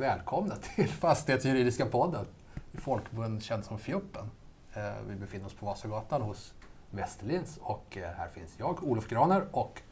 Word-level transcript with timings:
välkomna 0.00 0.54
till 0.56 0.88
Fastighetsjuridiska 0.88 1.86
podden. 1.86 2.26
I 2.72 2.76
folkmun 2.76 3.40
känd 3.40 3.64
som 3.64 3.78
Fjuppen. 3.78 4.30
Eh, 4.74 4.82
vi 5.08 5.14
befinner 5.16 5.46
oss 5.46 5.54
på 5.54 5.66
Vasagatan 5.66 6.22
hos 6.22 6.54
Westerlins 6.90 7.58
och 7.62 7.96
eh, 7.96 8.10
här 8.10 8.28
finns 8.28 8.50
jag, 8.58 8.84
Olof 8.84 9.08
Graner 9.08 9.44
och 9.52 9.82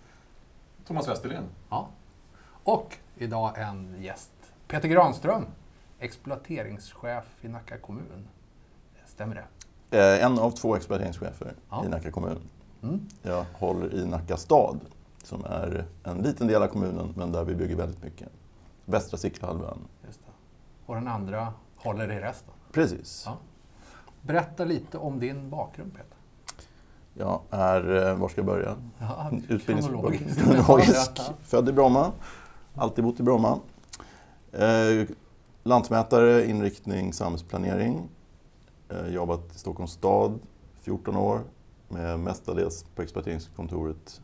Thomas 0.87 1.09
Westerlind. 1.09 1.47
Ja. 1.71 1.89
Och 2.65 2.97
idag 3.17 3.59
en 3.59 4.03
gäst, 4.03 4.31
Peter 4.69 4.89
Granström, 4.89 5.45
exploateringschef 5.99 7.25
i 7.41 7.49
Nacka 7.49 7.79
kommun. 7.79 8.29
Stämmer 9.07 9.45
det? 9.91 9.99
Eh, 9.99 10.25
En 10.25 10.39
av 10.39 10.51
två 10.51 10.77
exploateringschefer 10.77 11.55
Ja. 11.71 11.85
i 11.85 11.89
Nacka 11.89 12.11
kommun. 12.11 12.39
Mm. 12.83 13.01
Jag 13.23 13.45
håller 13.55 13.95
i 13.95 14.07
Nacka 14.07 14.37
stad, 14.37 14.81
som 15.25 15.45
är 15.45 15.85
en 16.05 16.19
liten 16.19 16.47
del 16.47 16.63
av 16.63 16.67
kommunen, 16.67 17.15
men 17.17 17.33
där 17.33 17.45
vi 17.45 17.55
bygger 17.55 17.77
väldigt 17.77 18.03
mycket. 18.03 18.29
Västra 18.85 19.17
Sicklehalvön. 19.19 19.79
Och 20.89 20.95
den 20.95 21.09
andra 21.09 21.53
håller 21.77 22.13
i 22.13 22.21
resten. 22.21 22.55
Precis. 22.73 23.23
Ja. 23.27 23.37
Berätta 24.23 24.65
lite 24.65 24.99
om 24.99 25.21
din 25.21 25.51
bakgrund, 25.51 25.93
Peter. 25.93 26.17
Jag 27.15 27.41
är, 27.51 28.09
eh, 28.09 28.17
var 28.17 28.29
ska 28.29 28.39
jag 28.39 28.47
börja? 28.47 28.77
Ja. 28.99 29.31
Ja. 31.19 31.35
Född 31.43 31.69
i 31.69 31.73
Bromma. 31.73 32.13
Alltid 32.75 33.05
bott 33.05 33.21
i 33.21 33.23
Bromma. 33.23 33.59
Eh, 34.53 35.07
lantmätare, 35.63 36.47
inriktning 36.47 37.13
samhällsplanering. 37.13 38.09
Eh, 38.89 39.07
jobbat 39.09 39.55
i 39.55 39.59
Stockholms 39.59 39.93
stad 39.93 40.39
14 40.81 41.17
år. 41.17 41.41
Med 41.89 42.21
mestadels 42.21 42.85
på 42.95 43.03
exploateringskontoret 43.03 44.21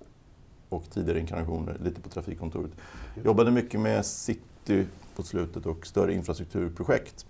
och 0.68 0.90
tidigare 0.90 1.20
inkarnationer 1.20 1.76
lite 1.80 2.00
på 2.00 2.08
trafikkontoret. 2.08 2.70
Jobbade 3.24 3.50
mycket 3.50 3.80
med 3.80 4.06
city 4.06 4.86
på 5.16 5.22
slutet 5.22 5.66
och 5.66 5.86
större 5.86 6.14
infrastrukturprojekt. 6.14 7.26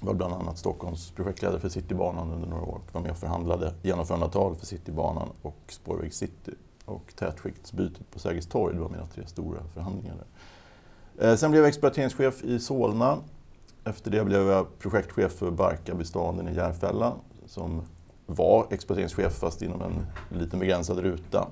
Jag 0.00 0.06
Var 0.06 0.14
bland 0.14 0.34
annat 0.34 0.58
Stockholms 0.58 1.10
projektledare 1.10 1.60
för 1.60 1.68
Citybanan 1.68 2.32
under 2.32 2.48
några 2.48 2.62
år. 2.62 2.80
Var 2.92 3.00
med 3.00 3.10
och 3.10 3.16
förhandlade 3.16 3.74
genomförandeavtal 3.82 4.56
för 4.56 4.66
Citybanan 4.66 5.28
och 5.42 5.56
Spårväg 5.68 6.14
City. 6.14 6.52
Och 6.84 7.12
tätskiktsbytet 7.16 8.10
på 8.10 8.18
Sergels 8.18 8.46
torg, 8.46 8.74
det 8.74 8.80
var 8.80 8.88
mina 8.88 9.06
tre 9.06 9.26
stora 9.26 9.60
förhandlingar 9.74 10.14
där. 10.16 11.30
Eh, 11.30 11.36
sen 11.36 11.50
blev 11.50 11.62
jag 11.62 11.68
exploateringschef 11.68 12.44
i 12.44 12.60
Solna. 12.60 13.18
Efter 13.84 14.10
det 14.10 14.24
blev 14.24 14.42
jag 14.48 14.78
projektchef 14.78 15.32
för 15.32 15.50
Barkarbystaden 15.50 16.48
i 16.48 16.54
Järfälla 16.54 17.14
som 17.46 17.82
var 18.26 18.66
exploateringschef 18.70 19.32
fast 19.32 19.62
inom 19.62 19.82
en 19.82 20.06
liten 20.38 20.58
begränsad 20.58 20.98
ruta. 20.98 21.48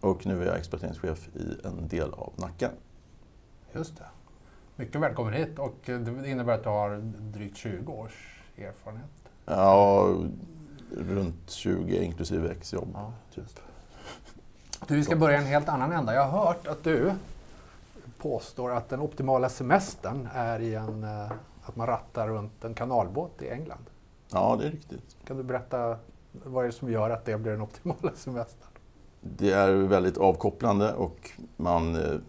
Och 0.00 0.26
nu 0.26 0.42
är 0.42 0.46
jag 0.46 0.58
exploateringschef 0.58 1.28
i 1.36 1.66
en 1.66 1.88
del 1.88 2.12
av 2.12 2.32
Nacka. 2.36 2.70
Just 3.74 3.96
det. 3.96 4.04
Mycket 4.76 5.00
välkommen 5.00 5.32
hit 5.32 5.58
och 5.58 5.74
det 5.84 6.28
innebär 6.28 6.54
att 6.54 6.62
du 6.62 6.68
har 6.68 6.96
drygt 7.20 7.56
20 7.56 7.92
års 7.92 8.40
erfarenhet. 8.58 9.10
Ja, 9.44 10.08
runt 10.96 11.50
20 11.50 12.04
inklusive 12.04 12.50
exjobb. 12.50 12.88
Ja, 12.94 13.12
typ. 13.34 13.44
Du, 14.88 14.96
vi 14.96 15.04
ska 15.04 15.16
börja 15.16 15.38
i 15.38 15.40
en 15.40 15.46
helt 15.46 15.68
annan 15.68 15.92
ända. 15.92 16.14
Jag 16.14 16.24
har 16.24 16.46
hört 16.46 16.66
att 16.66 16.84
du 16.84 17.12
påstår 18.18 18.70
att 18.70 18.88
den 18.88 19.00
optimala 19.00 19.48
semestern 19.48 20.28
är 20.34 20.60
i 20.60 20.74
en, 20.74 21.04
eh, 21.04 21.32
att 21.62 21.76
man 21.76 21.86
rattar 21.86 22.28
runt 22.28 22.64
en 22.64 22.74
kanalbåt 22.74 23.42
i 23.42 23.48
England. 23.48 23.84
Ja, 24.32 24.56
det 24.60 24.66
är 24.66 24.70
riktigt. 24.70 25.16
Kan 25.26 25.36
du 25.36 25.42
berätta 25.42 25.98
vad 26.32 26.64
är 26.64 26.68
det 26.68 26.74
som 26.74 26.90
gör 26.90 27.10
att 27.10 27.24
det 27.24 27.38
blir 27.38 27.52
den 27.52 27.62
optimala 27.62 28.12
semestern? 28.14 28.68
Det 29.20 29.52
är 29.52 29.72
väldigt 29.72 30.18
avkopplande 30.18 30.92
och 30.92 31.30
man 31.56 31.96
eh, 31.96 32.20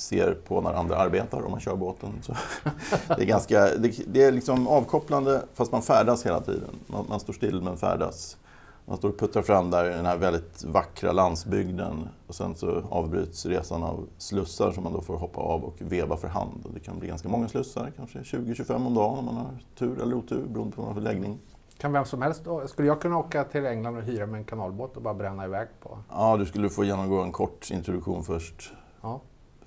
ser 0.00 0.34
på 0.34 0.60
när 0.60 0.72
andra 0.72 0.96
arbetar 0.96 1.42
om 1.42 1.50
man 1.50 1.60
kör 1.60 1.76
båten. 1.76 2.10
Så 2.22 2.32
det 3.06 3.22
är 3.22 3.26
ganska, 3.26 3.60
det, 3.60 4.00
det 4.06 4.24
är 4.24 4.32
liksom 4.32 4.68
avkopplande 4.68 5.42
fast 5.54 5.72
man 5.72 5.82
färdas 5.82 6.26
hela 6.26 6.40
tiden. 6.40 6.70
Man, 6.86 7.04
man 7.08 7.20
står 7.20 7.32
still 7.32 7.62
men 7.62 7.76
färdas. 7.76 8.36
Man 8.84 8.96
står 8.96 9.08
och 9.08 9.18
puttrar 9.18 9.42
fram 9.42 9.70
där 9.70 9.90
i 9.90 9.94
den 9.94 10.06
här 10.06 10.16
väldigt 10.16 10.64
vackra 10.64 11.12
landsbygden 11.12 12.08
och 12.26 12.34
sen 12.34 12.54
så 12.54 12.82
avbryts 12.90 13.46
resan 13.46 13.82
av 13.82 14.06
slussar 14.18 14.72
som 14.72 14.84
man 14.84 14.92
då 14.92 15.00
får 15.00 15.16
hoppa 15.16 15.40
av 15.40 15.64
och 15.64 15.74
veva 15.78 16.16
för 16.16 16.28
hand. 16.28 16.60
Och 16.64 16.70
det 16.74 16.80
kan 16.80 16.98
bli 16.98 17.08
ganska 17.08 17.28
många 17.28 17.48
slussar, 17.48 17.92
kanske 17.96 18.18
20-25 18.18 18.86
om 18.86 18.94
dagen 18.94 19.18
om 19.18 19.24
man 19.24 19.36
har 19.36 19.52
tur 19.78 20.02
eller 20.02 20.16
otur 20.16 20.46
beroende 20.48 20.76
på 20.76 20.82
vad 20.82 20.88
man 20.88 20.94
har 20.96 21.02
för 21.02 21.12
läggning. 21.12 21.38
Kan 21.78 21.92
vem 21.92 22.04
som 22.04 22.22
helst, 22.22 22.42
skulle 22.66 22.88
jag 22.88 23.00
kunna 23.00 23.18
åka 23.18 23.44
till 23.44 23.66
England 23.66 23.96
och 23.96 24.02
hyra 24.02 24.26
mig 24.26 24.38
en 24.38 24.44
kanalbåt 24.44 24.96
och 24.96 25.02
bara 25.02 25.14
bränna 25.14 25.44
iväg 25.44 25.68
på? 25.80 25.98
Ja, 26.10 26.36
du 26.36 26.46
skulle 26.46 26.70
få 26.70 26.84
genomgå 26.84 27.22
en 27.22 27.32
kort 27.32 27.70
introduktion 27.70 28.24
först. 28.24 28.72
Ja. 29.00 29.20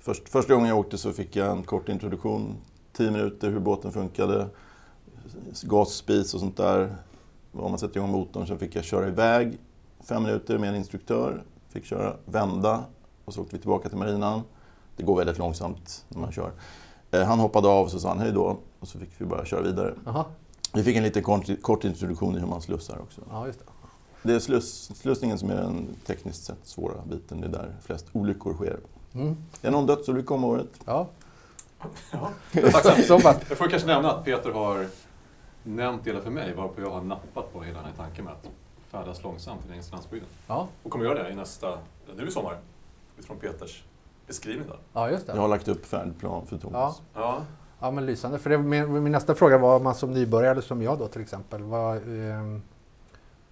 Först, 0.04 0.28
första 0.28 0.54
gången 0.54 0.68
jag 0.68 0.78
åkte 0.78 0.98
så 0.98 1.12
fick 1.12 1.36
jag 1.36 1.50
en 1.50 1.62
kort 1.62 1.88
introduktion, 1.88 2.56
10 2.92 3.10
minuter 3.10 3.50
hur 3.50 3.60
båten 3.60 3.92
funkade, 3.92 4.48
gasspis 5.62 6.34
och 6.34 6.40
sånt 6.40 6.56
där. 6.56 6.96
Om 7.52 7.70
man 7.70 7.78
sätter 7.78 7.96
igång 7.96 8.10
motorn, 8.10 8.46
sen 8.46 8.58
fick 8.58 8.76
jag 8.76 8.84
köra 8.84 9.08
iväg 9.08 9.58
fem 10.00 10.22
minuter 10.22 10.58
med 10.58 10.68
en 10.68 10.76
instruktör. 10.76 11.42
Fick 11.68 11.84
köra, 11.84 12.16
vända 12.24 12.84
och 13.24 13.34
så 13.34 13.40
åkte 13.40 13.56
vi 13.56 13.60
tillbaka 13.60 13.88
till 13.88 13.98
marinan. 13.98 14.42
Det 14.96 15.02
går 15.02 15.16
väldigt 15.16 15.38
långsamt 15.38 16.04
när 16.08 16.20
man 16.20 16.32
kör. 16.32 16.52
Eh, 17.10 17.22
Han 17.22 17.38
hoppade 17.38 17.68
av 17.68 17.84
och 17.84 17.90
så 17.90 17.98
sa 18.00 18.08
han 18.08 18.18
hej 18.18 18.32
då 18.32 18.58
och 18.80 18.88
så 18.88 18.98
fick 18.98 19.10
vi 19.18 19.24
bara 19.24 19.44
köra 19.44 19.62
vidare. 19.62 19.94
Aha. 20.06 20.26
Vi 20.74 20.82
fick 20.82 20.96
en 20.96 21.02
liten 21.02 21.22
kort, 21.22 21.62
kort 21.62 21.84
introduktion 21.84 22.36
i 22.36 22.38
hur 22.38 22.46
man 22.46 22.62
slussar 22.62 22.98
också. 22.98 23.20
Ja, 23.30 23.46
just 23.46 23.58
det. 23.58 23.64
Det 24.22 24.34
är 24.34 24.38
sluss, 24.38 24.90
slussningen 24.94 25.38
som 25.38 25.50
är 25.50 25.56
den 25.56 25.86
tekniskt 26.06 26.44
sett 26.44 26.66
svåra 26.66 26.94
biten. 27.10 27.40
Det 27.40 27.46
är 27.46 27.52
där 27.52 27.76
flest 27.82 28.06
olyckor 28.12 28.54
sker. 28.54 28.80
Mm. 29.14 29.36
Det 29.60 29.66
är 29.68 29.72
någon 29.72 29.86
dödsolycka 29.86 30.34
om 30.34 30.44
året. 30.44 30.68
Ja. 30.84 31.06
Ja. 32.10 32.30
Jag 32.52 32.72
får 33.58 33.68
kanske 33.68 33.88
nämna 33.88 34.12
att 34.12 34.24
Peter 34.24 34.50
har 34.50 34.86
nämnt 35.62 36.04
det 36.04 36.20
för 36.20 36.30
mig 36.30 36.54
varpå 36.54 36.80
jag 36.80 36.90
har 36.90 37.02
nappat 37.02 37.52
på 37.52 37.62
hela 37.62 37.78
den 37.78 37.86
här 37.86 37.96
tanken 37.96 38.24
med 38.24 38.32
att 38.34 38.48
färdas 38.90 39.22
långsamt 39.22 39.60
i 39.60 39.62
den 39.64 39.72
engelska 39.72 39.94
landsbygden. 39.96 40.28
Ja. 40.46 40.68
Och 40.82 40.90
kommer 40.90 41.04
göra 41.04 41.22
det 41.22 41.30
i 41.30 41.34
nästa, 41.34 41.78
nu 42.16 42.28
i 42.28 42.30
sommar, 42.30 42.56
utifrån 43.18 43.36
Peters 43.38 43.84
beskrivning 44.26 44.68
där. 44.68 44.78
ja, 44.92 45.10
just 45.10 45.26
det. 45.26 45.32
Jag 45.32 45.40
har 45.40 45.48
lagt 45.48 45.68
upp 45.68 45.86
färdplan 45.86 46.46
för 46.46 46.58
Thomas. 46.58 47.02
Ja, 47.14 47.42
Ja, 47.82 47.90
men 47.90 48.06
lysande. 48.06 48.38
För 48.38 48.50
det, 48.50 48.58
min, 48.58 49.02
min 49.02 49.12
nästa 49.12 49.34
fråga 49.34 49.58
var 49.58 49.80
man 49.80 49.94
som 49.94 50.10
nybörjare, 50.12 50.50
eller 50.50 50.62
som 50.62 50.82
jag 50.82 50.98
då 50.98 51.08
till 51.08 51.22
exempel, 51.22 51.62
vad, 51.62 51.96
ehm, 51.96 52.62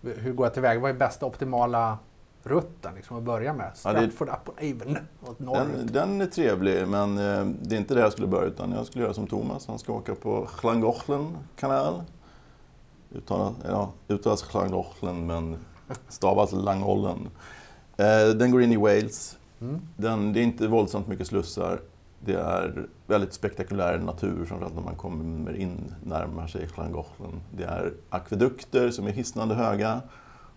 hur 0.00 0.32
går 0.32 0.46
jag 0.46 0.54
tillväga? 0.54 0.80
Vad 0.80 0.90
är 0.90 0.94
bästa 0.94 1.26
optimala 1.26 1.98
rutten 2.42 2.94
liksom, 2.94 3.16
att 3.16 3.22
börja 3.22 3.52
med? 3.52 3.72
Ja, 3.84 3.92
det- 3.92 4.10
Stratford 4.10 4.28
upon 4.28 4.54
Avon 4.58 4.96
åt 5.26 5.38
Den, 5.38 5.46
norrut. 5.46 5.92
den 5.92 6.20
är 6.20 6.26
trevlig, 6.26 6.88
men 6.88 7.18
eh, 7.18 7.46
det 7.62 7.74
är 7.74 7.78
inte 7.78 7.94
det 7.94 8.00
jag 8.00 8.12
skulle 8.12 8.28
börja 8.28 8.46
utan 8.48 8.72
jag 8.72 8.86
skulle 8.86 9.04
göra 9.04 9.14
som 9.14 9.26
Thomas. 9.26 9.66
Han 9.66 9.78
ska 9.78 9.92
åka 9.92 10.14
på 10.14 10.48
Llangollen 10.62 11.36
kanal. 11.56 12.02
Uttalas, 13.14 13.54
ja, 13.68 13.92
uttalas 14.08 14.54
Llangollen 14.54 15.26
men 15.26 15.56
stavas 16.08 16.52
Langollen. 16.52 17.28
Eh, 17.96 18.28
den 18.36 18.50
går 18.50 18.62
in 18.62 18.72
i 18.72 18.76
Wales. 18.76 19.36
Mm. 19.60 19.80
Den, 19.96 20.32
det 20.32 20.40
är 20.40 20.44
inte 20.44 20.66
våldsamt 20.68 21.06
mycket 21.08 21.26
slussar. 21.26 21.80
Det 22.24 22.34
är 22.34 22.86
väldigt 23.06 23.32
spektakulär 23.32 23.98
natur, 23.98 24.44
framförallt 24.44 24.74
när 24.74 24.82
man 24.82 24.96
kommer 24.96 25.56
in, 25.56 25.94
närmar 26.04 26.46
sig 26.46 26.68
Llangollen. 26.76 27.40
Det 27.56 27.64
är 27.64 27.92
akvedukter 28.10 28.90
som 28.90 29.06
är 29.06 29.10
hisnande 29.12 29.54
höga 29.54 30.00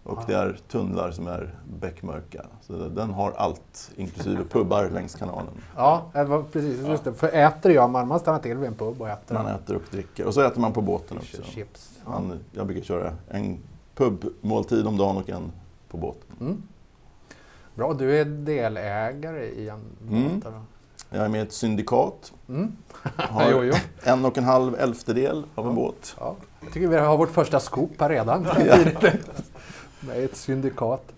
och 0.03 0.19
det 0.28 0.34
är 0.34 0.59
tunnlar 0.72 1.12
som 1.12 1.28
är 1.28 1.56
beckmörka. 1.80 2.46
Så 2.62 2.74
den 2.74 3.09
har 3.14 3.31
allt, 3.31 3.91
inklusive 3.96 4.44
pubbar 4.50 4.90
längs 4.90 5.16
kanalen. 5.16 5.53
Ja, 5.75 6.06
precis. 6.52 6.88
Just 6.88 7.03
det. 7.03 7.14
För 7.14 7.28
äter 7.28 7.72
gör 7.72 7.88
man, 7.88 8.19
stannar 8.19 8.40
till 8.40 8.58
vid 8.58 8.68
en 8.68 8.75
pub 8.75 9.02
och 9.02 9.09
äter. 9.09 9.36
Man 9.36 9.47
äter 9.47 9.75
och 9.75 9.81
dricker. 9.92 10.25
Och 10.25 10.34
så 10.34 10.42
äter 10.42 10.62
man 10.62 10.74
på 10.74 10.81
båten 10.81 11.18
också. 11.18 11.44
chips. 11.44 12.00
Ja. 12.06 12.12
Man, 12.12 12.40
jag 12.52 12.66
brukar 12.68 12.84
köra 12.84 13.13
en 13.30 13.58
pubmåltid 13.96 14.88
om 14.88 14.97
dagen 14.97 15.18
och 15.18 15.30
en 15.30 15.52
på 15.89 15.98
båten. 15.98 16.36
Mm. 16.42 16.63
Bra, 17.75 17.94
du 17.94 18.19
är 18.19 18.25
delägare 18.25 19.45
i 19.45 19.69
en 19.69 19.81
Mm. 20.10 20.39
båt. 20.39 20.54
Jag 21.10 21.25
är 21.25 21.30
med 21.30 21.39
i 21.39 21.44
ett 21.44 21.54
syndikat. 21.54 22.33
Mm. 22.50 22.75
Har 23.18 23.48
jo, 23.51 23.63
jo. 23.63 23.74
en 24.04 24.25
och 24.25 24.38
en 24.38 24.44
halv 24.44 24.75
elftedel 24.75 25.45
av 25.56 25.66
en 25.68 25.72
Ja. 25.72 25.75
båt. 25.75 26.16
Ja. 26.19 26.36
Jag 26.62 26.74
tycker 26.74 26.88
vi 26.88 26.98
har 26.98 27.18
vårt 27.18 27.30
första 27.31 27.60
scoop 27.60 27.92
här 28.01 28.10
redan. 28.10 28.48
Med 30.07 30.25
ett 30.25 30.35
syndikat. 30.35 31.13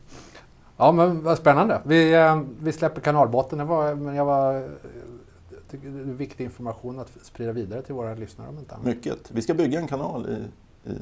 Ja, 0.77 0.91
men 0.91 1.23
vad 1.23 1.37
spännande. 1.37 1.81
Vi, 1.85 2.13
eh, 2.13 2.41
vi 2.59 2.71
släpper 2.71 3.01
kanalbåten. 3.01 3.57
Det 3.57 3.65
var, 3.65 3.95
men 3.95 4.15
jag 4.15 4.25
var, 4.25 4.69
tycker 5.71 5.89
det 5.89 5.99
är 5.99 6.03
viktig 6.03 6.43
information 6.43 6.99
att 6.99 7.11
sprida 7.21 7.51
vidare 7.51 7.81
till 7.81 7.95
våra 7.95 8.13
lyssnare 8.13 8.49
om 8.49 8.59
inte 8.59 8.75
annat. 8.75 8.85
Mycket. 8.85 9.31
Vi 9.31 9.41
ska 9.41 9.53
bygga 9.53 9.79
en 9.79 9.87
kanal 9.87 10.29
i, 10.29 10.91
i 10.91 10.95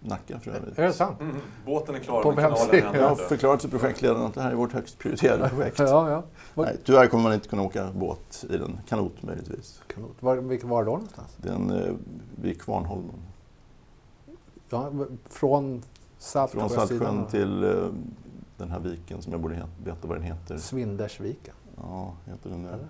Nacka 0.00 0.40
för 0.40 0.50
övrigt. 0.50 0.78
Är 0.78 0.82
det 0.82 0.92
sant? 0.92 1.20
mm. 1.20 1.36
båten 1.66 1.94
är 1.94 1.98
klar 1.98 2.22
På 2.22 2.32
men 2.32 2.44
kanalen 2.44 2.94
Jag 2.94 3.08
har 3.08 3.16
förklarat 3.16 3.62
för 3.62 3.68
projektledaren 3.68 4.26
att 4.26 4.34
det 4.34 4.40
här 4.40 4.50
är 4.50 4.54
vårt 4.54 4.72
högst 4.72 4.98
prioriterade 4.98 5.48
projekt. 5.48 5.78
Ja, 5.78 6.10
ja. 6.10 6.22
Nej, 6.54 6.76
tyvärr 6.84 7.06
kommer 7.06 7.22
man 7.22 7.32
inte 7.32 7.48
kunna 7.48 7.62
åka 7.62 7.88
båt 7.94 8.44
i 8.50 8.56
den. 8.56 8.80
Kanot 8.88 9.22
möjligtvis. 9.22 9.82
Kanot. 9.94 10.16
Var, 10.20 10.36
vilket 10.36 10.68
var 10.68 10.82
det 10.82 10.90
då 10.90 10.92
någonstans? 10.92 11.36
Den 11.36 11.70
eh, 11.70 11.94
vid 12.42 12.60
Kvarnholmen. 12.62 13.22
Ja, 14.68 14.92
från 15.28 15.82
Saltsjösidan? 16.18 16.68
Från 16.70 16.88
Saltsjön 16.88 17.26
till 17.26 17.64
eh, 17.64 17.70
den 18.56 18.70
här 18.70 18.78
viken 18.80 19.22
som 19.22 19.32
jag 19.32 19.40
borde 19.40 19.54
he- 19.54 19.84
veta 19.84 20.08
vad 20.08 20.16
den 20.16 20.24
heter. 20.24 20.58
Svindersviken. 20.58 21.54
Ja, 21.76 22.12
heter 22.24 22.50
den 22.50 22.62
det? 22.62 22.68
Eller? 22.68 22.88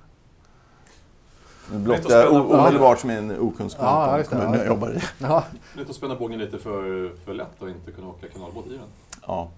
Att 1.74 1.80
blottar 1.80 2.02
spänna 2.02 2.30
o- 2.40 2.54
omedelbart 2.60 2.98
som 2.98 3.10
en 3.10 3.38
okunskap 3.40 3.82
Ja, 3.84 4.12
om 4.12 4.18
just 4.18 4.30
det, 4.30 4.36
kommunen 4.36 4.54
ja, 4.58 4.64
jag 4.64 4.74
jobbar 4.74 4.90
i. 4.90 5.00
Ja, 5.18 5.44
Lite 5.76 5.90
att 5.90 5.96
spänna 5.96 6.16
bågen 6.16 6.38
lite 6.38 6.58
för, 6.58 7.10
för 7.24 7.34
lätt 7.34 7.62
och 7.62 7.68
inte 7.68 7.92
kunna 7.92 8.08
åka 8.08 8.28
kanalbåt 8.28 8.66
i 8.66 8.70
den. 8.72 8.80
Ja, 9.26 9.48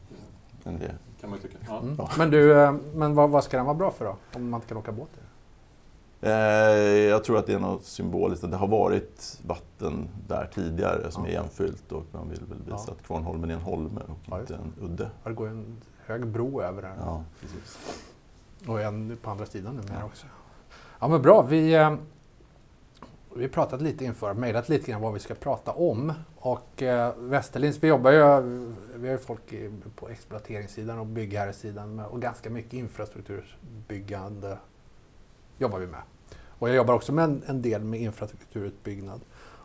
men 0.65 0.79
det. 0.79 0.95
Kan 1.21 1.31
man 1.31 1.39
ju 1.39 1.49
tycka. 1.49 1.59
Ja. 1.69 1.79
mm. 1.79 1.95
Ja. 1.99 2.11
Men 2.19 2.31
du, 2.31 2.61
eh, 2.63 2.73
men 2.95 3.15
vad, 3.15 3.31
vad 3.31 3.45
ska 3.45 3.57
den 3.57 3.67
vara 3.67 3.77
bra 3.77 3.91
för 3.91 4.05
då? 4.05 4.17
Om 4.35 4.51
man 4.51 4.59
inte 4.59 4.69
kan 4.69 4.77
åka 4.77 4.93
båt 4.93 5.09
i 5.15 5.17
den? 5.17 5.28
Eh, 6.21 6.31
jag 7.09 7.25
tror 7.25 7.39
att 7.39 7.47
det 7.47 7.53
är 7.55 7.59
något 7.59 7.85
symboliskt. 7.85 8.45
att 8.45 8.51
Det 8.51 8.57
har 8.57 8.69
varit 8.69 9.41
vatten 9.47 10.09
där 10.29 10.51
tidigare 10.55 11.11
som 11.11 11.23
Ja. 11.25 11.29
är 11.29 11.33
igenfyllt 11.33 11.93
och 11.93 12.03
man 12.13 12.29
vill 12.31 12.41
väl 12.49 12.59
visa 12.65 12.85
Ja. 12.87 12.93
att 12.93 13.03
Kvarnholmen 13.07 13.51
är 13.51 13.55
en 13.55 13.61
holme 13.61 14.01
och 14.09 14.19
Ja, 14.31 14.41
inte 14.41 14.55
en 14.55 14.73
udde. 14.81 15.11
Ja, 15.23 15.29
Det 15.29 15.35
går 15.35 15.49
en 15.49 15.77
hög 16.07 16.27
bro 16.27 16.63
över 16.63 16.83
den. 16.83 16.97
Ja, 17.01 17.25
precis. 17.41 17.79
Och 18.67 18.81
en 18.81 19.17
på 19.23 19.31
andra 19.31 19.47
sidan 19.47 19.77
numera 19.77 20.05
också. 20.05 20.27
Ja 21.01 21.09
men 21.09 21.23
bra, 21.23 21.43
vi, 21.43 21.75
eh, 21.75 21.95
vi 23.37 23.49
pratat 23.49 23.83
lite 23.83 24.05
inför, 24.05 24.35
mejlat 24.35 24.69
lite 24.69 24.91
grann 24.91 25.01
vad 25.03 25.13
vi 25.13 25.19
ska 25.21 25.35
prata 25.35 25.73
om. 25.73 26.13
Och 26.37 26.83
eh, 26.83 27.13
Västerlinds, 27.19 27.79
vi 27.83 27.89
jobbar 27.89 28.11
ju, 28.11 28.41
vi 28.95 29.09
har 29.09 29.13
ju 29.13 29.19
folk 29.19 29.55
på 29.97 30.09
exploateringssidan 30.09 30.99
och 30.99 31.07
byggherresidan 31.07 31.95
med, 31.95 32.07
och 32.07 32.21
ganska 32.23 32.51
mycket 32.51 32.73
infrastrukturbyggande 32.73 34.59
jobbar 35.59 35.79
vi 35.79 35.87
med. 35.87 36.01
Och 36.59 36.69
jag 36.69 36.77
jobbar 36.77 36.95
också 36.95 37.13
med 37.13 37.25
en, 37.25 37.43
en 37.47 37.63
del 37.63 37.85
med 37.85 38.01
infrastrukturutbyggnad. 38.01 39.21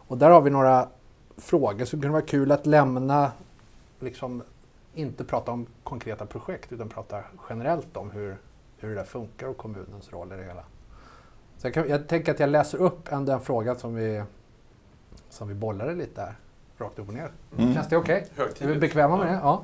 Och 0.07 0.17
där 0.17 0.29
har 0.29 0.41
vi 0.41 0.49
några 0.49 0.87
frågor 1.37 1.85
som 1.85 2.01
kunde 2.01 2.13
vara 2.13 2.25
kul 2.25 2.51
att 2.51 2.65
lämna, 2.65 3.31
liksom 3.99 4.43
inte 4.93 5.23
prata 5.23 5.51
om 5.51 5.65
konkreta 5.83 6.25
projekt 6.25 6.71
utan 6.71 6.89
prata 6.89 7.23
generellt 7.49 7.97
om 7.97 8.11
hur, 8.11 8.37
hur 8.77 8.89
det 8.89 8.95
där 8.95 9.03
funkar 9.03 9.47
och 9.47 9.57
kommunens 9.57 10.13
roll 10.13 10.33
i 10.33 10.35
det 10.35 10.43
hela. 10.43 10.63
Så 11.57 11.67
jag, 11.67 11.73
kan, 11.73 11.89
jag 11.89 12.07
tänker 12.07 12.31
att 12.31 12.39
jag 12.39 12.49
läser 12.49 12.77
upp 12.77 13.11
en, 13.11 13.25
den 13.25 13.41
frågan 13.41 13.75
som 13.75 13.95
vi, 13.95 14.23
som 15.29 15.47
vi 15.47 15.53
bollade 15.53 15.95
lite 15.95 16.21
där, 16.21 16.35
rakt 16.77 16.99
upp 16.99 17.07
och 17.07 17.13
ner. 17.13 17.31
Mm. 17.57 17.73
Känns 17.73 17.87
det 17.87 17.97
okej? 17.97 18.27
Är 18.59 18.67
vi 18.67 18.75
bekväma 18.75 19.17
med 19.17 19.27
det? 19.27 19.33
Ja. 19.33 19.63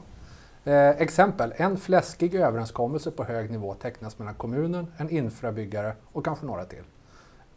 Eh, 0.70 0.90
exempel. 0.90 1.54
En 1.56 1.78
fläskig 1.78 2.36
överenskommelse 2.36 3.12
på 3.12 3.24
hög 3.24 3.52
nivå 3.52 3.74
tecknas 3.74 4.20
mellan 4.20 4.34
kommunen, 4.36 4.88
en 4.98 5.10
infrabyggare 5.10 5.96
och 6.12 6.26
kanske 6.26 6.46
några 6.46 6.66
till. 6.66 6.84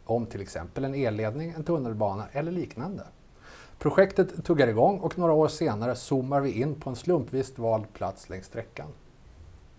Om 0.05 0.25
till 0.25 0.41
exempel 0.41 0.85
en 0.85 0.95
elledning, 0.95 1.53
en 1.57 1.63
tunnelbana 1.63 2.25
eller 2.31 2.51
liknande. 2.51 3.03
Projektet 3.79 4.45
tuggar 4.45 4.67
igång 4.67 4.99
och 4.99 5.17
några 5.17 5.33
år 5.33 5.47
senare 5.47 5.95
zoomar 5.95 6.41
vi 6.41 6.51
in 6.61 6.75
på 6.75 6.89
en 6.89 6.95
slumpvis 6.95 7.57
vald 7.57 7.93
plats 7.93 8.29
längs 8.29 8.45
sträckan. 8.45 8.87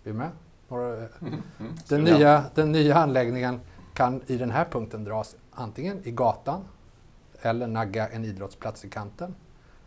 Är 0.04 0.10
vi 0.10 0.12
med? 0.12 0.30
Några, 0.68 0.88
Mm. 0.96 1.08
Mm. 1.20 1.74
den, 1.88 2.04
nya, 2.04 2.44
den 2.54 2.72
nya 2.72 2.96
anläggningen 2.96 3.60
kan 3.94 4.22
i 4.26 4.36
den 4.36 4.50
här 4.50 4.64
punkten 4.64 5.04
dras 5.04 5.36
antingen 5.50 6.00
i 6.04 6.10
gatan 6.10 6.60
eller 7.42 7.66
nagga 7.66 8.08
en 8.08 8.24
idrottsplats 8.24 8.84
i 8.84 8.88
kanten 8.88 9.34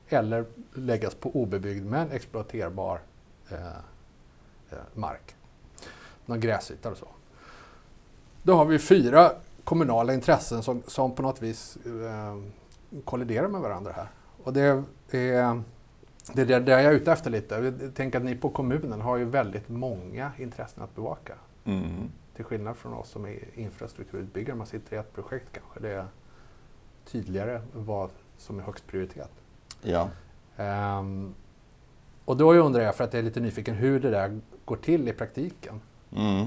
eller 0.10 0.46
läggas 0.74 1.16
på 1.16 1.30
obebyggd 1.30 1.86
men 1.86 2.12
exploaterbar 2.12 3.00
mark. 4.94 5.36
Någon 6.26 6.40
gräsyta 6.40 6.90
eller 6.90 6.98
så. 6.98 7.08
Då 8.44 8.56
har 8.56 8.66
vi 8.66 8.80
fyra 8.80 9.32
kommunala 9.64 10.14
intressen 10.14 10.64
som, 10.64 10.84
som 10.88 11.16
på 11.16 11.22
något 11.22 11.42
vis 11.42 11.78
eh, 11.86 12.38
kolliderar 13.06 13.48
med 13.48 13.62
varandra 13.62 13.92
här. 13.92 14.08
Och 14.44 14.54
det 14.54 14.62
är, 14.62 14.84
det 16.34 16.42
är 16.42 16.60
det 16.60 16.72
jag 16.72 16.84
är 16.84 16.92
ute 16.92 17.12
efter 17.12 17.30
lite. 17.30 17.92
Tänker 17.96 18.18
att 18.18 18.26
ni 18.26 18.36
på 18.36 18.50
kommunen 18.50 19.02
har 19.02 19.18
ju 19.18 19.26
väldigt 19.26 19.70
många 19.70 20.32
intressen 20.38 20.84
att 20.84 20.96
bevaka. 20.96 21.34
Mm. 21.66 22.10
Till 22.36 22.46
skillnad 22.46 22.78
från 22.78 22.94
oss 22.94 23.10
som 23.10 23.26
är 23.26 23.40
infrastrukturutbyggare, 23.54 24.56
man 24.56 24.68
sitter 24.68 24.96
i 24.96 25.00
ett 25.00 25.14
projekt 25.14 25.48
kanske. 25.52 25.80
Det 25.80 25.90
är 25.90 26.08
tydligare 27.06 27.62
vad 27.74 28.10
som 28.38 28.60
är 28.60 28.64
högst 28.64 28.88
prioritet. 28.88 29.32
Ja. 29.82 30.10
Ehm, 30.58 31.34
och 32.28 32.38
då 32.38 32.54
undrar 32.54 32.82
jag, 32.82 32.96
för 32.96 33.04
att 33.04 33.14
jag 33.14 33.20
är 33.20 33.24
lite 33.24 33.40
nyfiken, 33.40 33.76
hur 33.76 34.00
det 34.00 34.10
där 34.10 34.40
går 34.66 34.76
till 34.76 35.08
i 35.08 35.14
praktiken. 35.14 35.82
Mm. 36.16 36.42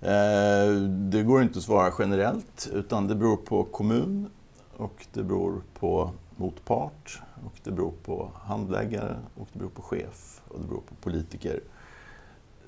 Eh, 0.00 0.82
det 1.10 1.22
går 1.22 1.42
inte 1.42 1.58
att 1.58 1.64
svara 1.64 1.92
generellt 1.98 2.70
utan 2.72 3.08
det 3.08 3.14
beror 3.14 3.36
på 3.36 3.64
kommun 3.64 4.30
och 4.76 5.06
det 5.12 5.22
beror 5.22 5.62
på 5.78 6.10
motpart 6.36 7.22
och 7.46 7.52
det 7.62 7.70
beror 7.70 7.92
på 8.04 8.30
handläggare 8.34 9.16
och 9.34 9.48
det 9.52 9.58
beror 9.58 9.70
på 9.70 9.82
chef 9.82 10.40
och 10.48 10.60
det 10.60 10.66
beror 10.66 10.82
på 10.88 10.94
politiker. 10.94 11.60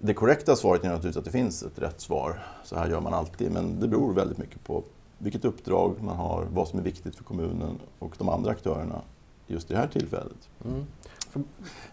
Det 0.00 0.14
korrekta 0.14 0.56
svaret 0.56 0.85
är 0.85 0.88
naturligtvis 0.88 1.17
att 1.17 1.25
det 1.25 1.31
finns 1.31 1.62
ett 1.62 1.79
rätt 1.79 2.00
svar. 2.00 2.47
Så 2.64 2.76
här 2.76 2.91
gör 2.91 3.00
man 3.00 3.14
alltid. 3.14 3.52
Men 3.52 3.81
det 3.81 3.88
beror 3.88 4.12
väldigt 4.14 4.38
mycket 4.38 4.64
på 4.64 4.85
vilket 5.19 5.44
uppdrag 5.44 5.94
man 6.00 6.17
har, 6.17 6.47
vad 6.52 6.69
som 6.69 6.79
är 6.79 6.82
viktigt 6.82 7.17
för 7.17 7.25
kommunen 7.25 7.79
och 7.99 8.14
de 8.19 8.29
andra 8.29 8.50
aktörerna 8.50 9.00
just 9.47 9.70
i 9.70 9.75
det 9.75 9.81
här 9.81 9.88
tillfället. 9.88 10.49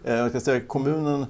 Eh, 0.04 0.14
Jag 0.14 0.30
ska 0.30 0.40
säga, 0.40 0.60
kommunen, 0.60 1.26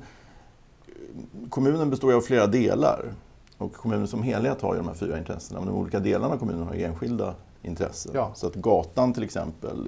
kommunen 1.50 1.90
består 1.90 2.12
ju 2.12 2.18
av 2.18 2.22
flera 2.22 2.48
delar. 2.48 3.14
Och 3.58 3.74
kommunen 3.74 4.08
som 4.08 4.24
helhet 4.24 4.62
har 4.62 4.74
ju 4.74 4.80
de 4.80 4.88
här 4.88 4.96
fyra 4.96 5.18
intressena. 5.18 5.60
Men 5.60 5.70
de 5.70 5.76
olika 5.76 6.00
delarna 6.00 6.34
av 6.34 6.38
kommunen 6.38 6.68
har 6.68 6.74
enskilda 6.74 7.36
intressen. 7.62 8.12
Ja. 8.16 8.32
Så 8.36 8.48
att 8.48 8.56
gatan 8.56 9.14
till 9.14 9.24
exempel, 9.24 9.88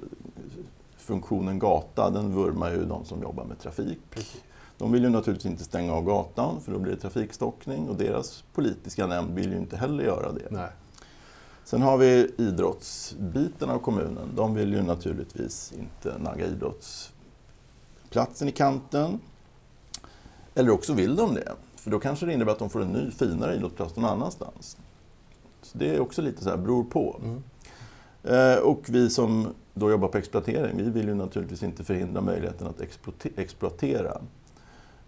funktionen 0.96 1.58
gata, 1.58 2.10
den 2.10 2.34
vurmar 2.34 2.70
ju 2.70 2.84
de 2.84 3.04
som 3.04 3.22
jobbar 3.22 3.44
med 3.44 3.58
trafik. 3.58 3.98
Precis. 4.10 4.42
De 4.78 4.92
vill 4.92 5.02
ju 5.02 5.08
naturligtvis 5.08 5.50
inte 5.50 5.64
stänga 5.64 5.92
av 5.92 6.04
gatan 6.04 6.60
för 6.60 6.72
då 6.72 6.78
blir 6.78 6.92
det 6.92 7.00
trafikstockning 7.00 7.88
och 7.88 7.96
deras 7.96 8.44
politiska 8.54 9.06
nämnd 9.06 9.34
vill 9.34 9.52
ju 9.52 9.58
inte 9.58 9.76
heller 9.76 10.04
göra 10.04 10.32
det. 10.32 10.46
Nej. 10.50 10.68
Sen 11.64 11.82
har 11.82 11.96
vi 11.96 12.30
idrottsbiten 12.38 13.70
av 13.70 13.78
kommunen. 13.78 14.30
De 14.34 14.54
vill 14.54 14.72
ju 14.72 14.82
naturligtvis 14.82 15.72
inte 15.72 16.18
nagga 16.18 16.46
idrottsplatsen 18.16 18.48
i 18.48 18.52
kanten. 18.52 19.20
Eller 20.54 20.70
också 20.70 20.92
vill 20.92 21.16
de 21.16 21.34
det. 21.34 21.52
För 21.76 21.90
då 21.90 21.98
kanske 21.98 22.26
det 22.26 22.32
innebär 22.32 22.52
att 22.52 22.58
de 22.58 22.70
får 22.70 22.82
en 22.82 22.88
ny 22.88 23.10
finare 23.10 23.54
idrottsplats 23.54 23.96
någon 23.96 24.04
annanstans. 24.04 24.76
Så 25.62 25.78
det 25.78 25.94
är 25.94 26.00
också 26.00 26.22
lite 26.22 26.44
så 26.44 26.50
här, 26.50 26.56
beror 26.56 26.84
på. 26.84 27.20
Mm. 27.22 27.42
Eh, 28.24 28.58
och 28.58 28.82
vi 28.88 29.10
som 29.10 29.54
då 29.74 29.90
jobbar 29.90 30.08
på 30.08 30.18
exploatering, 30.18 30.76
vi 30.76 30.90
vill 30.90 31.08
ju 31.08 31.14
naturligtvis 31.14 31.62
inte 31.62 31.84
förhindra 31.84 32.20
möjligheten 32.20 32.66
att 32.66 32.80
exploate- 32.80 33.40
exploatera. 33.40 34.20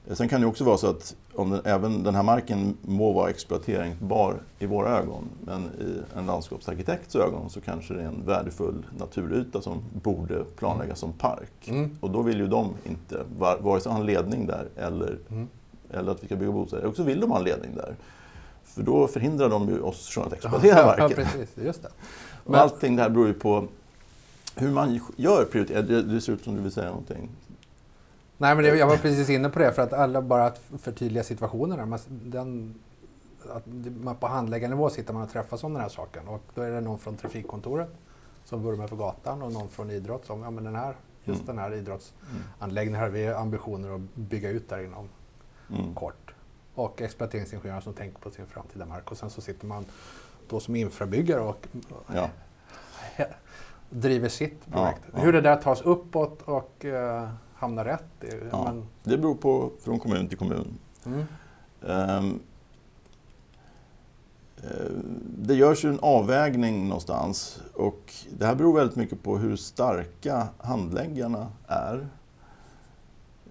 Eh, 0.09 0.15
Sen 0.15 0.29
kan 0.29 0.41
det 0.41 0.47
också 0.47 0.65
vara 0.65 0.77
så 0.79 0.87
att 0.87 1.17
om 1.35 1.51
den, 1.51 1.61
även 1.65 2.03
den 2.03 2.15
här 2.15 2.23
marken 2.23 2.77
må 2.83 3.13
vara 3.13 3.31
exploateringsbar 3.31 4.35
i 4.59 4.67
våra 4.67 4.99
ögon, 4.99 5.25
men 5.45 5.63
i 5.65 6.19
en 6.19 6.27
landskapsarkitekts 6.27 7.17
ögon 7.17 7.51
så 7.51 7.61
kanske 7.61 7.95
det 7.95 8.03
är 8.03 8.07
en 8.07 8.27
värdefull 8.27 8.87
naturyta 8.99 9.61
som 9.61 9.79
borde 10.03 10.45
planläggas 10.57 10.99
som 10.99 11.13
park. 11.13 11.69
Mm. 11.69 11.99
Och 12.01 12.11
då 12.11 12.23
vill 12.23 12.39
ju 12.39 12.47
de 12.47 12.75
inte 12.85 13.23
var- 13.39 13.59
vare 13.59 13.81
sig 13.81 13.93
ha 13.93 13.99
en 14.01 14.07
ledning 14.07 14.47
där 14.47 14.69
eller, 14.77 15.19
Mm. 15.31 15.49
eller 15.91 16.13
att 16.13 16.23
vi 16.23 16.27
ska 16.27 16.37
bygga 16.37 16.53
bostäder. 16.53 16.85
Och 16.87 16.97
så 16.97 17.03
vill 17.03 17.21
de 17.21 17.31
ha 17.31 17.39
en 17.39 17.45
ledning 17.45 17.71
där. 17.75 17.97
För 18.65 18.83
då 18.83 19.07
förhindrar 19.07 19.49
de 19.49 19.69
ju 19.69 19.81
oss 19.81 20.07
från 20.09 20.27
att 20.27 20.33
exploatera 20.33 20.79
Ja, 20.81 20.87
marken. 20.87 21.11
precis. 21.17 21.65
Just 21.65 21.83
det. 21.83 21.89
Och 22.45 22.51
Men- 22.51 22.61
allting 22.61 22.97
det 22.97 23.03
här 23.03 23.11
beror 23.11 23.27
ju 23.27 23.35
på 23.35 23.65
hur 24.57 24.71
man 24.71 25.01
gör 25.17 25.45
prioriteringar. 25.45 25.89
Det, 25.89 26.03
det 26.03 26.21
ser 26.21 26.33
ut 26.33 26.45
som 26.45 26.57
du 26.57 26.63
vill 26.63 26.73
säga 26.73 26.89
någonting. 26.89 27.29
Nej, 28.39 28.55
men 28.55 28.65
det, 28.65 28.77
jag 28.77 28.87
var 28.87 28.97
precis 28.97 29.31
inne 29.31 29.49
på 29.49 29.59
det 29.59 29.73
för 29.73 29.83
att 29.83 29.93
alla 29.93 30.23
bara 30.23 30.47
att 30.47 30.61
förtydliga 30.79 31.23
situationerna. 31.25 31.87
Man, 31.87 31.99
den, 32.09 32.75
att 33.51 33.63
man 34.03 34.17
på 34.17 34.27
handläggarnivå 34.27 34.91
sitter 34.91 35.13
man 35.15 35.23
och 35.23 35.31
träffas 35.31 35.65
om 35.65 35.73
den 35.73 35.83
här 35.83 35.89
saken 35.89 36.29
och 36.29 36.43
då 36.55 36.63
är 36.63 36.71
det 36.71 36.81
någon 36.81 36.99
från 36.99 37.17
trafikkontoret 37.17 37.89
som 38.45 38.63
vurmar 38.63 38.87
för 38.87 38.97
gatan 38.97 39.43
och 39.43 39.53
någon 39.53 39.69
från 39.69 39.91
idrott 39.91 40.25
som, 40.27 40.43
ja 40.43 40.51
men 40.51 40.65
den 40.65 40.75
här, 40.77 40.97
just 41.25 41.41
Mm. 41.43 41.47
den 41.57 41.59
här 41.65 41.75
idrottsanläggningen 41.75 43.01
har 43.01 43.09
vi 43.09 43.29
ambitioner 43.29 43.95
att 43.95 44.15
bygga 44.15 44.51
ut 44.51 44.69
där 44.69 44.85
inom 44.85 45.09
Mm. 45.71 45.95
kort. 45.95 46.35
Och 46.75 47.03
exploateringsingenjörer 47.03 47.81
som 47.81 47.93
tänker 47.93 48.19
på 48.19 48.31
sin 48.31 48.47
framtida 48.47 48.87
mark 48.87 49.11
och 49.11 49.17
sen 49.19 49.31
så 49.31 49.41
sitter 49.41 49.67
man 49.67 49.85
då 50.49 50.61
som 50.61 50.77
infrabyggare 50.77 51.41
och 51.41 51.67
Ja. 52.15 52.29
driver 53.91 54.29
sitt 54.29 54.67
projekt. 54.73 55.01
ja. 55.13 55.19
Hur 55.21 55.33
det 55.33 55.41
där 55.41 55.57
tas 55.57 55.83
uppåt 55.83 56.43
och 56.43 56.85
eh, 56.85 57.29
hamnar 57.59 57.85
rätt. 57.85 58.05
Det, 58.21 58.27
är- 58.29 58.49
Ja. 58.53 58.65
men, 58.65 58.85
Det 59.05 59.19
beror 59.19 59.35
på 59.35 59.71
från 59.85 59.99
kommun 59.99 60.29
till 60.29 60.39
kommun. 60.39 60.79
mm. 61.07 61.25
Eh, 61.83 62.23
det 65.39 65.55
görs 65.55 65.85
ju 65.85 65.89
en 65.89 65.99
avvägning 66.03 66.89
någonstans 66.89 67.61
och 67.75 68.13
det 68.39 68.47
här 68.47 68.55
beror 68.55 68.75
väldigt 68.77 68.97
mycket 68.97 69.23
på 69.23 69.39
hur 69.39 69.57
starka 69.57 70.49
handläggarna 70.59 71.47
är 71.67 72.09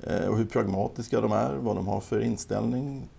eh, 0.03 0.27
och 0.27 0.37
hur 0.37 0.45
pragmatiska 0.45 1.21
de 1.21 1.31
är, 1.31 1.53
vad 1.55 1.75
de 1.75 1.87
har 1.87 1.99
för 2.01 2.19
inställning. 2.19 3.09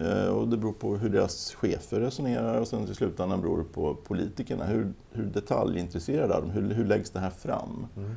Eh, 0.00 0.24
Och 0.28 0.48
det 0.48 0.56
beror 0.56 0.72
på 0.72 0.96
hur 0.96 1.08
deras 1.08 1.54
chefer 1.54 2.00
resonerar 2.00 2.60
och 2.60 2.68
sen 2.68 2.86
till 2.86 2.94
slutändan 2.94 3.40
beror 3.40 3.58
det 3.58 3.64
på 3.64 3.94
politikerna. 3.94 4.64
Hur, 4.64 4.92
hur 5.10 5.24
detaljintresserade 5.24 6.34
är 6.34 6.40
de? 6.40 6.50
Hur, 6.50 6.74
hur 6.74 6.84
läggs 6.84 7.10
det 7.10 7.20
här 7.20 7.30
fram? 7.30 7.86
Mm. 7.96 8.16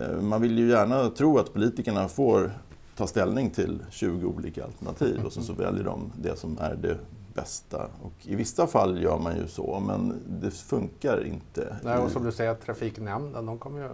Eh, 0.00 0.20
Man 0.20 0.40
vill 0.42 0.58
ju 0.58 0.68
gärna 0.68 1.08
tro 1.10 1.38
att 1.38 1.52
politikerna 1.52 2.08
får 2.08 2.52
ta 2.96 3.06
ställning 3.06 3.50
till 3.50 3.78
20 3.90 4.26
olika 4.26 4.64
alternativ 4.64 5.24
och 5.26 5.32
sen 5.32 5.42
så 5.42 5.52
väljer 5.52 5.84
de 5.84 6.12
det 6.22 6.38
som 6.38 6.58
är 6.60 6.74
det 6.74 6.96
bästa. 7.34 7.86
Och 8.02 8.12
I 8.22 8.34
vissa 8.34 8.66
fall 8.66 9.02
gör 9.02 9.18
man 9.18 9.36
ju 9.36 9.46
så, 9.48 9.82
men 9.86 10.14
det 10.40 10.50
funkar 10.50 11.26
inte. 11.26 11.76
Nej, 11.82 11.98
och 11.98 12.10
som 12.10 12.24
du 12.24 12.32
säger, 12.32 12.54
trafiknämnden, 12.54 13.46
de 13.46 13.58
kommer 13.58 13.80
ju, 13.82 13.88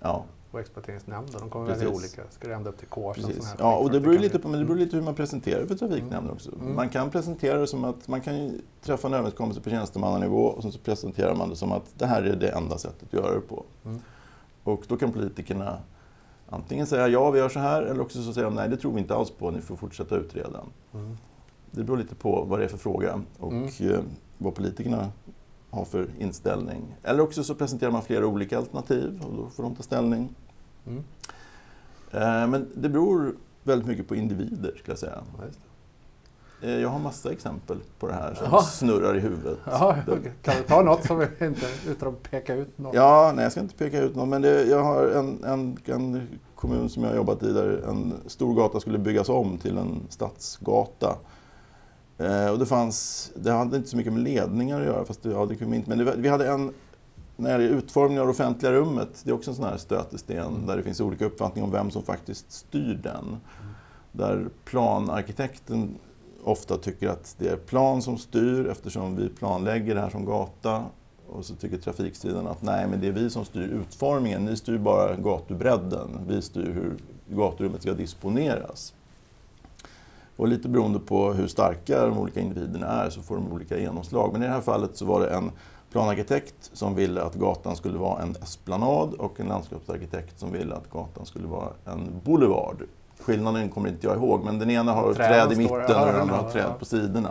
ja. 0.00 0.24
och 0.50 0.60
exploateringsnämnden, 0.60 1.40
de 1.40 1.50
kommer 1.50 1.66
välja 1.66 1.88
olika. 1.88 2.22
Ska 2.30 2.48
det 2.48 2.54
ända 2.54 2.70
upp 2.70 2.78
till 2.78 2.88
KF? 2.88 3.16
Ja, 3.58 3.76
och 3.76 3.90
det 3.90 4.00
beror, 4.00 4.18
lite 4.18 4.38
på, 4.38 4.48
men 4.48 4.60
det 4.60 4.64
beror 4.66 4.76
Mm. 4.76 4.84
lite 4.84 4.96
hur 4.96 5.04
man 5.04 5.14
presenterar 5.14 5.60
det 5.60 5.66
för 5.66 5.74
trafiknämnden 5.74 6.30
också. 6.34 6.50
Mm. 6.60 6.74
Man 6.76 6.88
kan 6.88 7.10
presentera 7.10 7.58
det 7.58 7.66
som 7.66 7.84
att 7.84 8.08
man 8.08 8.20
kan 8.20 8.60
träffa 8.82 9.08
en 9.08 9.14
överenskommelse 9.14 9.60
på 9.60 9.70
tjänstemannanivå 9.70 10.44
och 10.46 10.62
sen 10.62 10.72
så 10.72 10.78
presenterar 10.78 11.34
man 11.34 11.50
det 11.50 11.56
som 11.56 11.72
att 11.72 11.84
det 11.98 12.06
här 12.06 12.22
är 12.22 12.36
det 12.36 12.48
enda 12.48 12.78
sättet 12.78 13.02
att 13.02 13.12
göra 13.12 13.34
det 13.34 13.40
på. 13.40 13.64
Mm. 13.84 14.00
Och 14.64 14.84
då 14.88 14.96
kan 14.96 15.12
politikerna 15.12 15.78
antingen 16.48 16.86
säga 16.86 17.08
ja, 17.08 17.30
vi 17.30 17.38
gör 17.38 17.48
så 17.48 17.58
här, 17.58 17.82
eller 17.82 18.00
också 18.00 18.22
så 18.22 18.32
säger 18.32 18.44
de 18.44 18.54
nej, 18.54 18.68
det 18.68 18.76
tror 18.76 18.92
vi 18.92 19.00
inte 19.00 19.14
alls 19.14 19.30
på, 19.30 19.50
ni 19.50 19.60
får 19.60 19.76
fortsätta 19.76 20.16
utreda. 20.16 20.60
Mm. 20.94 21.16
Det 21.70 21.84
beror 21.84 21.96
lite 21.96 22.14
på 22.14 22.44
vad 22.48 22.58
det 22.58 22.64
är 22.64 22.68
för 22.68 22.78
fråga 22.78 23.22
och 23.38 23.52
Mm. 23.52 23.64
eh, 23.80 24.00
vad 24.38 24.54
politikerna 24.54 25.10
har 25.70 25.84
för 25.84 26.08
inställning. 26.18 26.96
Eller 27.02 27.20
också 27.22 27.44
så 27.44 27.54
presenterar 27.54 27.90
man 27.90 28.02
flera 28.02 28.26
olika 28.26 28.58
alternativ 28.58 29.22
och 29.26 29.36
då 29.36 29.48
får 29.50 29.62
de 29.62 29.74
ta 29.74 29.82
ställning. 29.82 30.34
Mm. 30.86 31.04
Eh, 32.12 32.48
Men 32.50 32.68
det 32.74 32.88
beror 32.88 33.34
väldigt 33.62 33.88
mycket 33.88 34.08
på 34.08 34.14
individer, 34.16 34.68
skulle 34.78 34.92
jag 34.92 34.98
säga. 34.98 35.22
Ja, 35.38 35.44
Jag 36.70 36.88
har 36.88 36.98
massa 36.98 37.32
exempel 37.32 37.78
på 37.98 38.06
det 38.06 38.12
här 38.14 38.34
som 38.34 38.46
Jaha. 38.50 38.62
snurrar 38.62 39.16
i 39.16 39.20
huvudet. 39.20 39.58
Okej. 40.06 40.32
kan 40.42 40.54
du 40.56 40.62
ta 40.62 40.82
något 40.82 41.06
som 41.06 41.18
vi 41.18 41.24
inte, 41.46 41.66
utan 41.88 42.08
att 42.08 42.22
peka 42.22 42.54
ut 42.54 42.78
något? 42.78 42.94
Ja, 42.94 43.32
nej, 43.34 43.42
jag 43.42 43.52
ska 43.52 43.60
inte 43.60 43.74
peka 43.74 44.00
ut 44.00 44.14
någon, 44.16 44.28
men 44.30 44.42
det, 44.42 44.64
jag 44.64 44.82
har 44.84 45.06
en, 45.06 45.44
en, 45.44 45.78
en 45.84 46.28
kommun 46.54 46.88
som 46.88 47.02
jag 47.02 47.10
har 47.10 47.16
jobbat 47.16 47.42
i 47.42 47.52
där 47.52 47.82
en 47.88 48.14
stor 48.26 48.54
gata 48.54 48.80
skulle 48.80 48.98
byggas 48.98 49.28
om 49.28 49.58
till 49.58 49.78
en 49.78 50.00
stadsgata. 50.08 51.16
Eh, 52.18 52.48
och 52.50 52.58
det 52.58 52.66
fanns, 52.66 53.30
det 53.36 53.52
hade 53.52 53.76
inte 53.76 53.88
så 53.88 53.96
mycket 53.96 54.12
med 54.12 54.22
ledningar 54.22 54.80
att 54.80 54.86
göra, 54.86 55.04
fast 55.04 55.22
det, 55.22 55.30
ja, 55.30 55.46
det 55.46 55.56
kunde 55.56 55.76
inte, 55.76 55.88
men 55.88 55.98
det, 55.98 56.14
vi 56.16 56.28
hade 56.28 56.48
en, 56.48 56.72
när 57.36 57.58
det 57.58 57.64
gäller 57.64 57.76
utformningen 57.76 58.20
av 58.20 58.26
det 58.26 58.30
offentliga 58.32 58.72
rummet, 58.72 59.08
det 59.24 59.30
är 59.30 59.34
också 59.34 59.50
en 59.50 59.54
sån 59.56 59.64
här 59.64 59.76
stötesten 59.76 60.36
Mm. 60.38 60.66
där 60.66 60.76
det 60.76 60.82
finns 60.82 61.00
olika 61.00 61.24
uppfattningar 61.24 61.66
om 61.66 61.72
vem 61.72 61.90
som 61.90 62.02
faktiskt 62.02 62.52
styr 62.52 63.00
den. 63.02 63.36
Där 64.12 64.48
planarkitekten 64.64 65.94
ofta 66.44 66.76
tycker 66.76 67.08
att 67.08 67.34
det 67.38 67.48
är 67.48 67.56
plan 67.56 68.02
som 68.02 68.18
styr 68.18 68.68
eftersom 68.70 69.16
vi 69.16 69.28
planlägger 69.28 69.94
det 69.94 70.00
här 70.00 70.10
som 70.10 70.24
gata. 70.24 70.84
Och 71.28 71.44
så 71.44 71.54
tycker 71.54 71.76
trafiksidan 71.76 72.46
att 72.46 72.62
nej, 72.62 72.86
men 72.88 73.00
det 73.00 73.08
är 73.08 73.12
vi 73.12 73.30
som 73.30 73.44
styr 73.44 73.68
utformningen. 73.68 74.44
Ni 74.44 74.56
styr 74.56 74.78
bara 74.78 75.16
gatubredden. 75.16 76.20
Vi 76.28 76.42
styr 76.42 76.72
hur 76.72 76.96
gaturummet 77.36 77.82
ska 77.82 77.92
disponeras. 77.92 78.94
Och 80.36 80.48
lite 80.48 80.68
beroende 80.68 80.98
på 80.98 81.32
hur 81.32 81.46
starka 81.46 82.06
de 82.06 82.18
olika 82.18 82.40
individerna 82.40 82.86
är 82.86 83.10
så 83.10 83.22
får 83.22 83.34
de 83.34 83.52
olika 83.52 83.78
genomslag. 83.78 84.32
Men 84.32 84.42
i 84.42 84.46
det 84.46 84.52
här 84.52 84.60
fallet 84.60 84.96
så 84.96 85.04
var 85.04 85.20
det 85.20 85.28
en 85.28 85.50
planarkitekt 85.90 86.70
som 86.72 86.94
ville 86.94 87.22
att 87.22 87.34
gatan 87.34 87.76
skulle 87.76 87.98
vara 87.98 88.22
en 88.22 88.36
esplanad 88.42 89.14
och 89.14 89.40
en 89.40 89.46
landskapsarkitekt 89.46 90.38
som 90.38 90.52
ville 90.52 90.74
att 90.74 90.90
gatan 90.90 91.26
skulle 91.26 91.46
vara 91.46 91.68
en 91.84 92.20
boulevard. 92.24 92.86
Skillnaden 93.20 93.68
kommer 93.68 93.88
inte 93.88 94.06
jag 94.06 94.16
ihåg, 94.16 94.44
men 94.44 94.58
den 94.58 94.70
ena 94.70 94.92
har 94.92 95.14
Träden 95.14 95.48
träd 95.48 95.52
i 95.52 95.56
mitten 95.62 95.76
och 95.76 96.06
den 96.06 96.20
andra 96.20 96.36
har 96.36 96.50
träd 96.50 96.78
på 96.78 96.84
sidorna. 96.84 97.30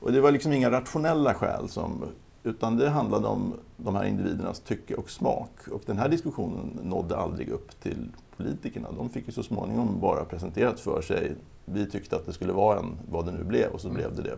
Och 0.00 0.12
det 0.12 0.20
var 0.20 0.30
liksom 0.32 0.52
inga 0.52 0.70
rationella 0.70 1.34
skäl, 1.34 1.68
som, 1.68 2.04
utan 2.42 2.76
det 2.76 2.88
handlade 2.90 3.26
om 3.26 3.54
de 3.76 3.94
här 3.96 4.04
individernas 4.04 4.60
tycke 4.60 4.94
och 4.94 5.10
smak. 5.10 5.50
Och 5.72 5.82
den 5.86 5.98
här 5.98 6.08
diskussionen 6.08 6.80
nådde 6.82 7.16
aldrig 7.16 7.48
upp 7.48 7.80
till 7.82 8.08
politikerna. 8.36 8.88
De 8.96 9.08
fick 9.08 9.26
ju 9.26 9.32
så 9.32 9.42
småningom 9.42 10.00
bara 10.00 10.24
presenterat 10.24 10.80
för 10.80 11.02
sig. 11.02 11.34
Vi 11.64 11.90
tyckte 11.90 12.16
att 12.16 12.26
det 12.26 12.32
skulle 12.32 12.52
vara 12.52 12.78
en, 12.78 12.96
vad 13.10 13.26
det 13.26 13.32
nu 13.32 13.44
blev, 13.44 13.70
och 13.70 13.80
så 13.80 13.88
Mm. 13.88 13.96
blev 13.96 14.16
det 14.16 14.22
det. 14.22 14.36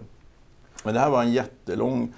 Men 0.85 0.95
det 0.95 1.01
här 1.01 1.11
var 1.11 1.23
en 1.23 1.33
jättelång 1.33 2.15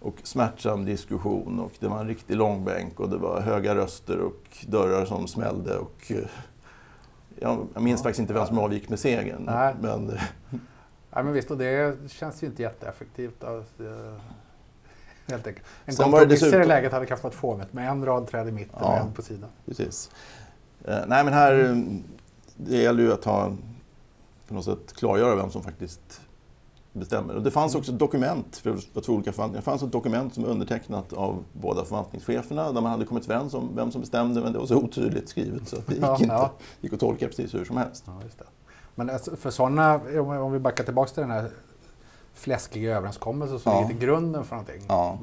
och 0.00 0.14
smärtsam 0.22 0.84
diskussion 0.84 1.60
och 1.60 1.72
det 1.80 1.88
var 1.88 2.00
en 2.00 2.08
riktig 2.08 2.36
långbänk 2.36 3.00
och 3.00 3.08
det 3.08 3.16
var 3.16 3.40
höga 3.40 3.74
röster 3.74 4.18
och 4.20 4.42
dörrar 4.66 5.04
som 5.04 5.26
smällde 5.28 5.76
och 5.78 6.02
eh, 6.12 6.16
jag, 7.42 7.82
minns 7.82 8.00
Ja. 8.00 8.04
faktiskt 8.04 8.20
inte 8.20 8.32
vem 8.34 8.46
som 8.46 8.58
avgick 8.58 8.88
med 8.88 8.98
segern. 8.98 9.42
Nej. 9.46 9.74
Men, 9.80 10.10
eh, 10.10 10.22
Nej, 11.14 11.24
men 11.24 11.32
visst, 11.32 11.50
och 11.50 11.58
det 11.58 11.96
känns 12.10 12.42
ju 12.42 12.46
inte 12.46 12.62
jätteeffektivt. 12.62 13.44
Alltså, 13.44 13.82
helt 15.28 15.46
enkelt. 15.46 15.66
En 15.84 15.96
kompromiss 15.96 16.42
i 16.42 16.50
det 16.50 16.64
läget 16.64 16.92
hade 16.92 17.06
kanske 17.06 17.24
varit 17.24 17.34
fånigt 17.34 17.72
med 17.72 17.88
en 17.90 18.04
rad 18.04 18.26
träd 18.26 18.48
i 18.48 18.52
mitten 18.52 18.74
och 18.74 18.82
Ja. 18.92 18.96
en 18.96 19.12
på 19.12 19.22
sidan. 19.22 19.50
Precis. 19.66 20.10
Eh, 20.84 20.98
nej 21.06 21.24
men 21.24 21.32
här, 21.32 21.64
eh, 21.64 21.76
det 22.56 22.76
gäller 22.76 23.02
ju 23.02 23.12
att 23.12 23.24
ha, 23.24 23.52
på 24.48 24.54
något 24.54 24.64
sätt 24.64 24.92
klargöra 24.96 25.36
vem 25.36 25.50
som 25.50 25.62
faktiskt 25.62 26.20
bestämmer. 26.92 27.34
Och 27.36 27.42
det 27.42 27.50
fanns 27.50 27.74
också 27.74 27.92
ett 27.92 27.98
dokument 27.98 28.56
för, 28.56 28.76
för 28.76 29.00
två 29.00 29.12
olika 29.12 29.32
förvaltningar. 29.32 29.60
Det 29.60 29.64
fanns 29.64 29.82
ett 29.82 29.92
dokument 29.92 30.34
som 30.34 30.44
undertecknat 30.44 31.12
av 31.12 31.44
båda 31.52 31.84
förvaltningscheferna 31.84 32.72
där 32.72 32.80
man 32.80 32.90
hade 32.90 33.04
kommit 33.04 33.24
överens 33.24 33.54
om 33.54 33.76
vem 33.76 33.90
som 33.90 34.00
bestämde 34.00 34.40
men 34.40 34.52
det 34.52 34.58
var 34.58 34.66
så 34.66 34.76
otydligt 34.76 35.28
skrivet 35.28 35.68
så 35.68 35.76
att 35.76 35.86
det 35.86 35.94
gick 35.94 36.02
Ja, 36.04 36.12
inte. 36.14 36.26
ja. 36.26 36.50
Det 36.80 36.86
gick 36.86 36.92
att 36.92 37.00
tolka 37.00 37.26
precis 37.26 37.54
hur 37.54 37.64
som 37.64 37.76
helst. 37.76 38.04
Ja, 38.06 38.12
just 38.24 38.38
det. 38.38 38.44
Men 38.94 39.10
alltså, 39.10 39.36
för 39.36 39.50
sådana, 39.50 40.00
om 40.42 40.52
vi 40.52 40.58
backar 40.58 40.84
tillbaka 40.84 41.10
till 41.12 41.20
den 41.20 41.30
här 41.30 41.50
fläskiga 42.34 42.96
överenskommelsen 42.96 43.58
som 43.58 43.72
Ja. 43.72 43.78
ligger 43.80 43.88
till 43.90 43.98
grunden 44.08 44.44
för 44.44 44.56
någonting. 44.56 44.82
Ja. 44.88 45.18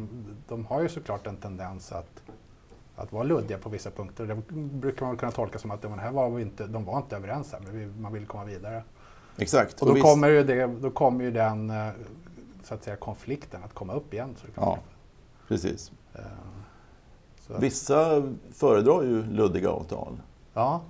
De 0.47 0.65
har 0.65 0.81
ju 0.81 0.89
såklart 0.89 1.27
en 1.27 1.38
tendens 1.38 1.91
att, 1.91 2.21
att 2.95 3.11
vara 3.13 3.23
luddiga 3.23 3.57
på 3.57 3.69
vissa 3.69 3.91
punkter. 3.91 4.25
Det 4.25 4.35
brukar 4.53 5.05
man 5.05 5.17
kunna 5.17 5.31
tolka 5.31 5.59
som 5.59 5.71
att 5.71 5.81
de 5.81 5.99
här 5.99 6.11
var 6.11 6.39
inte, 6.39 6.67
de 6.67 6.85
var 6.85 6.97
inte 6.97 7.15
överens 7.15 7.51
här, 7.51 7.59
men 7.59 8.01
man 8.01 8.13
vill 8.13 8.25
komma 8.25 8.45
vidare. 8.45 8.83
Exakt. 9.41 9.81
Och 9.81 9.88
då 9.88 9.93
visst- 9.93 10.05
kommer 10.05 10.29
ju, 10.29 10.43
det, 10.43 10.67
då 10.67 10.89
kommer 10.91 11.24
ju 11.24 11.31
den 11.31 11.69
eh, 11.69 11.88
så 12.63 12.74
att 12.74 12.84
säga, 12.84 12.96
konflikten 12.96 13.63
att 13.63 13.74
komma 13.74 13.93
upp 13.93 14.13
igen. 14.13 14.36
Så 14.41 14.48
Ja, 14.55 14.77
precis. 15.48 15.91
Eh, 16.13 16.22
så 17.48 17.58
Vissa 17.58 18.24
föredrar 18.53 19.03
ju 19.03 19.24
luddiga 19.24 19.69
avtal. 19.69 20.17
ja, 20.53 20.81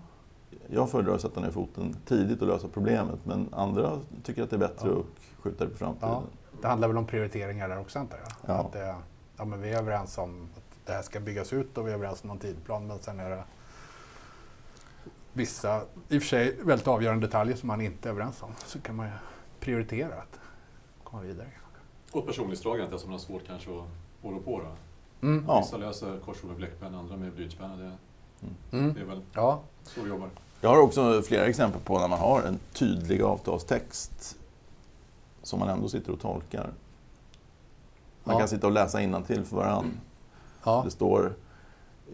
Jag 0.68 0.90
föredrar 0.90 1.16
att 1.16 1.22
sätta 1.22 1.40
ner 1.42 1.52
foten 1.52 1.96
tidigt 2.06 2.42
och 2.42 2.48
lösa 2.48 2.68
problemet 2.74 3.20
men 3.24 3.50
andra 3.52 4.00
tycker 4.24 4.44
att 4.44 4.50
det 4.50 4.56
är 4.56 4.58
bättre 4.60 4.90
Ja. 4.90 5.00
att 5.00 5.40
skjuta 5.44 5.64
det 5.66 5.70
på 5.72 5.78
framtiden. 5.78 6.10
ja, 6.10 6.24
det 6.62 6.68
handlar 6.68 6.88
väl 6.88 6.98
om 6.98 7.06
prioriteringar 7.06 7.70
där 7.70 7.80
också 7.80 8.00
antar 8.00 8.18
jag. 8.18 8.56
Ja. 8.56 8.60
Att 8.62 8.72
det, 8.74 8.96
ja, 9.38 9.46
men 9.46 9.62
vi 9.62 9.70
är 9.74 9.78
överens 9.78 10.18
om 10.18 10.50
att 10.58 10.64
det 10.86 10.92
här 10.94 11.02
ska 11.02 11.20
byggas 11.20 11.54
ut 11.54 11.78
och 11.78 11.88
vi 11.88 11.92
är 11.92 11.96
överens 11.96 12.24
om 12.24 12.28
någon 12.28 12.38
tidplan 12.40 12.88
men 12.88 13.00
sen 13.00 13.20
är 13.20 13.30
det 13.30 13.44
vissa, 15.34 15.82
i 16.10 16.18
och 16.18 16.22
för 16.22 16.28
sig 16.30 16.56
väldigt 16.62 16.88
avgörande 16.88 17.28
detaljer 17.28 17.56
som 17.56 17.68
man 17.68 17.82
inte 17.82 18.10
är 18.10 18.12
överens 18.12 18.44
om. 18.44 18.50
Så 18.66 18.80
kan 18.82 18.96
man 18.96 19.06
ju 19.06 19.12
prioritera 19.60 20.14
att 20.16 20.40
komma 21.04 21.22
vidare. 21.22 21.48
Och 22.12 22.28
personlighetsdragandet 22.28 22.94
är 22.94 22.98
som 22.98 23.12
har 23.12 23.18
svårt 23.20 23.48
kanske 23.48 23.72
att 23.72 23.86
rå 24.24 24.40
på. 24.40 24.62
Då. 24.62 25.28
Mm. 25.28 25.46
Ja. 25.48 25.60
Vissa 25.60 25.78
löser 25.78 26.20
korsord 26.26 26.48
med 26.50 26.58
bläckpenna, 26.58 27.00
andra 27.00 27.18
med 27.18 27.32
blyertspenna. 27.34 27.76
Det, 27.76 27.92
Mm. 28.72 28.94
det 28.94 29.00
är 29.02 29.06
väl 29.06 29.22
Ja, 29.34 29.62
så 29.84 30.02
vi 30.02 30.10
jobbar. 30.10 30.30
Jag 30.62 30.70
har 30.70 30.82
också 30.82 31.22
flera 31.22 31.46
exempel 31.46 31.82
på 31.82 32.00
när 32.00 32.08
man 32.08 32.20
har 32.20 32.42
en 32.42 32.60
tydlig 32.74 33.22
avtalstext 33.22 34.38
som 35.44 35.60
man 35.60 35.70
ändå 35.70 35.90
sitter 35.90 36.12
och 36.14 36.20
tolkar. 36.20 36.70
Man 38.24 38.34
Ja. 38.36 38.40
kan 38.40 38.48
sitta 38.48 38.68
och 38.68 38.74
läsa 38.74 39.02
till 39.28 39.44
för 39.46 39.56
varandra. 39.56 39.92
ja. 40.64 40.82
Det, 40.86 40.92
står, 40.92 41.34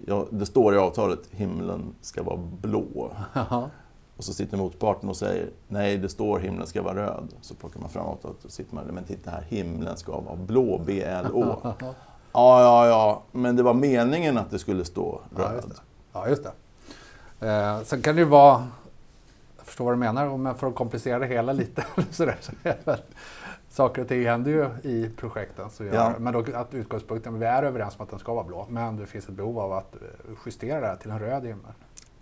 ja, 0.08 0.26
det 0.30 0.46
står 0.46 0.76
i 0.76 0.78
avtalet 0.78 1.20
himlen 1.32 1.96
ska 2.02 2.24
vara 2.24 2.38
blå. 2.62 3.12
Ja. 3.34 3.70
Och 4.18 4.24
så 4.24 4.34
sitter 4.34 4.58
motparten 4.58 5.10
och 5.10 5.18
säger 5.18 5.50
nej, 5.68 5.98
det 5.98 6.10
står 6.10 6.40
himlen 6.40 6.68
ska 6.68 6.82
vara 6.82 6.96
röd. 6.96 7.28
Så 7.42 7.56
plockar 7.56 7.80
man 7.80 7.90
fram 7.90 8.06
avtalet 8.06 8.46
och 8.46 8.52
sitter 8.52 8.76
man 8.76 8.86
men 8.86 9.04
titta 9.04 9.32
här, 9.32 9.42
himlen 9.50 9.98
ska 9.98 10.20
vara 10.20 10.36
blå, 10.36 10.82
B-L-Å. 10.86 11.74
Ja, 12.38 12.62
ja, 12.62 12.88
ja, 12.88 13.22
men 13.32 13.56
det 13.56 13.64
var 13.64 13.74
meningen 13.74 14.38
att 14.38 14.52
det 14.52 14.60
skulle 14.60 14.86
stå 14.86 15.22
Ja, 15.38 15.42
just 15.54 15.66
röd. 15.68 15.70
det. 15.76 15.82
Ja, 16.14 16.28
just 16.30 16.44
det. 17.40 17.48
Eh, 17.50 17.82
sen 17.84 18.02
kan 18.02 18.16
det 18.16 18.22
ju 18.22 18.28
vara, 18.28 18.68
jag 19.58 19.66
förstår 19.66 19.86
vad 19.86 19.94
du 19.94 19.98
menar, 19.98 20.38
men 20.38 20.56
för 20.56 20.68
att 20.68 20.76
komplicera 20.76 21.20
det 21.20 21.28
hela 21.28 21.54
lite 21.54 21.86
så 22.12 22.24
är 22.24 22.38
det 22.64 23.00
saker 23.76 24.02
och 24.02 24.08
ting 24.08 24.26
händer 24.26 24.52
ju 24.52 24.70
i 24.92 25.10
projekten. 25.18 25.70
Så 25.70 25.84
gör, 25.84 25.94
Ja. 25.94 26.14
Men 26.20 26.34
då 26.34 26.46
att 26.54 26.74
utgångspunkten, 26.74 27.40
vi 27.40 27.46
är 27.46 27.64
överens 27.64 27.96
om 27.98 28.04
att 28.04 28.10
den 28.10 28.20
ska 28.20 28.34
vara 28.34 28.44
blå, 28.44 28.66
men 28.70 28.98
det 28.98 29.06
finns 29.06 29.26
ett 29.30 29.36
behov 29.36 29.60
av 29.60 29.74
att 29.74 29.96
eh, 29.96 30.02
justera 30.46 30.80
det 30.82 30.88
här 30.88 30.96
till 30.96 31.12
en 31.12 31.20
röd 31.20 31.44
himmel. 31.46 31.72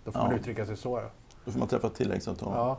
Då 0.04 0.12
får 0.12 0.22
Ja. 0.22 0.26
man 0.26 0.34
uttrycka 0.36 0.66
sig 0.66 0.76
så. 0.76 0.98
Ja. 0.98 1.08
Då 1.44 1.50
får 1.52 1.58
man 1.58 1.68
träffa 1.68 1.86
ett 1.86 1.94
tilläggsavtal. 1.94 2.52
Ja. 2.54 2.78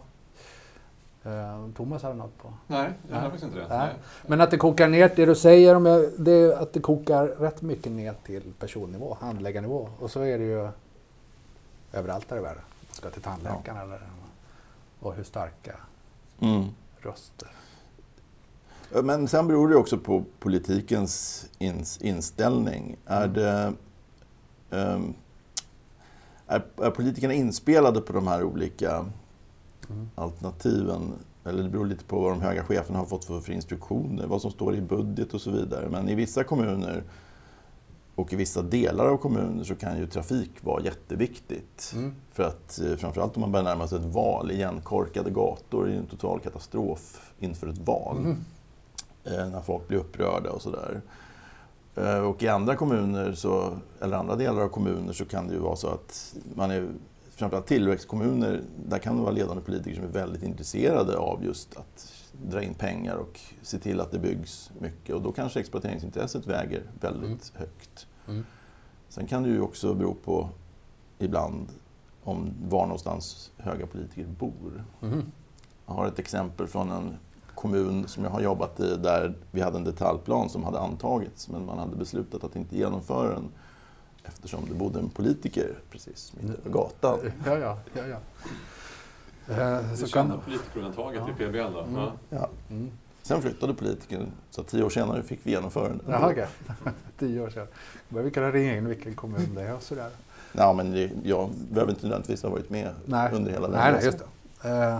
Eh, 1.31 1.69
Thomas 1.75 2.03
hade 2.03 2.15
något 2.15 2.37
på. 2.37 2.53
Nej, 2.67 2.89
jag 3.09 3.15
har 3.15 3.21
faktiskt 3.21 3.43
inte 3.43 3.59
det. 3.59 3.67
Nej. 3.69 3.89
Men 4.27 4.41
att 4.41 4.51
det 4.51 4.57
kokar 4.57 4.87
ner, 4.87 5.11
det 5.15 5.25
du 5.25 5.35
säger 5.35 5.75
om 5.75 5.85
jag, 5.85 6.09
det 6.17 6.31
är 6.31 6.51
att 6.61 6.73
det 6.73 6.79
kokar 6.79 7.27
rätt 7.27 7.61
mycket 7.61 7.91
ner 7.91 8.13
till 8.25 8.53
personnivå, 8.59 9.17
handläggarnivå. 9.21 9.89
Och 9.99 10.11
så 10.11 10.21
är 10.21 10.37
det 10.37 10.43
ju 10.45 10.69
överallt 11.93 12.29
där 12.29 12.37
i 12.37 12.41
världen. 12.41 12.63
Man 12.87 12.93
ska 12.93 13.09
till 13.09 13.21
tandläkaren 13.21 13.77
eller 13.77 14.01
och 14.99 15.13
hur 15.13 15.23
starka 15.23 15.75
Mm. 16.41 16.63
röster. 16.99 17.49
Men 19.03 19.27
sen 19.27 19.47
beror 19.47 19.69
det 19.69 19.75
också 19.75 19.97
på 19.97 20.23
politikens 20.39 21.45
ins- 21.59 22.03
inställning. 22.03 22.95
Är, 23.05 23.23
Mm. 23.23 23.33
det, 23.33 23.73
ehm, 24.77 25.13
är, 26.47 26.63
är 26.77 26.91
politikerna 26.91 27.33
inspelade 27.33 28.01
på 28.01 28.13
de 28.13 28.27
här 28.27 28.43
olika 28.43 28.91
mm. 29.89 30.09
alternativen. 30.15 31.13
Eller 31.45 31.63
det 31.63 31.69
beror 31.69 31.85
lite 31.85 32.03
på 32.05 32.19
vad 32.19 32.31
de 32.31 32.41
höga 32.41 32.63
cheferna 32.63 32.99
har 32.99 33.05
fått 33.05 33.25
för, 33.25 33.39
för 33.39 33.53
instruktioner, 33.53 34.27
vad 34.27 34.41
som 34.41 34.51
står 34.51 34.75
i 34.75 34.81
budget 34.81 35.33
och 35.33 35.41
så 35.41 35.51
vidare. 35.51 35.89
Men 35.89 36.09
i 36.09 36.15
vissa 36.15 36.43
kommuner 36.43 37.03
och 38.15 38.33
i 38.33 38.35
vissa 38.35 38.61
delar 38.61 39.05
av 39.05 39.17
kommuner 39.17 39.63
så 39.63 39.75
kan 39.75 39.97
ju 39.97 40.07
trafik 40.07 40.51
vara 40.61 40.83
jätteviktigt. 40.83 41.91
Mm. 41.95 42.13
För 42.31 42.43
att 42.43 42.79
eh, 42.79 42.95
framförallt 42.95 43.35
om 43.37 43.41
man 43.41 43.51
börjar 43.51 43.63
närma 43.63 43.87
sig 43.87 43.99
ett 43.99 44.05
val, 44.05 44.51
igenkorkade 44.51 45.29
gator 45.29 45.87
är 45.87 45.91
ju 45.91 45.97
en 45.97 46.05
total 46.05 46.39
katastrof 46.39 47.31
inför 47.39 47.67
ett 47.67 47.77
val. 47.77 48.17
Mm. 48.17 48.37
Eh, 49.25 49.49
när 49.49 49.61
folk 49.61 49.87
blir 49.87 49.97
upprörda 49.97 50.49
och 50.49 50.61
sådär. 50.61 51.01
Eh, 51.95 52.19
och 52.19 52.43
i 52.43 52.47
andra 52.47 52.75
kommuner, 52.75 53.33
så, 53.33 53.77
eller 54.01 54.17
andra 54.17 54.35
delar 54.35 54.61
av 54.61 54.69
kommuner, 54.69 55.13
så 55.13 55.25
kan 55.25 55.47
det 55.47 55.53
ju 55.53 55.59
vara 55.59 55.75
så 55.75 55.87
att 55.87 56.35
man 56.55 56.71
är 56.71 56.89
framförallt 57.29 57.67
tillväxtkommuner, 57.67 58.61
där 58.85 58.99
kan 58.99 59.15
det 59.15 59.21
vara 59.21 59.31
ledande 59.31 59.63
politiker 59.63 59.95
som 59.95 60.05
är 60.05 60.09
väldigt 60.09 60.43
intresserade 60.43 61.17
av 61.17 61.43
just 61.43 61.77
att 61.77 62.13
dra 62.49 62.63
in 62.63 62.73
pengar 62.73 63.15
och 63.15 63.39
se 63.61 63.79
till 63.79 64.01
att 64.01 64.11
det 64.11 64.19
byggs 64.19 64.71
mycket. 64.79 65.15
Och 65.15 65.21
då 65.21 65.31
kanske 65.31 65.59
exploateringsintresset 65.59 66.47
väger 66.47 66.83
väldigt 66.99 67.23
mm. 67.23 67.39
högt. 67.53 68.07
Mm. 68.27 68.45
Sen 69.09 69.27
kan 69.27 69.43
det 69.43 69.49
ju 69.49 69.61
också 69.61 69.93
bero 69.93 70.13
på 70.13 70.49
ibland 71.19 71.67
om 72.23 72.53
var 72.69 72.83
någonstans 72.83 73.51
höga 73.57 73.87
politiker 73.87 74.25
bor. 74.39 74.83
Mm. 75.01 75.31
Jag 75.85 75.93
har 75.93 76.07
ett 76.07 76.19
exempel 76.19 76.67
från 76.67 76.91
en 76.91 77.17
kommun 77.65 78.07
som 78.07 78.23
jag 78.23 78.31
har 78.31 78.41
jobbat 78.41 78.79
i 78.79 78.97
där 78.97 79.33
vi 79.51 79.61
hade 79.61 79.77
en 79.77 79.83
detaljplan 79.83 80.49
som 80.49 80.63
hade 80.63 80.79
antagits 80.79 81.49
men 81.49 81.65
man 81.65 81.79
hade 81.79 81.95
beslutat 81.95 82.43
att 82.43 82.55
inte 82.55 82.77
genomföra 82.77 83.33
den 83.33 83.49
eftersom 84.23 84.65
det 84.69 84.75
bodde 84.75 84.99
en 84.99 85.09
politiker 85.09 85.79
precis 85.91 86.33
mitt 86.39 86.59
över 86.59 86.69
gatan. 86.69 87.19
Ja, 87.45 87.57
ja, 87.57 87.77
ja, 87.93 88.01
ja. 88.07 88.17
Eh, 89.55 89.93
så 89.93 90.07
kan... 90.07 90.41
politikerundantaget 90.45 91.21
ja. 91.27 91.45
i 91.45 91.49
PBL 91.49 91.73
då? 91.73 91.81
Mm. 91.81 91.95
Ja. 91.95 92.11
ja. 92.29 92.49
Mm. 92.69 92.91
Sen 93.23 93.41
flyttade 93.41 93.73
politikern, 93.73 94.27
så 94.49 94.63
tio 94.63 94.83
år 94.83 94.89
senare 94.89 95.23
fick 95.23 95.39
vi 95.43 95.51
genomföra 95.51 95.87
den. 95.87 96.01
Jaha, 96.07 96.31
okay. 96.31 96.45
tio 97.19 97.41
år 97.41 97.49
sedan. 97.49 97.67
Då 98.09 98.21
vi 98.21 98.31
kunna 98.31 98.51
ringa 98.51 98.77
in 98.77 98.87
vilken 98.87 99.15
kommun 99.15 99.55
det 99.55 99.61
är 99.61 99.75
och 99.75 99.83
sådär. 99.83 100.09
Ja, 100.51 100.73
men 100.73 100.91
det, 100.91 101.11
jag 101.23 101.49
behöver 101.71 101.91
inte 101.91 102.05
nödvändigtvis 102.05 102.43
ha 102.43 102.49
varit 102.49 102.69
med 102.69 102.93
nej. 103.05 103.33
under 103.33 103.51
hela 103.51 103.67
den 103.67 103.77
Nej, 103.77 103.93
nej 103.93 104.05
just 104.05 104.23
det. 104.61 104.69
Uh, 104.69 104.99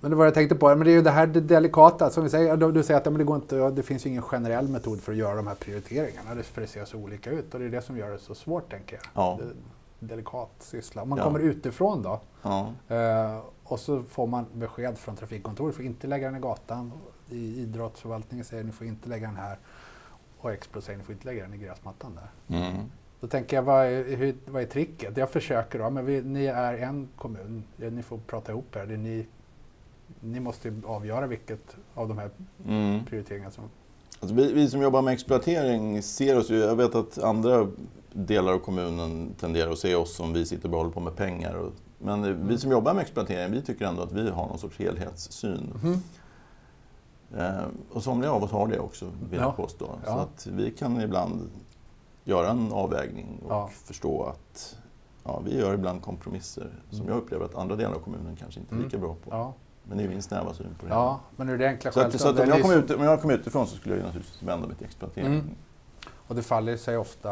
men 0.00 0.10
det 0.10 0.16
var 0.16 0.24
jag 0.24 0.34
tänkte 0.34 0.54
på, 0.54 0.68
men 0.68 0.78
det 0.78 0.90
är 0.90 0.94
ju 0.94 1.02
det 1.02 1.10
här 1.10 1.26
det 1.26 1.40
delikata. 1.40 2.10
Som 2.10 2.24
vi 2.24 2.30
säger, 2.30 2.56
du 2.56 2.82
säger 2.82 3.00
att 3.00 3.04
men 3.04 3.18
det, 3.18 3.24
går 3.24 3.36
inte, 3.36 3.70
det 3.70 3.82
finns 3.82 4.06
ingen 4.06 4.22
generell 4.22 4.68
metod 4.68 5.00
för 5.00 5.12
att 5.12 5.18
göra 5.18 5.34
de 5.34 5.46
här 5.46 5.54
prioriteringarna. 5.54 6.42
För 6.42 6.60
det 6.60 6.66
ser 6.66 6.84
så 6.84 6.98
olika 6.98 7.30
ut 7.30 7.54
och 7.54 7.60
det 7.60 7.66
är 7.66 7.70
det 7.70 7.82
som 7.82 7.96
gör 7.96 8.10
det 8.10 8.18
så 8.18 8.34
svårt, 8.34 8.70
tänker 8.70 8.96
jag. 8.96 9.04
Ja. 9.14 9.38
Det, 9.42 9.52
delikat 10.00 10.50
syssla. 10.58 11.02
Om 11.02 11.08
man 11.08 11.18
ja. 11.18 11.24
kommer 11.24 11.40
utifrån 11.40 12.02
då 12.02 12.20
eh, 12.94 13.38
och 13.64 13.80
så 13.80 14.02
får 14.02 14.26
man 14.26 14.46
besked 14.52 14.98
från 14.98 15.16
trafikkontoret, 15.16 15.76
får 15.76 15.84
inte 15.84 16.06
lägga 16.06 16.26
den 16.26 16.36
i 16.36 16.40
gatan. 16.40 16.92
I 17.30 17.62
idrottsförvaltningen 17.62 18.44
säger 18.44 18.64
ni 18.64 18.72
får 18.72 18.86
inte 18.86 19.08
lägga 19.08 19.26
den 19.26 19.36
här 19.36 19.58
och 20.40 20.52
Explo 20.52 20.80
säger 20.80 20.98
ni 20.98 21.04
får 21.04 21.12
inte 21.12 21.26
lägga 21.26 21.42
den 21.42 21.54
i 21.54 21.58
gräsmattan 21.58 22.14
där. 22.14 22.58
Mm. 22.58 22.76
Då 23.20 23.26
tänker 23.26 23.56
jag, 23.56 23.62
vad 23.62 23.86
är, 23.86 24.16
hur, 24.16 24.34
vad 24.46 24.62
är 24.62 24.66
tricket? 24.66 25.16
Jag 25.16 25.30
försöker 25.30 25.78
då, 25.78 25.90
men 25.90 26.06
vi, 26.06 26.22
ni 26.22 26.46
är 26.46 26.74
en 26.74 27.08
kommun, 27.16 27.64
ni 27.76 28.02
får 28.02 28.18
prata 28.18 28.52
ihop 28.52 28.76
er. 28.76 28.86
Det 28.86 28.94
är 28.94 28.98
ni 28.98 29.26
ni 30.20 30.40
måste 30.40 30.72
avgöra 30.84 31.26
vilket 31.26 31.76
av 31.94 32.08
de 32.08 32.18
här 32.18 32.30
mm. 32.66 33.04
prioriteringarna 33.04 33.50
som... 33.50 33.64
Alltså 34.20 34.34
vi, 34.34 34.52
vi, 34.52 34.68
som 34.68 34.82
jobbar 34.82 35.02
med 35.02 35.14
exploatering 35.14 36.02
ser 36.02 36.38
oss 36.38 36.50
ju, 36.50 36.58
jag 36.58 36.76
vet 36.76 36.94
att 36.94 37.18
andra 37.18 37.68
delar 38.12 38.52
av 38.52 38.58
kommunen 38.58 39.34
tenderar 39.40 39.70
att 39.70 39.78
se 39.78 39.94
oss 39.94 40.16
som 40.16 40.32
vi 40.32 40.46
sitter 40.46 40.70
och 40.70 40.78
håller 40.78 40.90
på 40.90 41.00
med 41.00 41.16
pengar. 41.16 41.54
Och, 41.54 41.72
men 41.98 42.24
mm. 42.24 42.48
vi 42.48 42.58
som 42.58 42.70
jobbar 42.70 42.94
med 42.94 43.02
exploatering, 43.02 43.52
vi 43.52 43.62
tycker 43.62 43.86
ändå 43.86 44.02
att 44.02 44.12
vi 44.12 44.30
har 44.30 44.46
någon 44.46 44.58
sorts 44.58 44.78
helhetssyn. 44.78 45.72
Mm. 45.82 46.00
Eh, 47.38 47.64
och 47.90 48.02
somliga 48.02 48.32
av 48.32 48.44
oss 48.44 48.50
har 48.50 48.66
det 48.66 48.78
också, 48.78 49.04
vill 49.30 49.40
ja. 49.40 49.46
jag 49.46 49.56
påstå. 49.56 49.90
Ja. 50.04 50.12
Så 50.12 50.18
att 50.18 50.46
vi 50.46 50.70
kan 50.70 51.00
ibland 51.00 51.50
göra 52.24 52.50
en 52.50 52.72
avvägning 52.72 53.40
och 53.44 53.52
ja. 53.52 53.70
förstå 53.84 54.22
att 54.22 54.76
ja, 55.24 55.42
vi 55.44 55.58
gör 55.58 55.74
ibland 55.74 56.02
kompromisser 56.02 56.70
som 56.90 57.00
mm. 57.00 57.08
jag 57.08 57.18
upplever 57.18 57.44
att 57.44 57.54
andra 57.54 57.76
delar 57.76 57.94
av 57.94 57.98
kommunen 57.98 58.36
kanske 58.36 58.60
inte 58.60 58.74
är 58.74 58.78
lika 58.78 58.96
mm. 58.96 59.00
bra 59.00 59.16
på. 59.24 59.30
Men 59.90 59.98
det 59.98 60.04
är 60.04 60.08
min 60.08 60.22
snäva 60.22 60.54
syn 60.54 60.74
på 60.80 60.86
det. 60.86 60.92
Ja, 60.92 61.20
men 61.36 61.48
är 61.48 61.58
det 61.58 61.68
enkla 61.68 61.92
så, 61.92 62.00
att, 62.00 62.20
så 62.20 62.28
att 62.28 62.40
om, 62.40 62.48
jag 62.48 62.62
kom 62.62 62.72
ut, 62.72 62.90
om 62.90 63.02
jag 63.02 63.20
kom 63.20 63.30
utifrån 63.30 63.66
så 63.66 63.76
skulle 63.76 63.96
jag 63.96 64.04
naturligtvis 64.04 64.42
vända 64.42 64.66
mig 64.66 64.76
till 64.76 64.86
exploatering. 64.86 65.26
Mm. 65.26 65.50
Och 66.26 66.34
det 66.34 66.42
faller 66.42 66.76
sig 66.76 66.96
ofta 66.96 67.30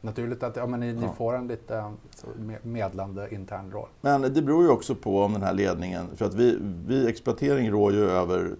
naturligt 0.00 0.42
att 0.42 0.56
ja, 0.56 0.66
men 0.66 0.80
ni, 0.80 0.92
ja. 0.92 1.00
ni 1.00 1.08
får 1.16 1.36
en 1.36 1.46
lite 1.46 1.92
medlande 2.62 3.34
intern 3.34 3.70
roll. 3.70 3.88
Men 4.00 4.22
det 4.22 4.42
beror 4.42 4.62
ju 4.64 4.70
också 4.70 4.94
på 4.94 5.22
om 5.22 5.32
den 5.32 5.42
här 5.42 5.52
ledningen, 5.52 6.08
för 6.16 6.24
att 6.24 6.34
vi, 6.34 6.58
vi 6.86 7.08
exploatering 7.08 7.70
rår 7.70 7.92
ju 7.92 8.10
över 8.10 8.54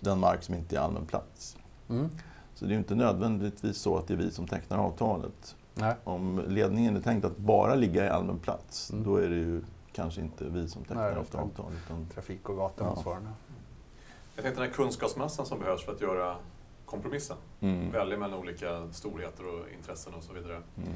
den 0.00 0.18
mark 0.18 0.42
som 0.42 0.54
inte 0.54 0.76
är 0.76 0.80
allmän 0.80 1.06
plats. 1.06 1.56
Mm. 1.88 2.08
Så 2.54 2.64
det 2.64 2.68
är 2.68 2.72
ju 2.72 2.78
inte 2.78 2.94
nödvändigtvis 2.94 3.76
så 3.76 3.98
att 3.98 4.08
det 4.08 4.14
är 4.14 4.18
vi 4.18 4.30
som 4.30 4.46
tecknar 4.46 4.78
avtalet. 4.78 5.56
Nej. 5.74 5.94
Om 6.04 6.42
ledningen 6.48 6.96
är 6.96 7.00
tänkt 7.00 7.24
att 7.24 7.36
bara 7.36 7.74
ligga 7.74 8.06
i 8.06 8.08
allmän 8.08 8.38
plats, 8.38 8.90
mm. 8.90 9.04
då 9.04 9.16
är 9.16 9.28
det 9.28 9.36
ju 9.36 9.62
kanske 9.92 10.20
inte 10.20 10.44
vi 10.44 10.68
som 10.68 10.84
tecknar 10.84 11.16
ofta 11.16 11.38
avtal. 11.38 11.72
Utan... 11.84 12.06
Trafik 12.14 12.48
och 12.48 12.56
gatuansvararna. 12.56 13.32
Ja. 13.48 13.54
Jag 14.34 14.44
tänkte 14.44 14.60
den 14.60 14.70
här 14.70 14.76
kunskapsmassan 14.76 15.46
som 15.46 15.58
behövs 15.58 15.84
för 15.84 15.92
att 15.92 16.00
göra 16.00 16.36
kompromissen. 16.86 17.36
Mm. 17.60 17.90
Välja 17.90 18.18
mellan 18.18 18.38
olika 18.38 18.92
storheter 18.92 19.46
och 19.46 19.68
intressen 19.76 20.14
och 20.14 20.22
så 20.22 20.32
vidare. 20.32 20.62
Mm. 20.76 20.88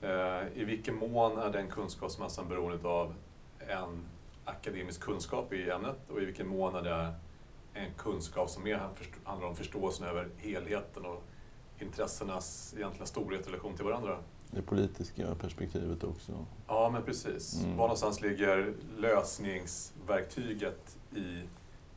Eh, 0.00 0.60
I 0.60 0.64
vilken 0.64 0.94
mån 0.94 1.38
är 1.38 1.50
den 1.50 1.68
kunskapsmassan 1.68 2.48
beroende 2.48 2.88
av 2.88 3.14
en 3.58 4.04
akademisk 4.44 5.00
kunskap 5.00 5.52
i 5.52 5.70
ämnet 5.70 6.10
och 6.10 6.22
i 6.22 6.24
vilken 6.24 6.48
mån 6.48 6.74
är 6.74 6.82
det 6.82 7.14
en 7.74 7.94
kunskap 7.94 8.50
som 8.50 8.62
mer 8.62 8.88
handlar 9.24 9.48
om 9.48 9.56
förståelsen 9.56 10.08
över 10.08 10.28
helheten 10.36 11.06
och 11.06 11.22
intressenas 11.78 12.74
egentliga 12.76 13.06
storhet 13.06 13.46
i 13.46 13.50
relation 13.50 13.76
till 13.76 13.84
varandra? 13.84 14.18
Det 14.50 14.62
politiska 14.62 15.34
perspektivet 15.34 16.04
också. 16.04 16.32
Ja, 16.68 16.90
men 16.92 17.02
precis. 17.02 17.62
Mm. 17.62 17.76
Var 17.76 17.84
någonstans 17.84 18.20
ligger 18.20 18.72
lösningsverktyget 18.98 20.96
i 21.16 21.42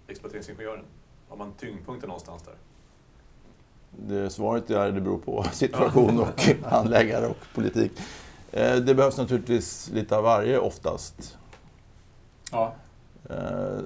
exploateringsingenjören? 0.08 0.86
Har 1.30 1.38
man 1.38 1.54
tyngdpunkten 1.54 2.08
någonstans 2.08 2.44
där? 2.44 2.56
Det 3.92 4.30
svaret 4.30 4.70
är 4.70 4.92
det 4.92 5.02
beror 5.02 5.18
på 5.18 5.44
situation 5.52 6.20
och 6.20 6.42
handläggare 6.64 7.28
och 7.28 7.38
politik. 7.56 7.92
Eh, 8.52 8.76
det 8.76 8.96
behövs 8.96 9.18
naturligtvis 9.18 9.90
lite 9.94 10.18
av 10.18 10.24
varje 10.24 10.60
oftast. 10.60 11.38
Ja. 12.52 12.74
Eh, 13.30 13.80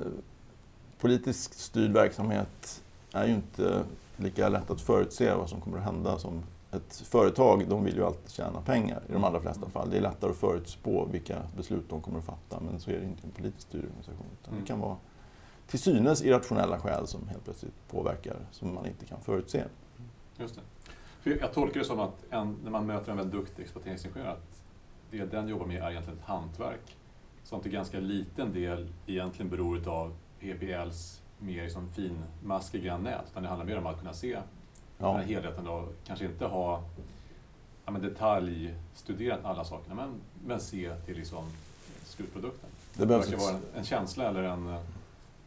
politiskt 1.00 1.60
styrd 1.60 1.91
verksamhet 1.91 2.82
är 3.13 3.28
ju 3.28 3.34
inte 3.34 3.84
lika 4.17 4.50
lätt 4.50 4.71
att 4.71 4.82
förutse 4.82 5.34
vad 5.34 5.50
som 5.50 5.62
kommer 5.62 5.78
att 5.78 5.84
hända 5.84 6.19
som 6.19 6.43
ett 6.71 6.95
företag 6.95 7.69
de 7.69 7.84
vill 7.84 7.95
ju 7.95 8.05
alltid 8.05 8.31
tjäna 8.31 8.62
pengar 8.62 9.03
i 9.10 9.13
de 9.13 9.23
allra 9.23 9.41
flesta 9.41 9.69
fall. 9.69 9.89
Det 9.89 9.97
är 9.97 10.01
lättare 10.01 10.31
att 10.31 10.38
förutspå 10.38 11.05
vilka 11.12 11.38
beslut 11.57 11.89
de 11.89 12.01
kommer 12.01 12.19
att 12.19 12.25
fatta 12.25 12.60
men 12.60 12.79
så 12.79 12.91
är 12.91 12.99
det 12.99 13.05
inte 13.05 13.27
en 13.27 13.31
politiskt 13.31 13.67
styrd 13.67 13.84
organisation. 13.84 14.25
Utan 14.41 14.53
mm. 14.53 14.63
Det 14.63 14.67
kan 14.67 14.79
vara 14.79 14.97
till 15.67 15.79
synes 15.79 16.23
irrationella 16.23 16.79
skäl 16.79 17.07
som 17.07 17.27
helt 17.27 17.43
plötsligt 17.43 17.88
påverkar 17.88 18.36
som 18.51 18.73
man 18.73 18.86
inte 18.86 19.05
kan 19.05 19.21
förutse. 19.21 19.63
Just 20.38 20.55
det. 20.55 20.62
För 21.21 21.38
jag 21.41 21.53
tolkar 21.53 21.79
det 21.79 21.86
som 21.86 21.99
att 21.99 22.25
en, 22.29 22.57
när 22.63 22.71
man 22.71 22.86
möter 22.86 23.12
en 23.12 23.17
väldigt 23.17 23.39
duktig 23.39 23.63
exploateringsingenjör 23.63 24.31
att 24.31 24.63
det 25.12 25.25
den 25.25 25.47
jobbar 25.47 25.65
med 25.65 25.84
är 25.84 25.91
egentligen 25.91 26.19
ett 26.19 26.25
hantverk 26.25 26.97
som 27.43 27.62
till 27.62 27.71
ganska 27.71 27.99
liten 27.99 28.53
del 28.53 28.93
egentligen 29.05 29.49
beror 29.49 29.89
av 29.89 30.13
PBLs 30.39 31.21
mer 31.39 31.63
liksom 31.63 31.89
finmaskiga 31.89 32.97
nät. 32.97 33.25
Utan 33.31 33.43
det 33.43 33.49
handlar 33.49 33.65
mer 33.65 33.77
om 33.77 33.86
att 33.86 33.99
kunna 33.99 34.13
se 34.13 34.39
ja. 35.01 35.07
den 35.07 35.15
här 35.15 35.23
helheten 35.23 35.67
och 35.67 35.93
kanske 36.05 36.25
inte 36.25 36.45
ha 36.45 36.83
ja, 37.85 37.91
men 37.91 38.01
detaljstuderat 38.01 39.45
alla 39.45 39.63
sakerna 39.63 39.95
men, 39.95 40.09
men 40.45 40.59
se 40.59 40.95
till 41.05 41.17
liksom 41.17 41.45
slutprodukten. 42.03 42.69
Det, 42.93 43.05
behövs 43.05 43.25
det 43.25 43.31
verkar 43.31 43.45
vara 43.45 43.55
en, 43.55 43.79
en, 43.79 43.83
känsla 43.83 44.29
eller 44.29 44.43
en, 44.43 44.77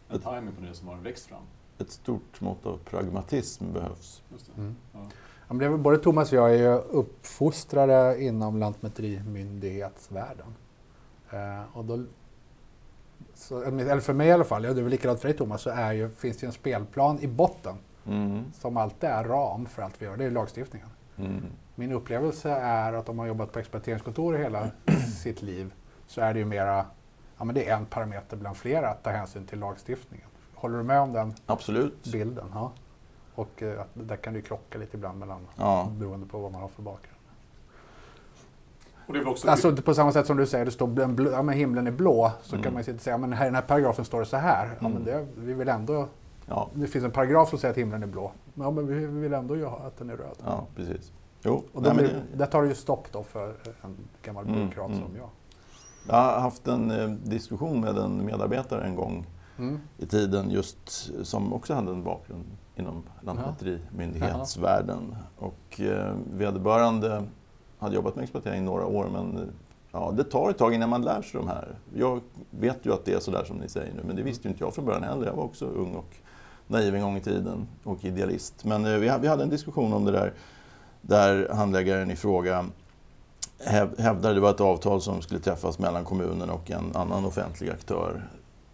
en 0.09 0.21
timing 0.21 0.53
på 0.59 0.65
det 0.69 0.75
som 0.75 0.89
har 0.89 0.97
växt 0.97 1.27
fram. 1.27 1.43
Ett 1.79 1.91
stort 1.91 2.41
mått 2.41 2.67
av 2.67 2.79
pragmatism 2.85 3.73
behövs. 3.73 4.23
Mm. 4.57 4.77
Ja. 4.93 5.01
Ja, 5.49 5.77
både 5.77 5.99
Thomas 5.99 6.33
och 6.33 6.39
jag 6.39 6.55
är 6.55 6.59
ju 6.59 6.75
uppfostrade 6.75 8.23
inom 8.23 8.59
lantmäterimyndighetsvärlden. 8.59 10.55
Eh, 11.31 11.63
och 11.73 11.85
då, 11.85 12.05
så, 13.35 13.63
eller 13.63 14.01
för 14.01 14.13
mig 14.13 14.29
i 14.29 14.33
alla 14.33 14.45
fall, 14.45 14.65
ja, 14.65 14.73
det 14.73 14.81
är 14.81 14.83
väl 14.83 14.91
likadant 14.91 15.21
för 15.21 15.29
dig 15.29 15.37
Thomas, 15.37 15.63
så 15.63 15.71
är 15.71 15.93
ju, 15.93 16.11
finns 16.11 16.37
det 16.37 16.45
ju 16.45 16.47
en 16.47 16.53
spelplan 16.53 17.21
i 17.21 17.27
botten 17.27 17.75
Mm. 18.07 18.45
Som 18.53 18.77
alltid 18.77 19.11
är 19.11 19.25
ram 19.25 19.67
för 19.67 19.83
allt 19.83 20.03
vi 20.03 20.07
gör, 20.07 20.17
det 20.17 20.25
är 20.25 20.31
lagstiftningen. 20.31 20.89
Mm. 21.19 21.43
Min 21.75 21.93
upplevelse 21.93 22.51
är 22.51 22.93
att 22.93 23.09
om 23.09 23.17
man 23.17 23.27
jobbat 23.29 23.53
på 23.53 23.59
exploateringskontor 23.59 24.37
i 24.37 24.43
hela 24.43 24.71
sitt 25.23 25.43
liv 25.43 25.73
så 26.07 26.21
är 26.21 26.33
det 26.33 26.39
ju 26.39 26.45
mera, 26.45 26.87
ja 27.39 27.45
men 27.45 27.55
det 27.55 27.69
är 27.69 27.77
en 27.77 27.87
parameter 27.87 28.37
bland 28.37 28.57
flera 28.57 28.89
att 28.91 29.03
ta 29.03 29.11
hänsyn 29.11 29.47
till 29.47 29.59
lagstiftningen. 29.59 30.27
Håller 30.55 30.79
du 30.79 30.85
med 30.85 31.01
om 31.01 31.13
den 31.13 31.35
Absolut. 31.47 32.05
bilden? 32.13 32.47
Ja. 32.55 32.73
Och 33.35 33.63
eh, 33.63 33.81
där 33.95 34.17
kan 34.17 34.33
det 34.33 34.39
ju 34.39 34.45
krocka 34.45 34.79
lite 34.79 34.97
ibland 34.97 35.19
mellan, 35.19 35.47
ja. 35.57 35.89
beroende 35.93 36.27
på 36.27 36.39
vad 36.39 36.53
man 36.53 36.61
har 36.61 36.69
för 36.69 36.83
bakgrund. 36.83 37.11
Och 39.07 39.13
det 39.13 39.19
är 39.19 39.21
väl 39.25 39.29
också... 39.33 39.49
Alltså 39.51 39.77
på 39.77 39.95
samma 39.95 40.13
sätt 40.13 40.27
som 40.27 40.37
du 40.37 40.47
säger, 40.47 40.65
det 40.65 40.71
står 40.71 40.87
blå, 40.87 41.31
ja, 41.31 41.43
men 41.43 41.55
himlen 41.55 41.87
är 41.87 41.91
blå, 41.91 42.33
så 42.43 42.55
Mm. 42.55 42.65
kan 42.65 42.75
man 42.75 42.83
ju 42.83 42.99
säga, 42.99 43.19
men 43.19 43.33
här 43.33 43.45
i 43.45 43.49
den 43.49 43.55
här 43.55 43.63
paragrafen 43.63 44.05
står 44.05 44.21
det 44.21 44.27
så 44.27 44.37
här. 44.37 44.67
Ja, 44.81 44.89
men 44.89 44.93
Mm. 44.93 45.05
det, 45.05 45.27
vi 45.37 45.53
vill 45.53 45.69
ändå, 45.69 46.09
Ja, 46.49 46.71
det 46.75 46.87
finns 46.87 47.05
en 47.05 47.11
paragraf 47.11 47.49
som 47.51 47.59
säger 47.59 47.73
att 47.73 47.79
himlen 47.79 48.03
är 48.03 48.07
blå. 48.07 48.33
Ja, 48.55 48.71
men 48.71 48.87
vi 48.87 49.07
vill 49.07 49.33
ändå 49.35 49.57
ju 49.57 49.65
ha 49.65 49.79
att 49.79 49.97
den 49.97 50.11
är 50.11 50.17
röd. 50.17 50.37
ja 50.45 50.67
precis. 50.77 51.13
Jo, 51.43 51.63
Och 51.73 51.83
då 51.83 51.89
nej, 51.89 51.97
blir, 51.99 52.07
det, 52.33 52.39
där 52.39 52.47
tar 52.47 52.63
det 52.63 52.69
ju 52.69 52.75
stopp 52.75 53.09
då 53.13 53.23
för 53.23 53.55
en 53.83 53.97
gammal 54.23 54.45
Mm, 54.45 54.57
byråkrat 54.59 54.87
mm. 54.91 55.01
som 55.03 55.17
jag. 55.17 55.29
jag 56.09 56.15
har 56.15 56.41
haft 56.41 56.67
en 56.69 56.91
eh, 56.91 57.09
diskussion 57.11 57.81
med 57.81 57.99
en 57.99 58.25
medarbetare 58.27 58.85
en 58.85 58.95
gång 58.97 59.27
Mm. 59.59 59.81
i 59.99 60.07
tiden 60.07 60.51
just 60.51 61.11
som 61.23 61.53
också 61.53 61.75
hade 61.75 61.91
en 61.91 62.05
bakgrund 62.05 62.45
inom 62.77 63.03
lantmäterimyndighetsvärlden. 63.23 65.17
Och 65.39 65.81
eh, 65.81 66.15
vederbörande 66.33 67.23
hade 67.79 67.95
jobbat 67.95 68.15
med 68.17 68.23
exploatering 68.23 68.59
i 68.59 68.65
några 68.65 68.87
år 68.87 69.07
men 69.13 69.37
eh, 69.37 69.43
ja, 69.93 70.13
det 70.17 70.25
tar 70.25 70.51
ett 70.51 70.59
tag 70.59 70.75
innan 70.75 70.89
man 70.89 71.03
lär 71.03 71.23
sig 71.23 71.41
de 71.41 71.49
här. 71.49 71.79
Jag 71.95 72.21
vet 72.51 72.87
ju 72.87 72.93
att 72.93 73.05
det 73.05 73.13
är 73.13 73.21
sådär 73.21 73.45
som 73.45 73.57
ni 73.57 73.69
säger 73.69 73.95
nu 73.95 74.03
men 74.07 74.17
det 74.17 74.23
visste 74.23 74.49
ju 74.49 74.53
inte 74.53 74.65
jag 74.65 74.75
från 74.75 74.85
början 74.85 75.03
heller. 75.03 75.27
Jag 75.27 75.35
var 75.35 75.45
också 75.45 75.67
ung 75.67 75.95
och 75.95 76.15
naiv 76.67 76.95
en 76.95 77.03
gång 77.03 77.17
i 77.17 77.21
tiden 77.21 77.67
och 77.85 78.05
idealist. 78.05 78.65
Men 78.65 78.85
eh, 78.85 78.93
vi, 78.99 79.09
ha- 79.09 79.19
vi 79.19 79.29
hade 79.29 79.43
en 79.43 79.49
diskussion 79.51 79.93
om 79.93 80.05
det 80.05 80.13
där 80.13 80.33
där 81.01 81.49
handläggaren 81.55 82.11
i 82.11 82.17
fråga 82.17 82.67
häv- 83.59 84.01
hävdade 84.01 84.35
det 84.35 84.41
var 84.41 84.51
ett 84.51 84.61
avtal 84.61 85.01
som 85.01 85.23
skulle 85.23 85.41
träffas 85.41 85.79
mellan 85.79 86.05
kommunen 86.05 86.51
och 86.51 86.71
en 86.71 86.97
annan 86.97 87.25
offentlig 87.25 87.71
aktör 87.71 88.29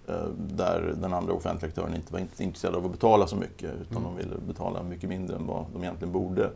eh, 0.09 0.25
där 0.37 0.95
den 1.01 1.13
andra 1.15 1.33
offentliga 1.33 1.69
aktören 1.69 1.95
inte 1.95 2.13
var 2.13 2.21
intresserad 2.21 2.75
av 2.75 2.85
att 2.85 2.93
betala 2.93 3.27
så 3.27 3.37
mycket 3.37 3.71
utan 3.81 3.97
Mm. 3.97 4.03
de 4.03 4.17
ville 4.17 4.37
betala 4.49 4.83
mycket 4.83 5.09
mindre 5.09 5.37
än 5.37 5.47
vad 5.47 5.65
de 5.73 5.83
egentligen 5.83 6.13
borde. 6.13 6.51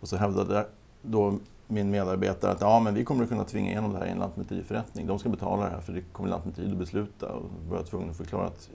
Och 0.00 0.08
så 0.08 0.16
hävdade 0.16 0.66
då 1.02 1.34
min 1.66 1.90
medarbetare 1.90 2.52
att 2.52 2.60
ja, 2.60 2.80
men 2.80 2.94
vi 2.94 3.04
kommer 3.04 3.22
att 3.22 3.28
kunna 3.28 3.44
tvinga 3.44 3.70
igenom 3.70 3.92
det 3.92 3.98
här 3.98 4.06
i 4.06 4.10
en 4.10 4.18
lantmäteriförrättning. 4.18 5.06
De 5.06 5.18
ska 5.18 5.28
betala 5.28 5.64
det 5.64 5.70
här 5.70 5.80
för 5.80 5.92
det 5.92 6.00
kommer 6.12 6.28
Lantmäteriet 6.28 6.72
att 6.72 6.78
besluta. 6.78 7.26
Och 7.32 7.42
var 7.68 7.76
jag 7.76 7.86
tvungen 7.86 8.10
att 8.10 8.16
förklara 8.16 8.46
att 8.46 8.68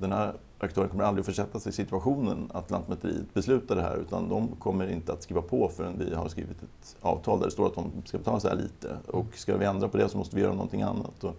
den 0.00 0.12
här 0.12 0.34
aktören 0.58 0.88
kommer 0.88 1.04
aldrig 1.04 1.22
att 1.22 1.26
försätta 1.26 1.60
sig 1.60 1.70
i 1.70 1.72
situationen 1.72 2.50
att 2.54 2.70
Lantmäteriet 2.70 3.34
beslutar 3.34 3.76
det 3.76 3.82
här 3.82 3.96
utan 3.96 4.28
de 4.28 4.48
kommer 4.48 4.90
inte 4.90 5.12
att 5.12 5.22
skriva 5.22 5.42
på 5.42 5.68
förrän 5.68 5.98
vi 5.98 6.14
har 6.14 6.28
skrivit 6.28 6.62
ett 6.62 6.96
avtal 7.00 7.38
där 7.38 7.46
det 7.46 7.52
står 7.52 7.66
att 7.66 7.74
de 7.74 7.92
ska 8.04 8.18
betala 8.18 8.40
så 8.40 8.48
här 8.48 8.56
lite. 8.56 8.96
Och 9.06 9.26
ska 9.34 9.56
vi 9.56 9.64
ändra 9.64 9.88
på 9.88 9.96
det 9.96 10.08
så 10.08 10.18
måste 10.18 10.36
vi 10.36 10.42
göra 10.42 10.52
någonting 10.52 10.82
annat. 10.82 11.24
Och 11.24 11.36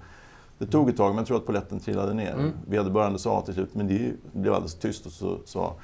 det 0.57 0.65
tog 0.65 0.89
ett 0.89 0.97
tag 0.97 1.09
men 1.09 1.17
jag 1.17 1.27
tror 1.27 1.37
att 1.37 1.45
polletten 1.45 1.79
trillade 1.79 2.13
ner. 2.13 2.33
Mm. 2.33 2.51
Vederbörande 2.67 3.19
sa 3.19 3.41
till 3.41 3.53
slut, 3.53 3.75
men 3.75 3.87
det 3.87 3.93
ju, 3.93 4.17
det 4.33 4.39
blev 4.39 4.53
alldeles 4.53 4.75
tyst 4.75 5.05
och 5.05 5.11
så 5.11 5.39
sa 5.45 5.75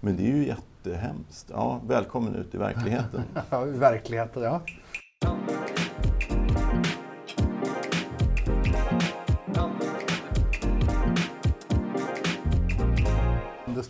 men 0.00 0.16
det 0.16 0.22
är 0.22 0.36
ju 0.36 0.46
jättehemskt. 0.46 1.50
Ja, 1.50 1.80
välkommen 1.86 2.34
ut 2.34 2.54
i 2.54 2.58
verkligheten. 2.58 3.22
Ja, 3.50 3.66
i 3.66 3.70
verkligheten, 3.70 4.42
ja. 4.42 4.60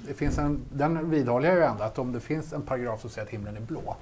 Det, 0.07 0.15
finns 0.15 0.39
en, 0.39 0.65
den 0.73 1.11
vidhåller 1.11 1.49
jag 1.49 1.57
ju 1.57 1.63
ändå, 1.65 1.85
att 1.85 1.99
om 1.99 2.13
det 2.13 2.21
finns 2.21 2.53
en 2.53 2.63
paragraf 2.63 3.01
som 3.01 3.11
säger 3.11 3.27
att 3.27 3.33
himlen 3.33 3.57
är 3.57 3.61
blå, 3.61 3.97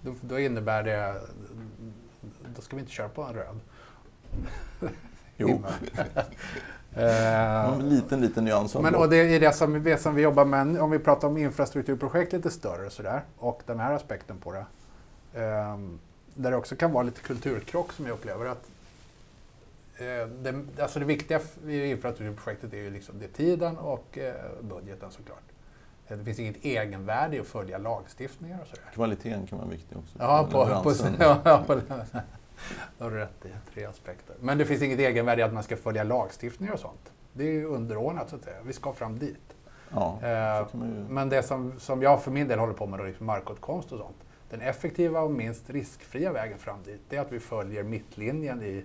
då, 0.00 0.14
då 0.20 0.38
innebär 0.38 0.82
det, 0.82 1.14
då 2.56 2.62
ska 2.62 2.76
vi 2.76 2.80
inte 2.80 2.92
köra 2.92 3.08
på 3.08 3.22
en 3.22 3.34
röd 3.34 3.60
Jo, 5.36 5.62
en 6.94 7.88
liten, 7.88 8.20
liten 8.20 8.44
nyans. 8.44 8.74
men, 8.74 8.94
och 8.94 9.08
det 9.08 9.16
är 9.16 9.40
det 9.40 9.52
som, 9.52 9.82
det 9.82 9.98
som 9.98 10.14
vi 10.14 10.22
jobbar 10.22 10.44
med, 10.44 10.80
om 10.80 10.90
vi 10.90 10.98
pratar 10.98 11.28
om 11.28 11.36
infrastrukturprojekt 11.36 12.32
lite 12.32 12.50
större 12.50 12.86
och 12.86 12.92
sådär, 12.92 13.22
och 13.38 13.62
den 13.66 13.80
här 13.80 13.92
aspekten 13.92 14.36
på 14.38 14.52
det. 14.52 14.64
ehm, 15.40 15.98
där 16.34 16.50
det 16.50 16.56
också 16.56 16.76
kan 16.76 16.92
vara 16.92 17.02
lite 17.02 17.20
kulturkrock 17.20 17.92
som 17.92 18.06
jag 18.06 18.14
upplever 18.14 18.46
att 18.46 18.66
det, 20.42 20.82
alltså 20.82 20.98
det 20.98 21.04
viktiga 21.04 21.40
i 21.66 21.90
infrastrukturprojektet 21.90 22.72
är 22.72 22.76
ju 22.76 22.90
liksom 22.90 23.18
det 23.18 23.28
tiden 23.28 23.78
och 23.78 24.18
eh, 24.18 24.34
budgeten 24.60 25.10
såklart. 25.10 25.42
Eh, 26.08 26.16
Det 26.18 26.24
finns 26.24 26.38
inget 26.38 26.64
egenvärde 26.64 27.36
i 27.36 27.40
att 27.40 27.46
följa 27.46 27.78
lagstiftningar 27.78 28.60
och 28.60 28.66
sådär. 28.66 28.84
Kvaliteten 28.94 29.46
kan 29.46 29.58
vara 29.58 29.68
viktig 29.68 29.98
också. 29.98 30.16
Ja, 30.18 30.48
på, 30.52 30.82
på, 30.82 30.94
ja, 31.44 31.64
på, 31.66 31.74
du 32.98 33.04
har 33.04 33.10
rätt 33.10 33.44
i 33.44 33.48
tre 33.74 33.84
aspekter. 33.84 34.36
Men 34.40 34.58
det 34.58 34.64
finns 34.66 34.82
inget 34.82 34.98
egenvärde 34.98 35.40
i 35.40 35.44
att 35.44 35.52
man 35.52 35.62
ska 35.62 35.76
följa 35.76 36.04
lagstiftningar 36.04 36.72
och 36.72 36.80
sånt. 36.80 37.12
Det 37.32 37.44
är 37.44 37.52
ju 37.52 37.66
underordnat 37.66 38.28
så 38.30 38.36
att 38.36 38.44
säga. 38.44 38.56
Vi 38.64 38.72
ska 38.72 38.92
fram 38.92 39.18
dit. 39.18 39.56
Ja, 39.94 40.18
Eh, 40.22 40.66
ju... 40.72 40.78
Men 41.08 41.28
det 41.28 41.42
som, 41.42 41.80
som 41.80 42.02
jag 42.02 42.22
för 42.22 42.30
min 42.30 42.48
del 42.48 42.58
håller 42.58 42.74
på 42.74 42.86
med, 42.86 42.98
då, 42.98 43.04
liksom 43.04 43.26
markåtkomst 43.26 43.92
och 43.92 43.98
sånt. 43.98 44.16
Den 44.50 44.60
effektiva 44.60 45.20
och 45.20 45.30
minst 45.30 45.70
riskfria 45.70 46.32
vägen 46.32 46.58
fram 46.58 46.82
dit, 46.82 47.00
det 47.08 47.16
är 47.16 47.20
att 47.20 47.32
vi 47.32 47.40
följer 47.40 47.82
mittlinjen 47.82 48.62
i 48.62 48.84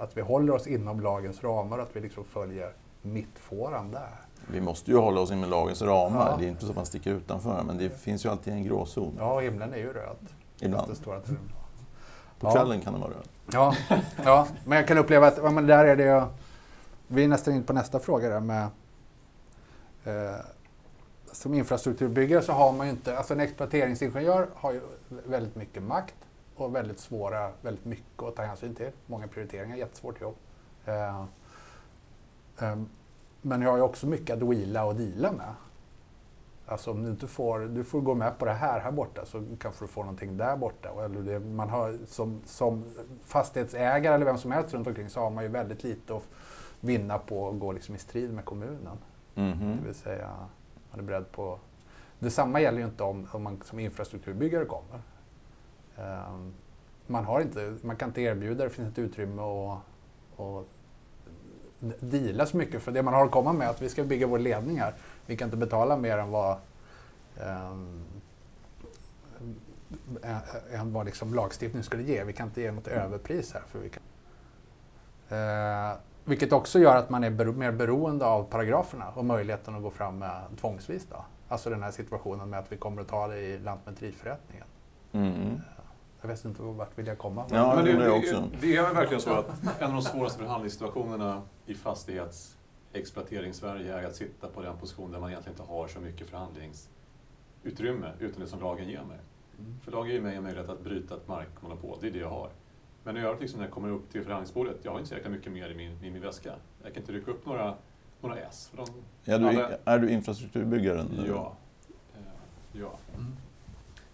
att 0.00 0.16
vi 0.16 0.20
håller 0.20 0.52
oss 0.54 0.66
inom 0.66 1.00
lagens 1.00 1.44
ramar 1.44 1.78
och 1.78 1.82
att 1.82 1.96
vi 1.96 2.00
liksom 2.00 2.24
följer 2.24 2.72
mittfåran 3.02 3.90
där. 3.90 4.10
Vi 4.50 4.60
måste 4.60 4.90
ju 4.90 4.96
hålla 4.96 5.20
oss 5.20 5.30
inom 5.30 5.50
lagens 5.50 5.82
ramar. 5.82 6.30
Ja. 6.30 6.36
Det 6.38 6.44
är 6.44 6.48
inte 6.48 6.64
så 6.64 6.70
att 6.70 6.76
man 6.76 6.86
sticker 6.86 7.10
utanför. 7.10 7.62
Men 7.66 7.78
det 7.78 7.90
finns 7.90 8.24
ju 8.24 8.28
alltid 8.28 8.52
en 8.52 8.64
gråzon. 8.64 9.14
Ja, 9.18 9.40
himlen 9.40 9.72
är 9.72 9.78
ju 9.78 9.92
röd. 9.92 10.16
Ibland. 10.60 10.88
Den. 11.04 11.38
På 12.38 12.46
Ja. 12.46 12.52
kvällen 12.52 12.80
kan 12.80 12.92
det 12.92 12.98
vara 12.98 13.10
röd. 13.10 13.28
Ja, 13.52 13.74
ja, 14.24 14.46
men 14.64 14.78
jag 14.78 14.88
kan 14.88 14.98
uppleva 14.98 15.26
att 15.26 15.38
ja, 15.42 15.50
men 15.50 15.66
där 15.66 15.84
är 15.84 15.96
det... 15.96 16.26
Vi 17.08 17.24
är 17.24 17.28
nästan 17.28 17.54
in 17.54 17.64
på 17.64 17.72
nästa 17.72 17.98
fråga 17.98 18.28
där 18.28 18.40
med... 18.40 18.68
Eh, 20.04 20.36
som 21.32 21.54
infrastrukturbyggare 21.54 22.42
så 22.42 22.52
har 22.52 22.72
man 22.72 22.86
ju 22.86 22.92
inte... 22.92 23.18
Alltså 23.18 23.34
en 23.34 23.40
exploateringsingenjör 23.40 24.48
har 24.54 24.72
ju 24.72 24.80
väldigt 25.08 25.56
mycket 25.56 25.82
makt 25.82 26.14
och 26.56 26.74
väldigt 26.74 26.98
svåra, 26.98 27.50
väldigt 27.62 27.84
mycket 27.84 28.22
att 28.22 28.36
ta 28.36 28.42
hänsyn 28.42 28.74
till. 28.74 28.90
Många 29.06 29.28
prioriteringar, 29.28 29.76
jättesvårt 29.76 30.20
jobb. 30.20 30.34
Eh, 30.84 31.24
ehm, 32.58 32.88
men 33.42 33.62
jag 33.62 33.70
har 33.70 33.76
ju 33.76 33.82
också 33.82 34.06
mycket 34.06 34.36
att 34.36 34.42
wheela 34.42 34.84
och 34.84 34.94
deala 34.94 35.32
med. 35.32 35.54
Alltså 36.68 36.90
om 36.90 37.02
du 37.02 37.10
inte 37.10 37.26
får, 37.26 37.60
du 37.60 37.84
får 37.84 38.00
gå 38.00 38.14
med 38.14 38.38
på 38.38 38.44
det 38.44 38.52
här 38.52 38.80
här 38.80 38.92
borta 38.92 39.26
så 39.26 39.44
kanske 39.60 39.84
du 39.84 39.88
får 39.88 40.02
någonting 40.02 40.36
där 40.36 40.56
borta. 40.56 41.04
Eller 41.04 41.20
det, 41.20 41.40
man 41.40 41.70
har, 41.70 41.98
som, 42.06 42.40
som 42.44 42.84
fastighetsägare 43.24 44.14
eller 44.14 44.24
vem 44.24 44.38
som 44.38 44.52
helst 44.52 44.74
runt 44.74 44.86
omkring 44.86 45.08
så 45.08 45.20
har 45.20 45.30
man 45.30 45.44
ju 45.44 45.50
väldigt 45.50 45.84
lite 45.84 46.16
att 46.16 46.22
vinna 46.80 47.18
på 47.18 47.48
att 47.48 47.58
gå 47.58 47.72
liksom 47.72 47.94
i 47.94 47.98
strid 47.98 48.32
med 48.32 48.44
kommunen. 48.44 48.98
Mhm. 49.34 49.76
Det 49.80 49.86
vill 49.86 49.94
säga, 49.94 50.30
man 50.90 51.00
är 51.00 51.04
beredd 51.04 51.32
på... 51.32 51.58
Detsamma 52.18 52.60
gäller 52.60 52.78
ju 52.78 52.84
inte 52.84 53.02
om, 53.02 53.28
om 53.32 53.42
man 53.42 53.60
som 53.64 53.78
infrastrukturbyggare 53.78 54.64
kommer. 54.64 55.00
Ehm, 55.98 56.52
man, 57.06 57.24
har 57.24 57.40
inte, 57.40 57.76
man 57.82 57.96
kan 57.96 58.08
inte 58.08 58.20
erbjuda, 58.20 58.64
det 58.64 58.70
finns 58.70 58.88
inte 58.88 59.00
utrymme 59.00 59.42
att, 59.42 59.78
att 60.40 60.66
deala 62.00 62.46
så 62.46 62.56
mycket. 62.56 62.82
För 62.82 62.92
det 62.92 63.02
man 63.02 63.14
har 63.14 63.24
att 63.24 63.30
komma 63.30 63.52
med 63.52 63.66
är 63.66 63.70
att 63.70 63.82
vi 63.82 63.88
ska 63.88 64.04
bygga 64.04 64.26
vår 64.26 64.38
ledning 64.38 64.80
här. 64.80 64.94
Vi 65.26 65.36
kan 65.36 65.46
inte 65.46 65.56
betala 65.56 65.96
mer 65.96 66.18
än 66.18 66.30
vad, 66.30 66.56
ehm, 67.40 68.02
eh, 70.22 70.80
än 70.80 70.92
vad 70.92 71.06
liksom 71.06 71.34
lagstiftningen 71.34 71.84
skulle 71.84 72.02
ge. 72.02 72.24
Vi 72.24 72.32
kan 72.32 72.46
inte 72.46 72.60
ge 72.60 72.72
något 72.72 72.86
överpris 72.88 73.52
här. 73.52 73.62
För 73.68 73.78
vi 73.78 73.88
kan, 73.88 74.02
Eh, 75.28 75.96
vilket 76.24 76.52
också 76.52 76.78
gör 76.78 76.96
att 76.96 77.10
man 77.10 77.24
är 77.24 77.30
bero- 77.30 77.56
mer 77.56 77.72
beroende 77.72 78.26
av 78.26 78.44
paragraferna 78.44 79.08
och 79.14 79.24
möjligheten 79.24 79.74
att 79.76 79.82
gå 79.82 79.90
fram 79.90 80.18
med 80.18 80.40
tvångsvis. 80.60 81.06
Då. 81.10 81.24
Alltså 81.48 81.70
den 81.70 81.82
här 81.82 81.90
situationen 81.90 82.50
med 82.50 82.58
att 82.58 82.72
vi 82.72 82.76
kommer 82.76 83.02
att 83.02 83.08
ta 83.08 83.26
det 83.28 83.38
i 83.38 83.58
lantmäteriförrättningen. 83.58 84.66
Mm. 85.12 85.60
Jag 86.20 86.28
vet 86.28 86.44
inte 86.44 86.62
vart 86.62 86.98
vill 86.98 87.06
jag 87.06 87.18
komma. 87.18 87.44
Ja, 87.50 87.72
Men 87.76 87.84
det 87.84 87.92
det, 87.92 88.10
också. 88.10 88.48
det 88.60 88.76
är 88.76 88.82
väl 88.82 88.94
verkligen 88.94 89.20
så 89.20 89.30
att 89.32 89.48
en 89.80 89.86
av 89.86 89.92
de 89.92 90.02
svåraste 90.02 90.38
förhandlingssituationerna 90.38 91.42
i 91.66 91.74
fastighetsexploatering-Sverige 91.74 93.94
är 93.98 94.06
att 94.06 94.16
sitta 94.16 94.48
på 94.48 94.62
den 94.62 94.76
position 94.78 95.12
där 95.12 95.20
man 95.20 95.30
egentligen 95.30 95.58
inte 95.60 95.72
har 95.72 95.88
så 95.88 96.00
mycket 96.00 96.26
förhandlingsutrymme 96.28 98.12
utan 98.20 98.40
det 98.40 98.46
som 98.46 98.60
lagen 98.60 98.88
ger 98.88 99.02
mig. 99.02 99.18
Mm. 99.58 99.78
För 99.84 99.92
lagen 99.92 100.12
ger 100.12 100.20
mig 100.20 100.36
en 100.36 100.42
möjlighet 100.42 100.68
att 100.70 100.80
bryta 100.84 101.14
ett 101.16 101.28
markmonopol, 101.28 101.98
det 102.00 102.06
är 102.06 102.10
det 102.10 102.18
jag 102.18 102.30
har. 102.30 102.50
Men 103.04 103.16
i 103.16 103.20
övrigt 103.20 103.40
liksom 103.40 103.60
när 103.60 103.66
jag 103.66 103.74
kommer 103.74 103.88
upp 103.90 104.10
till 104.12 104.22
förhandlingsbordet, 104.22 104.76
jag 104.82 104.90
har 104.92 104.98
inte 104.98 105.08
så 105.08 105.14
jäkla 105.14 105.30
mycket 105.30 105.52
mer 105.52 105.70
i 105.70 105.74
min, 105.74 106.04
i 106.04 106.10
min 106.10 106.22
väska. 106.22 106.52
Jag 106.82 106.92
kan 106.94 107.02
inte 107.02 107.12
rycka 107.12 107.30
upp 107.30 107.46
några, 107.46 107.74
några 108.20 108.36
S. 108.38 108.68
För 108.70 108.76
de, 108.76 108.86
Är, 109.32 109.38
du, 109.38 109.48
Alla- 109.48 109.70
är 109.84 109.98
du 109.98 110.10
infrastrukturbyggaren? 110.10 111.24
ja. 111.28 111.56
Eh, 112.14 112.20
ja. 112.80 112.92
Mm. 113.14 113.32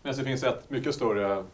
Men 0.03 0.15
så 0.15 0.25
finns 0.25 0.43
ett 0.43 0.71
mycket 0.71 0.95
större 0.95 1.45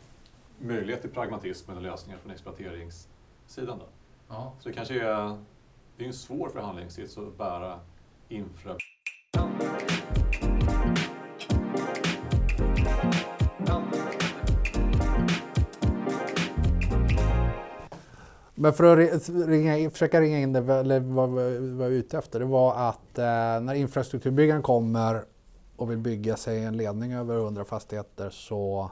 möjlighet 0.59 1.01
till 1.01 1.11
pragmatism 1.11 1.71
eller 1.71 1.81
lösningar 1.81 2.19
från 2.19 2.33
exploateringssidan. 2.33 3.79
Då. 3.79 3.87
Ja. 4.29 4.53
Så 4.61 4.69
det 4.69 4.75
kanske 4.75 4.95
är, 5.01 5.39
det 5.97 6.05
är 6.05 6.07
en 6.07 6.13
svår 6.13 6.49
förhandlingssits 6.49 7.19
att 7.19 7.39
bära 7.39 7.81
infra... 8.29 8.77
Men 18.61 18.73
för 18.73 18.85
att 18.85 18.99
ri- 18.99 19.47
ringa, 19.47 19.91
försöka 19.91 20.21
ringa 20.21 20.39
in 20.39 20.53
det, 20.53 20.75
eller 20.75 21.01
vad 21.01 21.29
jag 21.29 21.61
var 21.61 21.87
ute 21.87 22.19
efter, 22.19 22.39
det 22.39 22.45
var 22.45 22.89
att 22.89 23.19
eh, 23.19 23.25
när 23.65 23.75
infrastrukturbyggaren 23.75 24.63
kommer 24.63 25.25
och 25.77 25.91
vill 25.91 25.99
bygga 25.99 26.37
sig 26.37 26.65
en 26.65 26.77
ledning 26.77 27.13
över 27.13 27.37
100 27.37 27.65
fastigheter 27.65 28.31
så 28.31 28.91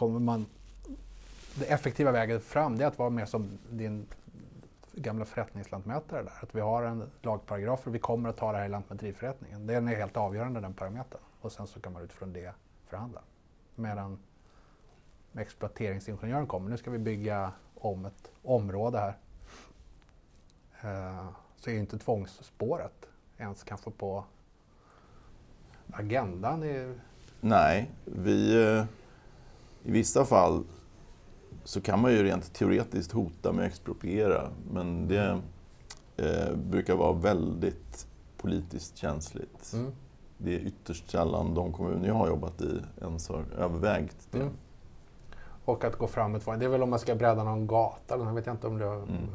kommer 0.00 0.20
man 0.20 0.46
det 1.54 1.64
effektiva 1.64 2.12
vägen 2.12 2.40
fram 2.40 2.78
det 2.78 2.84
är 2.84 2.88
att 2.88 2.98
vara 2.98 3.10
mer 3.10 3.26
som 3.26 3.58
din 3.70 4.06
gamla 4.92 5.24
förrättningslantmätare 5.24 6.22
där. 6.22 6.32
Att 6.42 6.54
vi 6.54 6.60
har 6.60 6.82
en 6.82 7.10
lagparagraf 7.22 7.86
och 7.86 7.94
vi 7.94 7.98
kommer 7.98 8.28
att 8.28 8.36
ta 8.36 8.52
det 8.52 8.58
här 8.58 8.64
i 8.64 8.68
lantmäteriförrättningen. 8.68 9.66
Den 9.66 9.88
är 9.88 9.96
helt 9.96 10.16
avgörande 10.16 10.60
den 10.60 10.74
parametern. 10.74 11.20
Och 11.40 11.52
sen 11.52 11.66
så 11.66 11.80
kan 11.80 11.92
man 11.92 12.02
utifrån 12.02 12.32
det 12.32 12.52
förhandla. 12.86 13.20
Medan 13.74 14.18
exploateringsingenjören 15.34 16.46
kommer, 16.46 16.70
nu 16.70 16.76
ska 16.76 16.90
vi 16.90 16.98
bygga 16.98 17.52
om 17.74 18.04
ett 18.06 18.32
område 18.42 18.98
här. 18.98 19.16
Eh, 20.80 21.28
så 21.56 21.70
är 21.70 21.74
inte 21.74 21.98
tvångsspåret 21.98 23.08
ens 23.38 23.62
kanske 23.64 23.90
på 23.90 24.24
agendan. 25.92 26.62
I... 26.62 26.94
Nej, 27.40 27.90
vi, 28.04 28.64
eh, 28.64 28.84
i 29.84 29.90
vissa 29.90 30.24
fall 30.24 30.64
så 31.64 31.80
kan 31.80 32.02
man 32.02 32.12
ju 32.12 32.22
rent 32.22 32.52
teoretiskt 32.52 33.12
hota 33.12 33.52
med 33.52 33.64
att 33.64 33.70
expropriera, 33.70 34.50
men 34.72 35.08
det 35.08 35.40
eh, 36.16 36.56
brukar 36.56 36.96
vara 36.96 37.12
väldigt 37.12 38.06
politiskt 38.36 38.96
känsligt. 38.96 39.72
Mm. 39.74 39.92
Det 40.38 40.54
är 40.54 40.58
ytterst 40.58 41.10
sällan 41.10 41.54
de 41.54 41.72
kommuner 41.72 42.08
jag 42.08 42.14
har 42.14 42.28
jobbat 42.28 42.62
i 42.62 42.80
ens 43.00 43.28
har 43.28 43.44
övervägt 43.58 44.28
det. 44.30 44.40
Mm. 44.40 44.52
Och 45.64 45.84
att 45.84 45.96
gå 45.96 46.06
fram 46.06 46.32
med 46.32 46.40
det 46.44 46.64
är 46.64 46.68
väl 46.68 46.82
om 46.82 46.90
man 46.90 46.98
ska 46.98 47.14
bredda 47.14 47.44
någon 47.44 47.66
gata, 47.66 48.14
eller 48.14 48.24
jag 48.24 48.34
vet 48.34 48.46
inte 48.46 48.66
om 48.66 48.78
det 48.78 48.86
mm. 48.86 49.26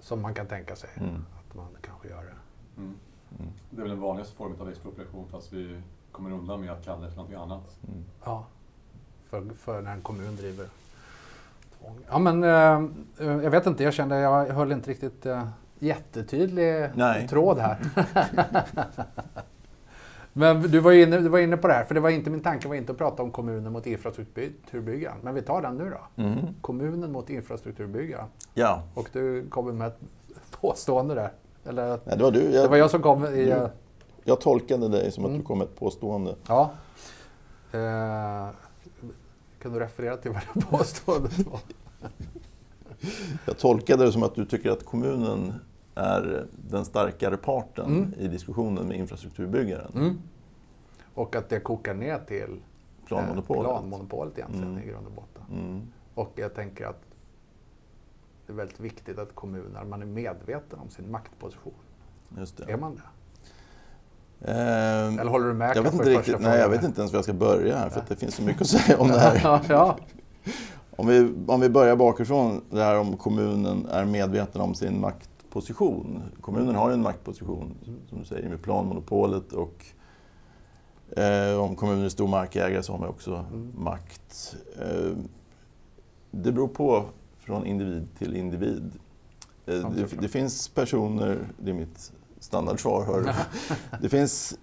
som 0.00 0.22
man 0.22 0.34
kan 0.34 0.46
tänka 0.46 0.76
sig 0.76 0.90
mm. 0.96 1.14
att 1.14 1.54
man 1.54 1.66
kanske 1.80 2.08
gör 2.08 2.22
det. 2.22 2.36
Mm. 2.80 2.94
Mm. 3.38 3.52
Det 3.70 3.76
är 3.76 3.82
väl 3.82 3.90
den 3.90 4.00
vanligaste 4.00 4.36
formen 4.36 4.60
av 4.60 4.68
expropriation 4.68 5.28
fast 5.28 5.52
vi 5.52 5.80
kommer 6.16 6.32
undan 6.32 6.60
med 6.60 6.70
att 6.70 6.84
kalla 6.84 7.00
det 7.00 7.08
för 7.08 7.16
någonting 7.16 7.38
annat. 7.38 7.76
Ja 8.24 8.46
för, 9.30 9.54
för 9.58 9.82
när 9.82 9.92
en 9.92 10.02
kommun 10.02 10.36
driver 10.36 10.66
tvång. 11.78 11.98
Ja, 12.10 12.18
men, 12.18 12.44
eh, 12.44 13.40
jag 13.44 13.50
vet 13.50 13.66
inte, 13.66 13.84
jag 13.84 13.94
kände 13.94 14.16
jag 14.16 14.46
höll 14.46 14.72
inte 14.72 14.90
riktigt 14.90 15.26
eh, 15.26 15.48
jättetydlig 15.78 16.90
Nej. 16.94 17.28
tråd 17.28 17.58
här. 17.58 17.78
men 20.32 20.62
du 20.62 20.80
var, 20.80 20.92
inne, 20.92 21.18
du 21.18 21.28
var 21.28 21.38
inne 21.38 21.56
på 21.56 21.68
det 21.68 21.74
här, 21.74 21.84
för 21.84 21.94
det 21.94 22.00
var 22.00 22.10
inte 22.10 22.30
min 22.30 22.40
tanke 22.40 22.68
var 22.68 22.74
inte 22.74 22.92
att 22.92 22.98
prata 22.98 23.22
om 23.22 23.30
kommunen 23.30 23.72
mot 23.72 23.86
infrastrukturbyggaren. 23.86 25.16
Men 25.22 25.34
vi 25.34 25.42
tar 25.42 25.62
den 25.62 25.76
nu 25.76 25.90
då. 25.90 26.22
Mm. 26.22 26.36
Kommunen 26.60 27.12
mot 27.12 27.30
infrastrukturbyggaren. 27.30 28.26
Ja. 28.54 28.82
Och 28.94 29.08
du 29.12 29.48
kommer 29.48 29.72
med 29.72 29.86
ett 29.86 30.00
påstående 30.60 31.14
där. 31.14 31.32
Eller, 31.68 31.88
Nej, 32.04 32.16
det 32.16 32.22
var 32.22 32.30
du. 32.30 32.42
Jag, 32.42 32.64
det 32.64 32.68
var 32.68 32.76
jag 32.76 32.90
som 32.90 33.02
kom 33.02 33.24
i... 33.24 33.48
Jag, 33.48 33.70
jag 34.26 34.40
tolkade 34.40 34.88
dig 34.88 35.12
som 35.12 35.24
att 35.24 35.28
mm. 35.28 35.40
du 35.40 35.46
kom 35.46 35.58
med 35.58 35.64
ett 35.64 35.78
påstående. 35.78 36.34
Ja. 36.46 36.70
Eh, 37.72 38.48
kan 39.62 39.72
du 39.72 39.78
referera 39.78 40.16
till 40.16 40.30
vad 40.30 40.42
det 40.54 40.60
påståendet 40.60 41.38
var? 41.38 41.60
Jag 43.44 43.58
tolkade 43.58 44.04
det 44.04 44.12
som 44.12 44.22
att 44.22 44.34
du 44.34 44.44
tycker 44.44 44.70
att 44.70 44.84
kommunen 44.84 45.54
är 45.94 46.46
den 46.70 46.84
starkare 46.84 47.36
parten 47.36 47.86
mm. 47.86 48.14
i 48.18 48.28
diskussionen 48.28 48.88
med 48.88 48.96
infrastrukturbyggaren. 48.96 49.92
Mm. 49.94 50.18
Och 51.14 51.36
att 51.36 51.48
det 51.48 51.60
kokar 51.60 51.94
ner 51.94 52.18
till 52.18 52.60
planmonopolet, 53.06 53.70
planmonopolet 53.70 54.38
egentligen 54.38 54.70
mm. 54.70 54.82
i 54.82 54.86
grund 54.86 55.06
och 55.06 55.12
botten. 55.12 55.42
Mm. 55.52 55.82
Och 56.14 56.32
jag 56.34 56.54
tänker 56.54 56.86
att 56.86 57.00
det 58.46 58.52
är 58.52 58.56
väldigt 58.56 58.80
viktigt 58.80 59.18
att 59.18 59.34
kommuner, 59.34 59.84
man 59.84 60.02
är 60.02 60.06
medveten 60.06 60.78
om 60.78 60.90
sin 60.90 61.10
maktposition. 61.10 61.74
Är 62.66 62.76
man 62.76 62.94
det? 62.94 63.02
Eh, 64.40 65.06
Eller 65.06 65.30
håller 65.30 65.46
du 65.46 65.54
med? 65.54 65.76
Jag 65.76 65.82
vet 65.82 65.92
inte 65.92 66.10
riktigt, 66.10 66.40
nej, 66.40 66.58
jag 66.58 66.68
vet 66.68 66.84
inte 66.84 67.00
ens 67.00 67.12
var 67.12 67.18
jag 67.18 67.24
ska 67.24 67.32
börja 67.32 67.78
här 67.78 67.88
för 67.88 68.02
det 68.08 68.16
finns 68.16 68.34
så 68.34 68.42
mycket 68.42 68.62
att 68.62 68.68
säga 68.68 68.98
om 68.98 69.08
det 69.08 69.18
här. 69.18 69.60
ja. 69.68 69.96
om, 70.96 71.06
vi, 71.06 71.34
om 71.46 71.60
vi 71.60 71.68
börjar 71.68 71.96
bakifrån, 71.96 72.60
det 72.70 72.82
här 72.82 72.98
om 72.98 73.16
kommunen 73.16 73.86
är 73.90 74.04
medveten 74.04 74.60
om 74.60 74.74
sin 74.74 75.00
maktposition. 75.00 76.22
Kommunen 76.40 76.74
har 76.74 76.88
ju 76.88 76.94
en 76.94 77.02
maktposition, 77.02 77.74
som 78.08 78.18
du 78.18 78.24
säger, 78.24 78.48
med 78.48 78.62
planmonopolet 78.62 79.52
och 79.52 79.84
eh, 81.18 81.60
om 81.60 81.76
kommunen 81.76 82.04
är 82.04 82.08
stor 82.08 82.28
markägare 82.28 82.82
så 82.82 82.92
har 82.92 82.98
man 82.98 83.08
också 83.08 83.44
mm. 83.52 83.72
makt. 83.78 84.56
Eh, 84.80 85.16
det 86.30 86.52
beror 86.52 86.68
på 86.68 87.04
från 87.38 87.66
individ 87.66 88.08
till 88.18 88.36
individ. 88.36 88.92
Eh, 89.66 89.90
det, 89.90 90.20
det, 90.20 90.28
finns 90.28 90.68
personer, 90.68 91.38
det 91.58 91.70
är 91.70 91.74
mitt 91.74 92.12
standardsvar. 92.40 93.04
Hör. 93.04 93.34
det 94.02 94.08
finns 94.08 94.58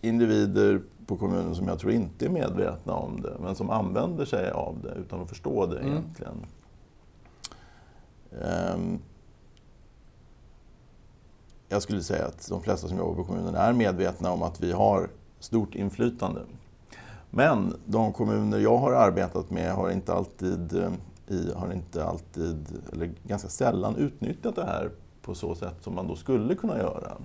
individer 0.00 0.82
på 1.06 1.16
kommunen 1.16 1.54
som 1.54 1.68
jag 1.68 1.78
tror 1.78 1.92
inte 1.92 2.24
är 2.24 2.28
medvetna 2.28 2.92
om 2.92 3.22
det, 3.22 3.36
men 3.40 3.54
som 3.54 3.70
använder 3.70 4.24
sig 4.24 4.50
av 4.50 4.80
det 4.82 4.94
utan 4.94 5.20
att 5.20 5.28
förstå 5.28 5.66
det 5.66 5.78
mm. 5.78 5.92
egentligen. 5.92 6.46
Um, 8.74 8.98
jag 11.68 11.82
skulle 11.82 12.02
säga 12.02 12.26
att 12.26 12.48
de 12.48 12.62
flesta 12.62 12.88
som 12.88 12.98
jobbar 12.98 13.14
på 13.14 13.24
kommunen 13.24 13.54
är 13.54 13.72
medvetna 13.72 14.30
om 14.30 14.42
att 14.42 14.60
vi 14.60 14.72
har 14.72 15.08
stort 15.38 15.74
inflytande. 15.74 16.40
Men 17.30 17.76
de 17.84 18.12
kommuner 18.12 18.58
jag 18.58 18.76
har 18.76 18.92
arbetat 18.92 19.50
med 19.50 19.72
har 19.72 19.90
inte 19.90 20.14
alltid, 20.14 20.76
eh, 20.76 20.92
i, 21.26 21.52
har 21.56 21.72
inte 21.72 22.04
alltid 22.04 22.66
eller 22.92 23.10
ganska 23.22 23.48
sällan 23.48 23.96
utnyttjat 23.96 24.56
det 24.56 24.64
här 24.64 24.90
på 25.24 25.34
så 25.34 25.54
sätt 25.54 25.74
som 25.80 25.94
man 25.94 26.08
då 26.08 26.16
skulle 26.16 26.54
kunna 26.54 26.78
göra. 26.78 27.16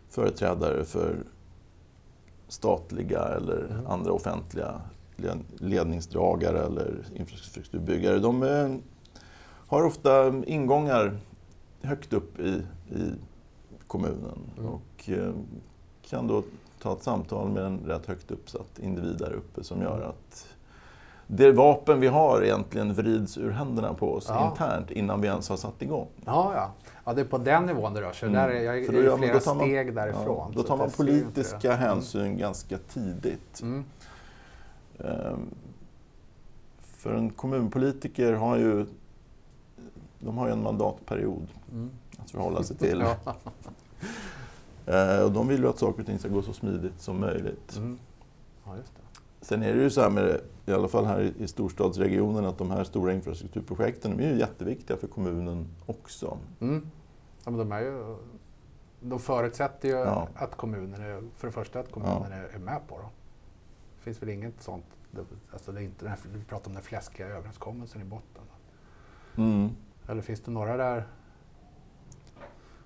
företrädare 0.09 0.85
för 0.85 1.17
statliga 2.47 3.19
eller 3.19 3.67
mm. 3.71 3.87
andra 3.87 4.11
offentliga 4.11 4.81
ledningsdragare 5.57 6.65
eller 6.65 7.05
infrastrukturbyggare. 7.15 8.19
De 8.19 8.43
är 8.43 8.79
har 9.73 9.83
ofta 9.83 10.33
ingångar 10.45 11.17
högt 11.81 12.13
upp 12.13 12.39
i, 12.39 12.63
i 12.89 13.13
kommunen 13.87 14.39
mm. 14.57 14.69
och 14.69 15.09
eh, 15.09 15.33
kan 16.09 16.27
då 16.27 16.43
ta 16.81 16.93
ett 16.93 17.03
samtal 17.03 17.49
med 17.49 17.63
en 17.63 17.79
rätt 17.79 18.05
högt 18.05 18.31
uppsatt 18.31 18.79
individ 18.79 19.17
där 19.17 19.33
uppe 19.33 19.63
som 19.63 19.81
gör 19.81 19.95
mm. 19.95 20.09
att 20.09 20.47
det 21.27 21.51
vapen 21.51 21.99
vi 21.99 22.07
har 22.07 22.43
egentligen 22.43 22.93
vrids 22.93 23.37
ur 23.37 23.49
händerna 23.51 23.93
på 23.93 24.13
oss 24.13 24.25
ja. 24.29 24.49
internt 24.51 24.91
innan 24.91 25.21
vi 25.21 25.27
ens 25.27 25.49
har 25.49 25.57
satt 25.57 25.81
igång. 25.81 26.07
Ja, 26.25 26.51
ja. 26.55 26.71
ja 27.05 27.13
det 27.13 27.21
är 27.21 27.25
på 27.25 27.37
den 27.37 27.65
nivån 27.65 27.93
det 27.93 28.01
rör 28.01 28.13
sig. 28.13 28.29
Mm. 28.29 28.41
Där 28.41 28.55
är 28.55 28.63
jag 28.63 28.77
är 28.77 28.87
flera 28.87 29.17
man, 29.17 29.39
steg 29.39 29.95
därifrån. 29.95 30.51
Ja, 30.55 30.61
då 30.61 30.63
tar 30.63 30.77
man 30.77 30.89
politiska 30.89 31.75
hänsyn 31.75 32.21
mm. 32.21 32.37
ganska 32.37 32.77
tidigt. 32.77 33.61
Mm. 33.61 33.85
Um, 34.97 35.55
för 36.81 37.13
en 37.13 37.29
kommunpolitiker 37.29 38.33
har 38.33 38.57
ju 38.57 38.85
de 40.25 40.37
har 40.37 40.47
ju 40.47 40.53
en 40.53 40.63
mandatperiod 40.63 41.47
mm. 41.71 41.91
att 42.17 42.31
förhålla 42.31 42.63
sig 42.63 42.77
till. 42.77 43.01
eh, 44.85 45.23
och 45.23 45.31
de 45.31 45.47
vill 45.47 45.59
ju 45.59 45.67
att 45.69 45.79
saker 45.79 45.99
och 45.99 46.05
ting 46.05 46.19
ska 46.19 46.29
gå 46.29 46.41
så 46.41 46.53
smidigt 46.53 47.01
som 47.01 47.19
möjligt. 47.19 47.77
Mm. 47.77 47.99
Ja, 48.65 48.75
Sen 49.41 49.63
är 49.63 49.75
det 49.75 49.83
ju 49.83 49.89
så 49.89 50.01
här 50.01 50.09
med, 50.09 50.41
i 50.65 50.71
alla 50.71 50.87
fall 50.87 51.05
här 51.05 51.33
i 51.37 51.47
storstadsregionen, 51.47 52.45
att 52.45 52.57
de 52.57 52.71
här 52.71 52.83
stora 52.83 53.13
infrastrukturprojekten 53.13 54.17
de 54.17 54.23
är 54.23 54.33
ju 54.33 54.39
jätteviktiga 54.39 54.97
för 54.97 55.07
kommunen 55.07 55.67
också. 55.85 56.37
Mm. 56.59 56.89
Ja, 57.43 57.51
men 57.51 57.57
de, 57.57 57.71
är 57.71 57.81
ju, 57.81 58.15
de 58.99 59.19
förutsätter 59.19 59.87
ju 59.87 59.95
ja. 59.95 60.27
att 60.35 60.55
kommunen 60.55 61.01
är, 61.01 61.23
för 61.35 61.47
det 61.47 61.53
första 61.53 61.79
att 61.79 61.91
kommunen 61.91 62.31
ja. 62.31 62.37
är, 62.55 62.59
med 62.59 62.79
på 62.87 62.97
dem. 62.97 63.09
Det 63.97 64.03
finns 64.03 64.21
väl 64.21 64.29
inget 64.29 64.61
sånt, 64.61 64.85
alltså 65.53 65.71
det 65.71 65.81
är 65.81 65.83
inte, 65.83 66.17
vi 66.33 66.43
pratar 66.43 66.67
om 66.67 66.73
den 66.73 66.83
fläskiga 66.83 67.27
överenskommelsen 67.27 68.01
i 68.01 68.05
botten. 68.05 68.43
Mm. 69.37 69.69
Eller 70.07 70.21
finns 70.21 70.41
det 70.41 70.51
några 70.51 70.77
där? 70.77 71.07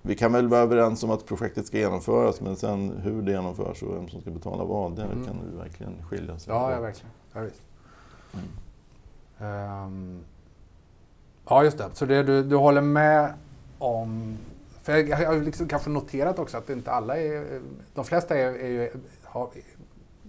Vi 0.02 0.14
kan 0.14 0.32
väl 0.32 0.48
vara 0.48 0.60
överens 0.60 1.02
om 1.02 1.10
att 1.10 1.26
projektet 1.26 1.66
ska 1.66 1.78
genomföras 1.78 2.40
men 2.40 2.56
sen 2.56 3.00
hur 3.02 3.22
det 3.22 3.32
genomförs 3.32 3.82
och 3.82 3.96
vem 3.96 4.08
som 4.08 4.20
ska 4.20 4.30
betala 4.30 4.64
vad, 4.64 4.96
det 4.96 5.02
mm. 5.02 5.26
kan 5.26 5.36
ju 5.52 5.58
verkligen 5.58 6.02
skilja 6.10 6.38
sig. 6.38 6.52
Ja, 6.52 6.72
ja 6.72 6.80
verkligen. 6.80 7.10
Ja, 7.32 7.40
visst. 7.40 7.62
Mm. 8.32 8.48
Ehm, 9.38 10.24
ja, 11.48 11.64
just 11.64 11.78
det. 11.78 11.90
Så 11.92 12.06
det, 12.06 12.22
du, 12.22 12.42
du 12.42 12.56
håller 12.56 12.80
med 12.80 13.32
om... 13.78 14.38
För 14.82 14.92
jag, 14.92 15.08
jag 15.08 15.28
har 15.28 15.36
liksom 15.36 15.68
kanske 15.68 15.90
noterat 15.90 16.38
också 16.38 16.56
att 16.56 16.70
inte 16.70 16.90
alla 16.90 17.18
är... 17.18 17.60
De 17.94 18.04
flesta 18.04 18.38
är, 18.38 18.52
är 18.52 18.68
ju, 18.68 18.90
har, 19.24 19.50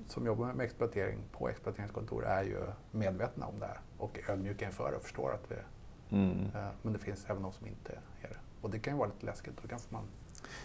som 0.07 0.25
jobbar 0.25 0.53
med 0.53 0.65
exploatering 0.65 1.19
på 1.31 1.49
exploateringskontor 1.49 2.25
är 2.25 2.43
ju 2.43 2.57
medvetna 2.91 3.45
om 3.45 3.59
det 3.59 3.65
här 3.65 3.79
och 3.97 4.19
ödmjuka 4.29 4.65
inför 4.65 4.93
och 4.93 5.03
förstår 5.03 5.33
att 5.33 5.51
vi... 5.51 5.55
Mm. 6.11 6.31
eh, 6.55 6.61
Men 6.81 6.93
det 6.93 6.99
finns 6.99 7.25
även 7.27 7.43
de 7.43 7.51
som 7.51 7.67
inte 7.67 7.91
är 8.21 8.29
det. 8.29 8.35
Och 8.61 8.69
det 8.69 8.79
kan 8.79 8.93
ju 8.93 8.97
vara 8.99 9.07
lite 9.09 9.25
läskigt. 9.25 9.53
Då 9.61 9.67
kanske 9.67 9.87
man, 9.93 10.03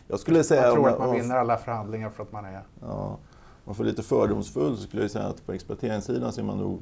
Jag 0.08 0.20
skulle 0.20 0.44
säga... 0.44 0.62
man 0.62 0.72
tror 0.74 0.88
att 0.88 0.98
man 0.98 1.08
om- 1.08 1.14
vinner 1.16 1.36
alla 1.36 1.56
förhandlingar 1.58 2.10
för 2.10 2.22
att 2.22 2.32
man 2.32 2.44
är... 2.44 2.62
Ja, 2.80 3.16
man 3.64 3.74
får 3.74 3.84
lite 3.84 4.02
fördomsfull 4.02 4.76
så 4.76 4.82
skulle 4.82 5.02
jag 5.02 5.10
säga 5.10 5.26
att 5.26 5.46
på 5.46 5.52
exploateringssidan 5.52 6.32
så 6.32 6.40
är 6.40 6.44
man 6.44 6.58
nog 6.58 6.80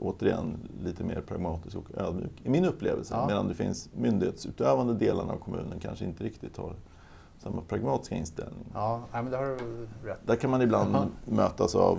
återigen 0.00 0.68
lite 0.84 1.04
mer 1.04 1.20
pragmatisk 1.20 1.76
och 1.76 1.84
ödmjuk, 1.96 2.30
i 2.42 2.48
min 2.48 2.64
upplevelse. 2.64 3.14
Ja. 3.14 3.26
Medan 3.26 3.48
det 3.48 3.54
finns 3.54 3.88
myndighetsutövande 3.96 4.94
delarna 4.94 5.32
av 5.32 5.36
kommunen 5.38 5.80
kanske 5.80 6.04
inte 6.04 6.24
riktigt 6.24 6.56
har 6.56 6.74
samma 7.38 7.62
pragmatiska 7.62 8.14
inställning. 8.14 8.66
Ja, 8.74 9.02
men 9.12 9.30
det 9.30 9.36
har 9.36 9.44
du 9.44 9.88
rätt 10.08 10.18
Där 10.26 10.36
kan 10.36 10.50
man 10.50 10.62
ibland 10.62 10.94
Jaha. 10.94 11.06
mötas 11.24 11.74
av 11.74 11.98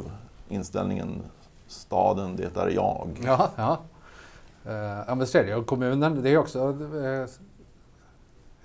inställningen 0.49 1.21
staden, 1.67 2.36
det 2.36 2.58
är 2.58 2.69
jag. 2.69 3.08
Ja, 3.23 3.49
ja. 3.56 3.78
Uh, 4.67 4.73
ja 5.08 5.15
men 5.15 5.28
så 5.28 5.38
är 5.38 5.43
det 5.45 5.56
Och 5.56 5.65
kommunen, 5.67 6.21
det 6.23 6.30
är 6.30 6.38
också 6.38 6.60
eh, 7.04 7.28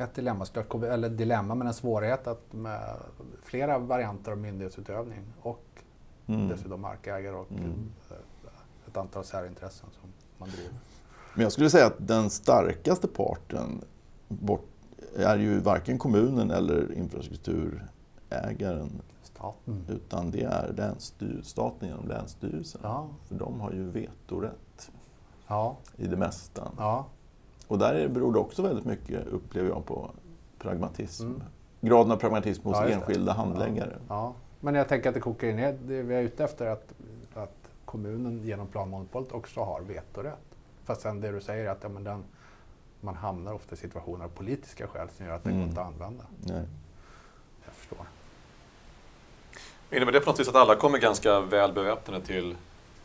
ett 0.05 0.15
dilemma, 0.15 0.47
eller 0.91 1.09
dilemma 1.09 1.55
men 1.55 1.67
en 1.67 1.75
svårighet 1.75 2.27
att 2.27 2.53
med 2.53 2.97
flera 3.43 3.79
varianter 3.79 4.33
av 4.33 4.39
myndighetsutövning 4.39 5.21
och 5.41 5.65
Mm. 6.27 6.49
dessutom 6.49 6.81
markägare 6.81 7.35
och 7.35 7.51
Mm. 7.51 7.91
eh, 8.11 8.17
ett 8.89 8.97
antal 8.97 9.25
särintressen 9.25 9.89
som 10.01 10.11
man 10.39 10.49
driver. 10.49 10.73
Men 11.35 11.43
jag 11.43 11.53
skulle 11.53 11.71
säga 11.71 11.87
att 11.87 12.07
den 12.09 12.31
starkaste 12.31 13.09
parten 13.09 13.81
bort, 14.29 14.69
är 15.17 15.37
ju 15.39 15.59
varken 15.61 15.99
kommunen 15.99 16.51
eller 16.51 16.93
infrastrukturägaren 16.93 18.91
Staten. 19.23 19.85
utan 19.89 20.31
det 20.31 20.43
är 20.43 20.73
länsstyr, 20.73 21.41
staten 21.45 21.89
genom 21.89 22.09
Länsstyrelsen. 22.09 22.81
Ja, 22.85 23.09
För 23.29 23.35
de 23.35 23.61
har 23.61 23.73
ju 23.73 23.91
vetorätt 23.91 24.91
ja, 25.49 25.77
i 25.97 26.07
det 26.07 26.17
mesta. 26.17 26.73
ja. 26.79 27.07
Och 27.69 27.79
där 27.79 27.95
är- 27.95 28.09
beror 28.09 28.33
det 28.33 28.39
också 28.39 28.63
väldigt 28.63 28.85
mycket, 28.85 29.27
upplever 29.27 29.69
jag, 29.69 29.87
på 29.87 30.11
pragmatism. 30.59 31.27
Mm. 31.27 31.43
Graden 31.81 32.13
av 32.13 32.17
pragmatism 32.17 32.63
hos 32.69 32.77
Ja, 32.77 32.89
enskilda 32.89 33.33
handläggare. 33.33 33.97
ja. 34.09 34.33
Men 34.61 34.75
jag 34.75 34.89
tänker 34.89 35.09
att 35.09 35.15
det 35.15 35.21
kokar 35.21 35.49
in 35.49 35.59
i 35.59 35.73
det 35.73 36.03
vi 36.03 36.15
är 36.15 36.23
ute 36.23 36.45
efter 36.45 36.67
att, 36.67 36.93
att 37.35 37.71
kommunen 37.85 38.43
genom 38.43 38.67
planmonopolet 38.67 39.33
också 39.33 39.61
har 39.61 39.81
vetorätt. 39.81 40.39
Fast 40.85 41.01
sen 41.01 41.21
det 41.21 41.33
du 41.33 41.41
säger 41.41 41.71
att 41.71 41.79
ja, 41.83 41.89
men 41.89 42.05
den, 42.05 42.25
man 43.01 43.15
hamnar 43.15 43.53
ofta 43.53 43.75
i 43.75 43.79
situationer 43.79 44.25
av 44.25 44.29
politiska 44.29 44.87
skäl 44.87 45.09
som 45.17 45.27
gör 45.27 45.35
att 45.35 45.45
det 45.45 45.51
Mm. 45.51 45.61
går 45.61 45.69
inte 45.69 45.81
att 45.81 45.87
använda. 45.87 46.25
Nej. 46.41 46.65
Jag 47.65 47.75
förstår. 47.75 48.07
Innebär 49.91 50.13
det 50.13 50.21
på 50.21 50.31
något 50.31 50.41
vis 50.41 50.49
att 50.49 50.55
alla 50.55 50.77
kommer 50.77 50.99
ganska 50.99 51.41
väl 51.41 51.73
beväpnade 51.73 52.25
till, 52.25 52.57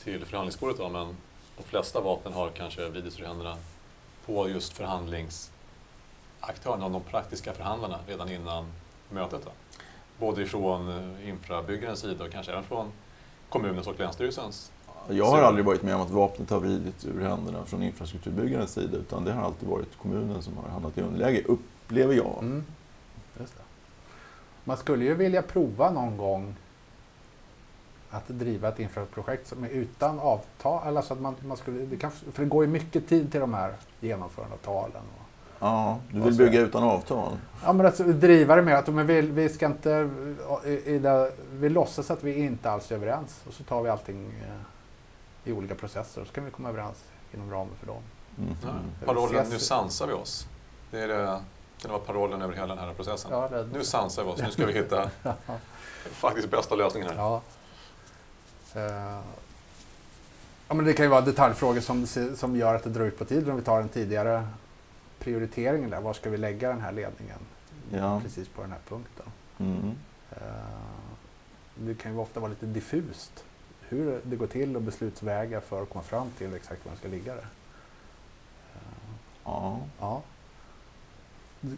till 0.03 0.25
förhandlingsbordet 0.25 0.77
då, 0.77 0.89
men 0.89 1.17
de 1.57 1.63
flesta 1.63 2.01
vapen 2.01 2.33
har 2.33 2.49
kanske 2.49 2.89
videos 2.89 3.19
i 3.19 3.25
händerna 3.25 3.57
på 4.25 4.49
just 4.49 4.73
förhandlingsaktörerna 4.73 6.85
och 6.85 6.91
de 6.91 7.01
praktiska 7.01 7.53
förhandlarna 7.53 7.99
redan 8.07 8.31
innan 8.31 8.65
mötet? 9.09 9.41
Då? 9.45 9.51
Både 10.19 10.41
ifrån 10.41 10.89
eh, 10.89 11.29
infrabyggarens 11.29 11.99
sida 11.99 12.23
och 12.23 12.31
kanske 12.31 12.51
även 12.51 12.63
från 12.63 12.91
kommunens 13.49 13.87
och 13.87 13.99
länsstyrelsens. 13.99 14.71
Jag 15.09 15.25
har 15.25 15.41
aldrig 15.41 15.65
varit 15.65 15.83
med 15.83 15.95
om 15.95 16.01
att 16.01 16.09
vapnet 16.09 16.49
har 16.49 16.59
vridits 16.59 17.05
ur 17.05 17.21
händerna 17.21 17.65
från 17.65 17.83
infrastrukturbyggarens 17.83 18.73
sida 18.73 18.97
utan 18.97 19.23
det 19.23 19.33
har 19.33 19.43
alltid 19.43 19.69
varit 19.69 19.97
kommunen 19.97 20.41
som 20.41 20.57
har 20.57 20.69
hamnat 20.69 20.97
i 20.97 21.01
underläge, 21.01 21.43
upplever 21.45 22.13
jag. 22.13 22.37
Mm. 22.39 22.63
Just 23.39 23.57
det. 23.57 23.63
Man 24.63 24.77
skulle 24.77 25.05
ju 25.05 25.13
vilja 25.13 25.41
prova 25.41 25.91
någon 25.91 26.17
gång 26.17 26.55
att 28.13 28.27
driva 28.27 28.67
ett 28.69 28.79
infraprojekt 28.79 29.47
som 29.47 29.63
är 29.63 29.69
utan 29.69 30.19
avtal. 30.19 30.87
Eller 30.87 31.01
så 31.01 31.13
att 31.13 31.21
man, 31.21 31.35
man 31.47 31.57
skulle, 31.57 31.85
det 31.85 31.97
kan, 31.97 32.11
för 32.11 32.43
det 32.43 32.49
går 32.49 32.65
ju 32.65 32.69
mycket 32.71 33.09
tid 33.09 33.31
till 33.31 33.39
de 33.39 33.53
här 33.53 33.73
genomförandetalen. 33.99 35.01
Och, 35.15 35.19
Ja, 35.59 35.99
du 36.11 36.19
vill 36.21 36.37
bygga 36.37 36.59
utan 36.59 36.83
avtal. 36.83 37.37
ja, 37.63 37.73
men 37.73 37.85
alltså, 37.85 38.03
driva 38.03 38.55
det 38.55 38.61
med 38.61 38.77
att 38.77 38.87
men 38.87 39.07
vi, 39.07 39.21
vi 39.21 39.49
ska 39.49 39.65
inte... 39.65 40.09
I, 40.65 40.69
i 40.69 40.99
det, 40.99 41.31
vi 41.51 41.69
låtsas 41.69 42.11
att 42.11 42.23
vi 42.23 42.33
inte 42.45 42.71
alls 42.71 42.91
är 42.91 42.95
överens 42.95 43.41
och 43.47 43.53
så 43.53 43.63
tar 43.63 43.81
vi 43.81 43.89
allting 43.89 44.25
eh, 44.25 45.49
i 45.49 45.53
olika 45.53 45.75
processer 45.75 46.21
och 46.21 46.27
så 46.27 46.33
kan 46.33 46.45
vi 46.45 46.51
komma 46.51 46.69
överens 46.69 47.03
inom 47.33 47.51
ramen 47.51 47.75
för 47.79 47.87
dem. 47.87 48.01
Mhm. 48.35 48.55
Ja. 48.63 48.69
vill 48.99 49.07
Parollen 49.07 49.45
”Nu 49.49 49.59
sansar 49.59 50.07
vi 50.07 50.13
oss”. 50.13 50.47
Det 50.91 50.99
är 50.99 51.07
det, 51.07 51.25
kan 51.25 51.41
det 51.81 51.87
vara 51.87 51.99
parollen 51.99 52.41
över 52.41 52.53
hela 52.53 52.75
den 52.75 52.85
här 52.85 52.93
processen. 52.93 53.31
Ja, 53.31 53.47
det, 53.49 53.67
Nu 53.73 53.83
sansar 53.83 54.23
vi 54.23 54.29
oss, 54.29 54.41
nu 54.41 54.51
ska 54.51 54.65
vi 54.65 54.73
hitta 54.73 55.09
faktiskt 56.11 56.51
bästa 56.51 56.75
lösningen 56.75 57.09
här. 57.09 57.17
Ja. 57.17 57.41
Eh, 58.75 59.19
ja, 60.67 60.73
men 60.73 60.85
det 60.85 60.93
kan 60.93 61.05
ju 61.05 61.09
vara 61.09 61.21
detaljfrågor 61.21 61.81
som, 61.81 62.07
som 62.35 62.55
gör 62.55 62.75
att 62.75 62.83
det 62.83 62.89
drar 62.89 63.05
ut 63.05 63.17
på 63.17 63.25
tiden. 63.25 63.51
Om 63.51 63.57
vi 63.57 63.63
tar 63.63 63.79
den 63.79 63.89
tidigare 63.89 64.47
prioriteringen 65.19 65.89
där. 65.89 66.01
Var 66.01 66.13
ska 66.13 66.29
vi 66.29 66.37
lägga 66.37 66.69
den 66.69 66.81
här 66.81 66.91
ledningen? 66.91 67.39
Ja. 67.91 68.21
Precis 68.23 68.47
på 68.47 68.61
den 68.61 68.71
här 68.71 68.79
punkten. 68.87 69.25
Mm. 69.59 69.91
Eh, 70.31 70.37
det 71.75 71.95
kan 71.95 72.11
ju 72.13 72.17
ofta 72.17 72.39
vara 72.39 72.49
lite 72.49 72.65
diffust 72.65 73.43
hur 73.89 74.21
det 74.23 74.35
går 74.35 74.47
till 74.47 74.75
och 74.75 74.81
beslutsvägar 74.81 75.59
för 75.59 75.83
att 75.83 75.89
komma 75.89 76.03
fram 76.03 76.29
till 76.37 76.53
exakt 76.53 76.85
var 76.85 76.91
den 76.91 76.99
ska 76.99 77.07
ligga 77.07 77.35
där. 77.35 77.47
Eh, 78.73 78.79
Ja. 79.43 79.79
Ja. 79.99 80.21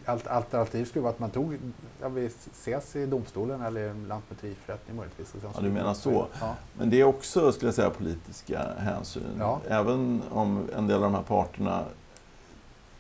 Allt, 0.06 0.28
alternativ 0.28 0.86
skulle 0.86 1.04
vara 1.04 1.14
att 1.14 1.20
man 1.20 1.30
tog, 1.30 1.58
ja, 2.02 2.10
vi 2.10 2.26
ses 2.26 2.96
i 2.96 3.06
domstolen 3.06 3.62
eller 3.62 3.94
lantmäteriförrättning 4.08 4.98
möjligtvis. 4.98 5.36
och 5.36 5.42
sen 5.42 5.50
Ja, 5.56 5.62
du 5.62 5.70
menar 5.70 5.94
så. 5.94 6.28
Ja. 6.42 6.56
Men 6.74 6.90
det 6.90 7.02
är 7.02 7.04
också, 7.04 7.52
skulle 7.52 7.68
jag 7.68 7.76
säga, 7.76 7.90
politiska 7.90 8.62
hänsyn. 8.78 9.24
Ja. 9.40 9.60
Även 9.68 10.22
om 10.32 10.70
en 10.78 10.88
del 10.88 10.96
av 10.96 11.02
de 11.02 11.16
här 11.16 11.22
parterna 11.22 11.84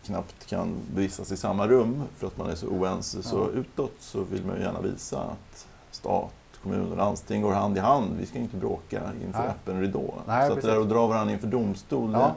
knappt 0.06 0.46
kan 0.46 0.76
vistas 0.96 1.32
i 1.32 1.38
samma 1.38 1.68
rum 1.68 2.04
för 2.18 2.28
att 2.28 2.38
man 2.38 2.50
är 2.50 2.56
så 2.56 2.68
oense, 2.68 3.24
så 3.24 3.50
utåt 3.50 3.94
så 4.00 4.24
vill 4.24 4.46
man 4.46 4.56
ju 4.56 4.62
gärna 4.62 4.82
visa 4.82 5.20
att 5.22 5.68
stat, 5.92 6.34
kommun 6.64 6.92
och 6.92 6.98
landsting 6.98 7.42
går 7.42 7.52
hand 7.52 7.78
i 7.78 7.80
hand. 7.80 8.16
Vi 8.20 8.26
ska 8.26 8.40
inte 8.40 8.58
bråka 8.58 9.02
inför 9.26 9.40
Nej. 9.40 9.50
öppen 9.50 9.82
ridå. 9.82 10.14
Nej, 10.28 10.48
så 10.48 10.54
att 10.54 10.62
det 10.62 10.68
där 10.68 10.82
att 10.82 10.90
dra 10.90 11.08
varandra 11.08 11.34
inför 11.34 11.48
domstol, 11.48 12.12
det 12.12 12.32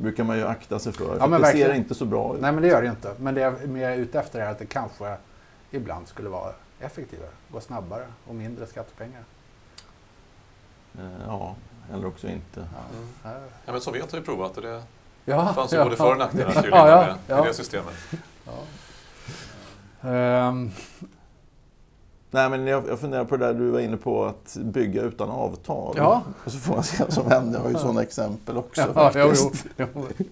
brukar 0.00 0.24
man 0.24 0.36
ju 0.38 0.46
akta 0.46 0.78
sig 0.78 0.92
för. 0.92 1.04
Ja, 1.04 1.18
för 1.20 1.26
men 1.28 1.40
det 1.40 1.46
ser 1.46 1.54
verkligen. 1.54 1.76
inte 1.76 1.94
så 1.94 2.04
bra 2.04 2.34
ut. 2.34 2.40
Nej 2.40 2.52
men 2.52 2.62
det 2.62 2.68
gör 2.68 2.82
det 2.82 2.88
inte. 2.88 3.14
Men 3.18 3.34
det 3.34 3.40
jag 3.40 3.80
är 3.92 3.96
ute 3.96 4.20
efter 4.20 4.40
är 4.40 4.50
att 4.50 4.58
det 4.58 4.66
kanske 4.66 5.16
ibland 5.70 6.08
skulle 6.08 6.28
vara 6.28 6.52
effektivare, 6.80 7.28
gå 7.52 7.60
snabbare 7.60 8.06
och 8.26 8.34
mindre 8.34 8.66
skattepengar. 8.66 9.22
Eh, 10.98 11.04
Ja, 11.26 11.54
eller 11.94 12.06
också 12.06 12.28
inte. 12.28 12.60
Ja. 12.74 12.96
Mm. 13.32 13.40
Ja. 13.66 13.72
Men 13.72 13.80
Sovjet 13.80 14.12
har 14.12 14.18
ju 14.18 14.24
provat 14.24 14.56
och 14.56 14.62
det 14.62 14.82
Ja, 15.24 15.52
fanns 15.54 15.72
ju 15.72 15.76
ja, 15.76 15.84
både 15.84 15.96
för 15.96 16.12
och 16.12 16.18
nackdelar 16.18 16.68
Ja, 16.70 16.88
ja, 16.88 16.96
med, 17.06 17.38
ja. 17.38 17.44
det 17.44 17.54
systemet. 17.54 17.94
Ja. 18.46 18.52
Ehm, 20.10 20.70
Nej, 22.30 22.50
men 22.50 22.66
jag, 22.66 22.88
jag 22.88 22.98
funderar 22.98 23.24
på 23.24 23.36
det 23.36 23.46
där 23.46 23.54
du 23.54 23.70
var 23.70 23.80
inne 23.80 23.96
på, 23.96 24.24
att 24.24 24.56
bygga 24.60 25.02
utan 25.02 25.30
avtal. 25.30 25.94
Ja. 25.96 26.22
Och 26.44 26.52
så 26.52 26.58
får 26.58 26.74
man 26.74 26.82
se 26.84 27.04
vad 27.04 27.12
som 27.12 27.30
händer. 27.30 27.58
Jag 27.58 27.64
har 27.64 27.70
ju 27.70 27.78
sådana 27.78 28.02
exempel 28.02 28.56
också 28.56 28.80
ja, 28.94 29.12
jo, 29.14 29.28
faktiskt. 29.28 29.66
jo, 29.76 29.86
jo. 29.94 30.24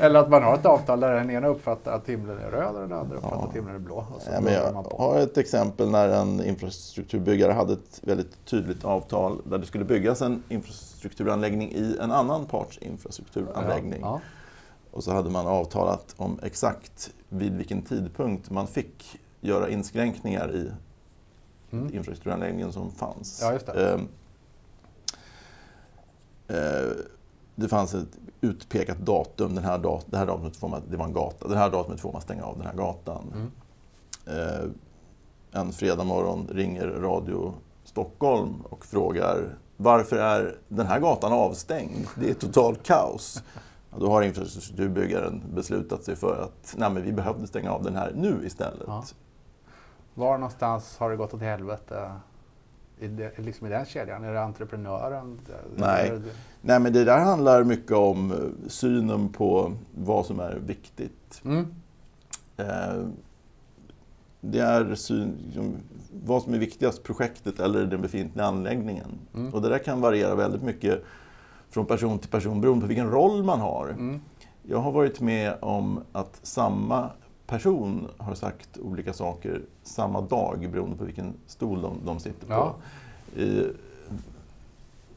Eller 0.00 0.20
att 0.20 0.30
man 0.30 0.42
har 0.42 0.54
ett 0.54 0.66
avtal 0.66 1.00
där 1.00 1.14
den 1.14 1.30
ena 1.30 1.48
uppfattar 1.48 1.92
att 1.92 2.08
himlen 2.08 2.38
är 2.38 2.50
röd 2.50 2.74
och 2.74 2.80
den 2.88 2.92
andra 2.98 3.16
uppfattar 3.16 3.36
Ja. 3.36 3.46
att 3.48 3.56
himlen 3.56 3.74
är 3.74 3.78
blå. 3.78 4.04
Ja, 4.32 4.40
men 4.40 4.52
jag 4.52 4.72
har 4.98 5.18
ett 5.18 5.38
exempel 5.38 5.90
när 5.90 6.08
en 6.08 6.44
infrastrukturbyggare 6.44 7.52
hade 7.52 7.72
ett 7.72 8.00
väldigt 8.02 8.44
tydligt 8.44 8.84
avtal 8.84 9.38
där 9.44 9.58
det 9.58 9.66
skulle 9.66 9.84
byggas 9.84 10.22
en 10.22 10.42
infrastrukturanläggning 10.48 11.72
i 11.72 11.96
en 12.00 12.10
annan 12.12 12.46
parts 12.46 12.78
infrastrukturanläggning. 12.78 14.00
Ja, 14.02 14.20
Och 14.90 15.04
så 15.04 15.12
hade 15.12 15.30
man 15.30 15.46
avtalat 15.46 16.14
om 16.16 16.38
exakt 16.42 17.10
vid 17.28 17.56
vilken 17.56 17.82
tidpunkt 17.82 18.50
man 18.50 18.66
fick 18.66 19.18
göra 19.40 19.68
inskränkningar 19.68 20.54
i. 20.54 20.70
Mm. 21.72 21.94
infrastrukturanläggningen 21.94 22.72
som 22.72 22.90
fanns. 22.90 23.40
Ja, 23.42 23.52
just 23.52 23.66
det. 23.66 23.92
Ehm, 23.92 24.08
eh, 26.48 26.96
det 27.54 27.68
fanns 27.68 27.94
ett 27.94 28.18
utpekat 28.40 28.98
datum. 28.98 29.54
Den 29.54 29.64
här 29.64 29.78
dat 29.78 30.06
det 30.06 30.18
här 30.18 30.26
datumet 30.26 30.56
får 30.56 30.68
man, 30.68 30.82
det 30.90 30.96
var 30.96 31.04
en 31.04 31.12
gata. 31.12 31.48
Det 31.48 31.56
här 31.56 31.70
datumet 31.70 32.00
får 32.00 32.12
man 32.12 32.22
stänga 32.22 32.44
av 32.44 32.58
den 32.58 32.66
här 32.66 32.74
gatan. 32.74 33.24
Mm. 33.34 33.50
Eh, 34.26 34.70
en 35.60 35.72
fredag 35.72 36.04
morgon 36.04 36.48
ringer 36.52 36.86
Radio 36.86 37.54
Stockholm 37.84 38.54
och 38.70 38.86
frågar 38.86 39.58
varför 39.76 40.16
är 40.16 40.58
den 40.68 40.86
här 40.86 41.00
gatan 41.00 41.32
avstängd? 41.32 42.06
Det 42.20 42.30
är 42.30 42.34
totalt 42.34 42.82
kaos. 42.82 43.42
Ja, 43.90 43.96
då 44.00 44.10
har 44.10 44.22
infrastrukturbyggaren 44.22 45.42
beslutat 45.54 46.04
sig 46.04 46.16
för 46.16 46.42
att 46.42 46.74
nej, 46.78 46.90
men 46.90 47.02
vi 47.02 47.12
behövde 47.12 47.46
stänga 47.46 47.72
av 47.72 47.82
den 47.82 47.96
här 47.96 48.12
nu 48.16 48.40
istället. 48.46 48.84
Ja. 48.86 49.04
Var 50.20 50.38
någonstans 50.38 50.96
har 50.98 51.10
det 51.10 51.16
gått 51.16 51.34
åt 51.34 51.40
helvete 51.40 52.12
i, 52.98 53.06
det, 53.08 53.38
liksom 53.38 53.66
i 53.66 53.70
den 53.70 53.84
kedjan? 53.86 54.24
Är 54.24 54.32
det 54.32 54.42
entreprenören? 54.42 55.40
Nej. 55.76 56.08
Är 56.08 56.12
det- 56.14 56.20
Nej, 56.62 56.80
men 56.80 56.92
det 56.92 57.04
där 57.04 57.18
handlar 57.18 57.64
mycket 57.64 57.96
om 57.96 58.32
eh, 58.32 58.38
synen 58.68 59.28
på 59.28 59.72
vad 59.94 60.26
som 60.26 60.40
är 60.40 60.58
viktigt. 60.66 61.42
Mm. 61.44 61.66
Eh, 62.56 63.02
Det 64.40 64.58
är 64.58 64.94
syn, 64.94 65.36
liksom, 65.46 65.74
vad 66.24 66.42
som 66.42 66.54
är 66.54 66.58
viktigast, 66.58 67.02
projektet 67.02 67.60
eller 67.60 67.86
den 67.86 68.02
befintliga 68.02 68.46
anläggningen. 68.46 69.18
Mm. 69.34 69.54
Och 69.54 69.62
det 69.62 69.68
där 69.68 69.78
kan 69.78 70.00
variera 70.00 70.34
väldigt 70.34 70.62
mycket 70.62 71.04
från 71.70 71.86
person 71.86 72.18
till 72.18 72.30
person 72.30 72.60
beroende 72.60 72.80
på 72.82 72.86
vilken 72.88 73.10
roll 73.10 73.42
man 73.44 73.60
har. 73.60 73.88
Mm. 73.88 74.20
Jag 74.62 74.78
har 74.78 74.92
varit 74.92 75.20
med 75.20 75.54
om 75.60 76.00
att 76.12 76.40
samma 76.42 77.10
person 77.50 78.08
har 78.18 78.34
sagt 78.34 78.78
olika 78.78 79.12
saker 79.12 79.62
samma 79.82 80.20
dag 80.20 80.70
beroende 80.72 80.96
på 80.96 81.04
vilken 81.04 81.34
stol 81.46 81.82
de, 81.82 81.98
de 82.04 82.20
sitter 82.20 82.46
på. 82.46 82.52
Ja. 82.52 82.74
I, 83.42 83.66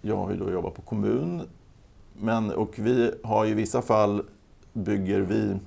jag 0.02 0.18
har 0.18 0.32
ju 0.32 0.38
då 0.38 0.52
jobbat 0.52 0.74
på 0.74 0.82
kommun, 0.82 1.42
men, 2.14 2.52
och 2.52 2.80
vi 2.80 3.12
har 3.24 3.46
i 3.46 3.54
vissa 3.54 3.82
fall 3.82 4.24
bygger 4.74 5.20
vi 5.20 5.58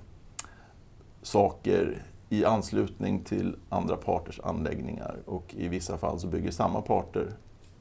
saker 1.22 2.02
i 2.28 2.44
anslutning 2.44 3.20
till 3.20 3.56
andra 3.68 3.96
parters 3.96 4.40
anläggningar 4.44 5.16
och 5.26 5.54
i 5.54 5.68
vissa 5.68 5.98
fall 5.98 6.20
så 6.20 6.26
bygger 6.26 6.50
samma 6.50 6.80
parter 6.80 7.28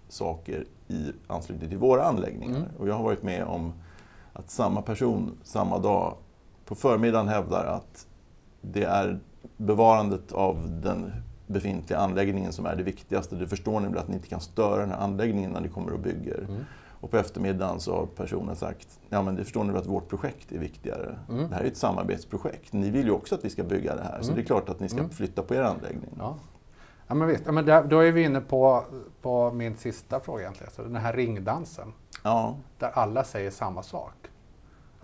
saker 0.09 0.65
i 0.87 1.11
anslutning 1.27 1.69
till 1.69 1.77
våra 1.77 2.03
anläggningar. 2.03 2.57
Mm. 2.57 2.69
Och 2.79 2.87
jag 2.87 2.93
har 2.93 3.03
varit 3.03 3.23
med 3.23 3.43
om 3.43 3.73
att 4.33 4.49
samma 4.49 4.81
person 4.81 5.37
samma 5.43 5.79
dag 5.79 6.17
på 6.65 6.75
förmiddagen 6.75 7.27
hävdar 7.27 7.65
att 7.65 8.07
det 8.71 8.83
är 8.83 9.19
bevarandet 9.57 10.31
av 10.31 10.79
den 10.83 11.11
befintliga 11.47 11.99
anläggningen 11.99 12.51
som 12.53 12.65
är 12.65 12.75
det 12.75 12.83
viktigaste. 12.83 13.35
Det 13.35 13.47
förstår 13.47 13.79
ni 13.79 13.87
väl 13.87 13.97
att 13.97 14.07
ni 14.07 14.15
inte 14.15 14.27
kan 14.27 14.39
störa 14.41 14.81
den 14.81 14.89
här 14.91 14.97
anläggningen 14.97 15.51
när 15.51 15.61
ni 15.61 15.69
kommer 15.69 15.93
och 15.93 15.99
bygger. 15.99 16.37
Mm. 16.49 16.63
Och 17.01 17.11
på 17.11 17.17
eftermiddagen 17.17 17.79
så 17.79 17.95
har 17.95 18.05
personen 18.05 18.55
sagt, 18.55 18.99
ja 19.09 19.21
men 19.21 19.35
det 19.35 19.43
förstår 19.43 19.63
ni 19.63 19.71
väl 19.71 19.81
att 19.81 19.87
vårt 19.87 20.07
projekt 20.09 20.51
är 20.51 20.59
viktigare. 20.59 21.15
Mm. 21.29 21.49
Det 21.49 21.55
här 21.55 21.61
är 21.63 21.67
ett 21.67 21.77
samarbetsprojekt. 21.77 22.73
Ni 22.73 22.89
vill 22.89 23.05
ju 23.05 23.11
också 23.11 23.35
att 23.35 23.45
vi 23.45 23.49
ska 23.49 23.63
bygga 23.63 23.95
det 23.95 24.03
här. 24.03 24.21
Så 24.21 24.27
Mm. 24.31 24.35
det 24.35 24.41
är 24.41 24.45
klart 24.45 24.69
att 24.69 24.79
ni 24.79 24.89
ska 24.89 24.99
Mm. 24.99 25.09
flytta 25.09 25.41
på 25.41 25.55
er 25.55 25.61
anläggning. 25.61 26.09
Ja. 26.17 26.35
Ja, 27.07 27.15
men 27.15 27.27
visst. 27.27 27.43
Ja, 27.45 27.51
men 27.51 27.65
där, 27.65 27.83
då 27.83 27.99
är 27.99 28.11
vi 28.11 28.23
inne 28.23 28.41
på, 28.41 28.83
på 29.21 29.51
min 29.51 29.75
sista 29.75 30.19
fråga 30.19 30.41
egentligen. 30.41 30.71
Så 30.73 30.81
den 30.81 30.95
här 30.95 31.13
ringdansen, 31.13 31.93
Ja, 32.23 32.55
där 32.79 32.89
alla 32.93 33.23
säger 33.23 33.51
samma 33.51 33.83
sak. 33.83 34.13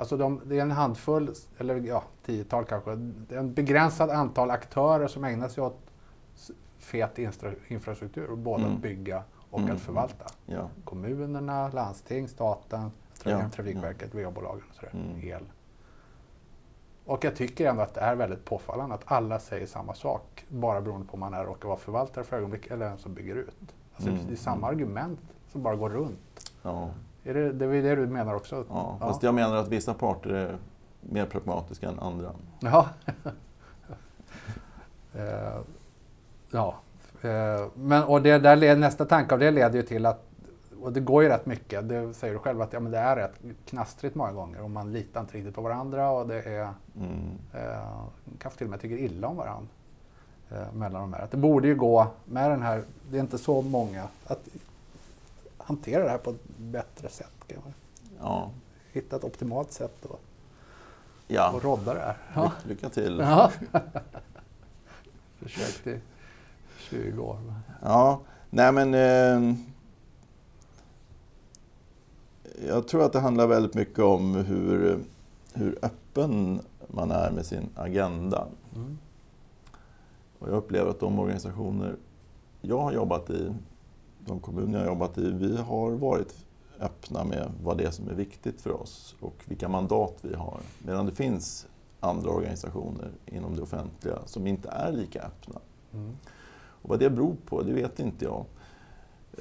Alltså 0.02 0.18
de, 0.18 0.42
det 0.46 0.58
är 0.58 0.62
en 0.62 0.72
handfull, 0.72 1.34
eller 1.58 1.76
ja, 1.76 2.04
tiotal 2.26 2.66
kanske, 2.66 2.96
det 2.96 3.36
är 3.36 3.40
en 3.40 3.54
begränsad 3.54 4.10
antal 4.10 4.52
aktörer 4.52 5.08
som 5.08 5.24
ägnar 5.24 5.48
sig 5.48 5.64
åt 5.64 5.80
fet 6.78 7.20
infra, 7.20 7.52
infrastruktur, 7.68 8.36
både 8.36 8.64
Mm. 8.64 8.76
att 8.76 8.82
bygga 8.82 9.24
och 9.50 9.60
Mm. 9.60 9.76
att 9.76 9.82
förvalta. 9.82 10.26
ja. 10.46 10.70
Kommunerna, 10.84 11.70
landsting, 11.70 12.28
staten, 12.28 12.92
Ja, 13.24 13.50
Trafikverket, 13.50 14.16
VA-bolagen 14.16 14.64
och 14.70 14.76
sådär, 14.76 14.92
Mm. 14.94 15.28
el. 15.30 15.44
Och 17.06 17.26
jag 17.26 17.36
tycker 17.36 17.70
ändå 17.70 17.82
att 17.82 17.94
det 17.94 18.02
är 18.02 18.16
väldigt 18.16 18.46
påfallande 18.46 18.96
att 18.96 19.04
alla 19.06 19.40
säger 19.40 19.68
samma 19.68 19.94
sak, 19.94 20.46
bara 20.50 20.82
beroende 20.82 21.08
på 21.08 21.14
om 21.14 21.20
man 21.20 21.34
är 21.34 21.44
råkar 21.46 21.68
vara 21.68 21.78
förvaltare 21.80 22.24
för 22.24 22.38
ögonblick 22.38 22.68
eller 22.72 22.86
en 22.86 22.98
som 22.98 23.14
bygger 23.14 23.36
ut. 23.36 23.56
Alltså 23.96 24.10
Mm, 24.12 24.28
Det 24.28 24.34
är 24.34 24.38
samma 24.38 24.68
mm. 24.68 24.70
argument 24.70 25.20
som 25.52 25.64
bara 25.64 25.76
går 25.76 25.90
runt. 25.90 26.52
ja. 26.62 26.90
Är 27.24 27.34
det, 27.34 27.52
det 27.52 27.66
är 27.66 27.82
det 27.82 27.96
du 27.96 28.08
menar 28.08 28.36
också? 28.36 28.66
ja. 28.70 28.98
Fast 29.00 29.24
jag 29.24 29.34
menar 29.34 29.56
att 29.56 29.68
vissa 29.68 29.94
parter 29.94 30.30
är 30.30 30.58
mer 31.02 31.26
pragmatiska 31.26 31.88
än 31.90 32.00
andra. 32.00 32.32
Ja. 32.60 32.90
Eh, 35.16 35.60
ja. 36.52 36.76
Eh, 37.22 37.66
men, 37.74 38.04
och 38.04 38.22
det 38.22 38.38
där 38.38 38.76
nästa 38.76 39.06
tanke 39.06 39.34
av 39.34 39.40
det 39.40 39.52
leder 39.52 39.76
ju 39.76 39.82
till 39.84 40.06
att, 40.06 40.24
och 40.82 40.94
det 40.94 41.00
går 41.00 41.24
ju 41.24 41.30
rätt 41.30 41.46
mycket, 41.46 41.90
det 41.90 42.14
säger 42.14 42.34
du 42.34 42.40
själv 42.40 42.62
att 42.62 42.74
ja, 42.74 42.80
men 42.80 42.92
det 42.92 42.98
är 42.98 43.16
rätt 43.16 43.40
knastrigt 43.66 44.16
många 44.16 44.32
gånger 44.32 44.64
och 44.64 44.70
man 44.70 44.92
litar 44.94 45.22
inte 45.22 45.38
riktigt 45.38 45.56
på 45.56 45.62
varandra 45.62 46.10
och 46.12 46.28
det 46.28 46.42
är, 46.42 46.70
Mm. 46.96 47.30
eh, 47.54 48.04
kanske 48.40 48.58
till 48.58 48.68
och 48.68 48.72
med 48.72 48.82
tycker 48.82 48.98
illa 48.98 49.28
om 49.28 49.38
varandra. 49.38 49.68
Eh, 50.52 50.74
mellan 50.74 51.02
de 51.02 51.14
här. 51.14 51.22
Att 51.24 51.32
det 51.32 51.38
borde 51.38 51.68
ju 51.68 51.76
gå 51.76 52.08
med 52.26 52.52
den 52.52 52.62
här, 52.62 52.84
det 53.12 53.18
är 53.18 53.22
inte 53.22 53.38
så 53.38 53.62
många, 53.62 54.08
att 54.28 54.48
hantera 55.66 56.04
det 56.04 56.10
här 56.10 56.18
på 56.18 56.30
ett 56.30 56.58
bättre 56.58 57.10
sätt. 57.10 57.32
Kan 57.48 57.58
man 57.64 57.74
Ja. 58.20 58.52
hitta 58.92 59.16
ett 59.16 59.24
optimalt 59.24 59.72
sätt 59.72 60.06
att 60.06 60.20
ja. 61.28 61.60
rodda 61.64 61.94
det 61.94 62.16
här. 62.30 62.44
Ly- 62.44 62.70
Lycka 62.70 62.90
till. 62.90 63.18
Ja. 63.20 63.52
Försökt 65.40 65.88
i 65.88 66.00
20 66.78 67.22
år. 67.22 67.38
Ja, 67.82 68.20
nej 68.50 68.72
men... 68.72 68.94
Eh, 68.94 69.56
jag 72.68 72.88
tror 72.88 73.04
att 73.06 73.14
det 73.14 73.20
handlar 73.20 73.48
väldigt 73.48 73.74
mycket 73.74 74.00
om 74.00 74.36
hur, 74.36 75.00
hur 75.54 75.78
öppen 75.82 76.62
man 76.88 77.12
är 77.12 77.32
med 77.32 77.46
sin 77.46 77.70
agenda. 77.76 78.48
Mm. 78.76 78.98
Och 80.40 80.48
jag 80.50 80.56
upplever 80.56 80.90
att 80.90 81.00
de 81.00 81.20
organisationer 81.20 81.96
jag 82.62 82.80
har 82.80 82.92
jobbat 82.92 83.30
i, 83.30 83.54
de 84.26 84.40
kommuner 84.40 84.80
jag 84.80 84.88
jobbat 84.88 85.18
i, 85.18 85.32
vi 85.32 85.58
har 85.58 85.92
varit 85.92 86.46
öppna 86.80 87.24
med 87.24 87.52
vad 87.64 87.78
det 87.78 87.84
är 87.84 87.92
som 87.92 88.10
är 88.10 88.14
viktigt 88.14 88.62
för 88.62 88.82
oss 88.82 89.16
och 89.20 89.36
vilka 89.46 89.70
mandat 89.70 90.18
vi 90.22 90.36
har. 90.36 90.60
Medan 90.86 91.06
det 91.06 91.12
finns 91.12 91.68
andra 92.00 92.30
organisationer 92.30 93.12
inom 93.26 93.56
det 93.56 93.62
offentliga 93.62 94.20
som 94.26 94.48
inte 94.48 94.70
är 94.70 94.92
lika 94.92 95.22
öppna. 95.22 95.60
Mm. 95.94 96.18
Och 96.54 96.90
vad 96.90 97.00
det 97.00 97.10
beror 97.10 97.36
på, 97.46 97.62
det 97.62 97.74
vet 97.74 98.00
inte 98.00 98.26
jag. 98.26 98.46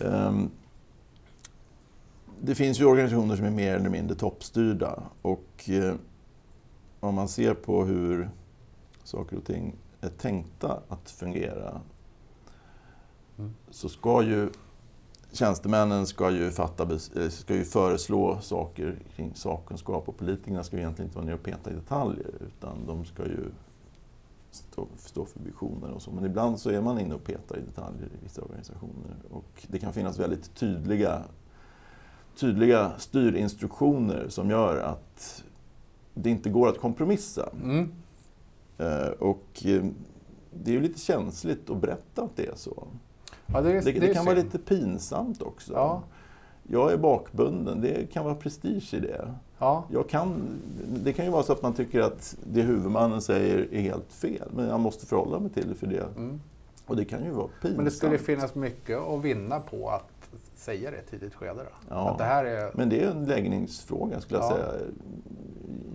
Ehm, 0.01 0.51
Det 2.43 2.55
finns 2.55 2.81
ju 2.81 2.85
organisationer 2.85 3.37
som 3.37 3.45
är 3.45 3.51
mer 3.51 3.75
eller 3.75 3.91
mindre 3.91 4.17
toppstyrda 4.17 5.03
och 5.23 5.71
eh, 5.71 5.95
om 7.01 7.15
man 7.15 7.29
ser 7.29 7.55
på 7.55 7.85
hur 7.85 8.31
saker 9.05 9.37
och 9.37 9.45
ting 9.45 9.77
är 10.01 10.09
tänkta 10.09 10.81
att 10.89 11.11
fungera 11.11 11.81
Mm. 13.39 13.55
så 13.71 13.89
ska 13.89 14.23
ju 14.23 14.49
tjänstemännen 15.33 16.07
ska 16.07 16.31
ju, 16.31 16.51
fatta, 16.51 16.99
ska 17.31 17.55
ju 17.55 17.65
föreslå 17.65 18.39
saker 18.41 18.99
kring 19.17 19.35
sakkunskap 19.35 20.09
och 20.09 20.19
politikerna 20.19 20.65
ska 20.65 20.77
ju 20.77 20.83
egentligen 20.83 21.09
inte 21.09 21.19
vara 21.19 21.27
ner 21.27 21.35
och 21.35 21.43
peta 21.43 21.71
i 21.71 21.75
detaljer 21.75 22.31
utan 22.41 22.87
de 22.87 23.05
ska 23.05 23.23
ju 23.27 23.45
stå, 24.51 24.87
stå 24.97 25.25
för 25.25 25.41
visioner 25.41 25.91
och 25.91 26.03
så. 26.03 26.11
Men 26.11 26.25
ibland 26.25 26.59
så 26.59 26.71
är 26.71 26.81
man 26.81 26.99
inne 26.99 27.15
och 27.15 27.25
petar 27.25 27.57
i 27.59 27.61
detaljer 27.61 28.07
i 28.07 28.23
vissa 28.23 28.43
organisationer 28.43 29.17
och 29.31 29.67
det 29.69 29.79
kan 29.79 29.93
finnas 29.93 30.19
väldigt 30.19 30.55
tydliga, 30.55 31.23
tydliga 32.37 32.93
styrinstruktioner 32.99 34.29
som 34.29 34.51
gör 34.51 34.77
att 34.77 35.45
det 36.15 36.31
inte 36.31 36.51
går 36.51 36.69
att 36.69 36.79
kompromissa. 36.79 37.51
Mm. 37.63 37.93
Eh, 38.79 39.09
Och 39.19 39.63
eh, 39.65 39.85
det 40.53 40.71
är 40.71 40.75
ju 40.75 40.81
lite 40.81 41.01
känsligt 41.01 41.71
att 41.71 41.81
berätta 41.81 42.23
att 42.23 42.37
det 42.37 42.47
är 42.47 42.55
så. 42.57 42.87
Ja, 43.55 43.61
det, 43.61 43.71
är, 43.71 43.83
Det, 43.83 43.93
det, 43.93 44.01
det 44.01 44.15
kan 44.15 44.25
vara 44.25 44.35
lite 44.37 44.59
pinsamt 44.59 45.43
också. 45.43 45.73
Ja. 45.73 46.03
Jag 46.63 46.93
är 46.93 46.97
bakbunden, 46.97 47.81
det 47.81 48.13
kan 48.13 48.25
vara 48.25 48.35
prestige 48.35 48.95
i 48.95 49.01
det. 49.01 49.35
Ja. 49.59 49.85
Jag 49.93 50.09
kan, 50.09 50.43
det 51.05 51.13
kan 51.13 51.25
ju 51.25 51.31
vara 51.31 51.43
så 51.43 51.53
att 51.53 51.63
man 51.63 51.73
tycker 51.75 52.01
att 52.01 52.37
det 52.53 52.63
huvudmannen 52.63 53.21
säger 53.23 53.69
är 53.75 53.81
helt 53.81 54.13
fel, 54.13 54.49
men 54.57 54.69
jag 54.69 54.81
måste 54.81 55.07
förhålla 55.07 55.39
mig 55.39 55.51
till 55.51 55.69
det 55.69 55.75
för 55.75 55.87
det. 55.87 56.07
Mm. 56.17 56.41
Och 56.87 56.97
det 56.97 57.05
kan 57.05 57.25
ju 57.25 57.31
vara 57.31 57.47
pinsamt. 57.49 57.77
Men 57.77 57.85
det 57.85 57.91
skulle 57.91 58.19
finnas 58.19 58.55
mycket 58.55 58.99
att 58.99 59.23
vinna 59.25 59.61
på 59.61 59.89
att 59.91 60.31
säga 60.57 60.91
det 60.91 60.97
i 60.97 61.01
ett 61.01 61.11
tidigt 61.11 61.35
skede. 61.35 61.55
Då. 61.55 61.71
Ja. 61.89 62.11
Att 62.11 62.19
det 62.19 62.25
här 62.25 62.45
är... 62.45 62.71
Men 62.75 62.89
det 62.89 63.03
är 63.03 63.11
en 63.11 63.25
läggningsfråga 63.25 64.21
skulle 64.21 64.41
jag 64.41 64.51
Ja. 64.53 64.57
säga. 64.57 64.73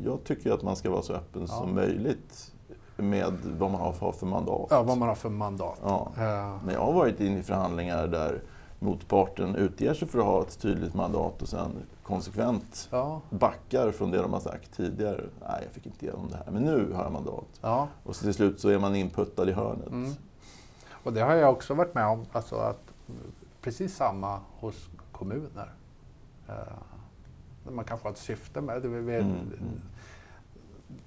Jag 0.06 0.24
tycker 0.24 0.52
att 0.52 0.64
man 0.64 0.76
ska 0.76 0.90
vara 0.90 1.02
så 1.02 1.14
öppen 1.14 1.48
som 1.48 1.76
möjligt 1.76 2.52
med 2.98 3.34
vad 3.60 3.72
man 3.72 3.82
har 3.82 3.92
för- 3.92 4.06
har 4.06 4.28
mandat. 4.28 4.68
Ja, 4.70 4.84
vad 4.84 4.98
man 4.98 5.08
har 5.08 5.16
för 5.16 5.30
mandat. 5.30 5.80
Ja. 5.84 6.12
Eh, 6.18 6.58
Men 6.66 6.74
jag 6.74 6.82
har 6.82 6.94
varit 6.94 7.20
inne 7.20 7.40
i 7.40 7.44
förhandlingar 7.44 8.08
där 8.08 8.42
motparten 8.80 9.56
utger 9.56 9.94
sig 9.94 10.08
för 10.08 10.20
att 10.20 10.26
ha 10.26 10.42
ett 10.42 10.60
tydligt 10.60 10.94
mandat 10.94 11.42
och 11.42 11.48
sen 11.50 11.72
konsekvent 12.04 12.88
ja. 12.92 13.22
backar 13.30 13.92
från 13.92 14.12
det 14.12 14.18
de 14.22 14.34
har 14.34 14.40
sagt 14.40 14.74
tidigare. 14.74 15.24
Nej, 15.42 15.62
jag 15.64 15.72
fick 15.72 15.86
inte 15.86 16.06
igenom 16.06 16.28
det 16.32 16.38
här, 16.38 16.52
men 16.52 16.64
nu 16.64 16.94
har 16.94 17.04
jag 17.04 17.12
mandat. 17.12 17.46
ja. 17.62 17.88
Och 18.04 18.16
så 18.16 18.24
till 18.24 18.34
slut 18.34 18.60
så 18.60 18.70
är 18.70 18.80
man 18.80 18.96
inputtad 18.96 19.50
i 19.50 19.52
hörnet. 19.52 19.88
Mm. 19.92 20.12
Och 21.04 21.14
det 21.14 21.22
har 21.22 21.34
jag 21.36 21.52
också 21.54 21.74
varit 21.74 21.96
med 21.96 22.06
om. 22.08 22.26
Alltså 22.32 22.56
att 22.56 22.82
precis 23.62 23.96
samma 23.96 24.40
hos 24.60 24.90
kommuner. 25.12 25.74
Eh, 26.50 26.54
man 27.72 27.86
kan 27.86 27.98
få 28.00 28.10
ett 28.10 28.18
syfte 28.18 28.62
med 28.62 28.82
det. 28.82 28.88
Vi- 28.88 29.00
vi- 29.00 29.16
Mm, 29.16 29.32
mm. 29.32 29.82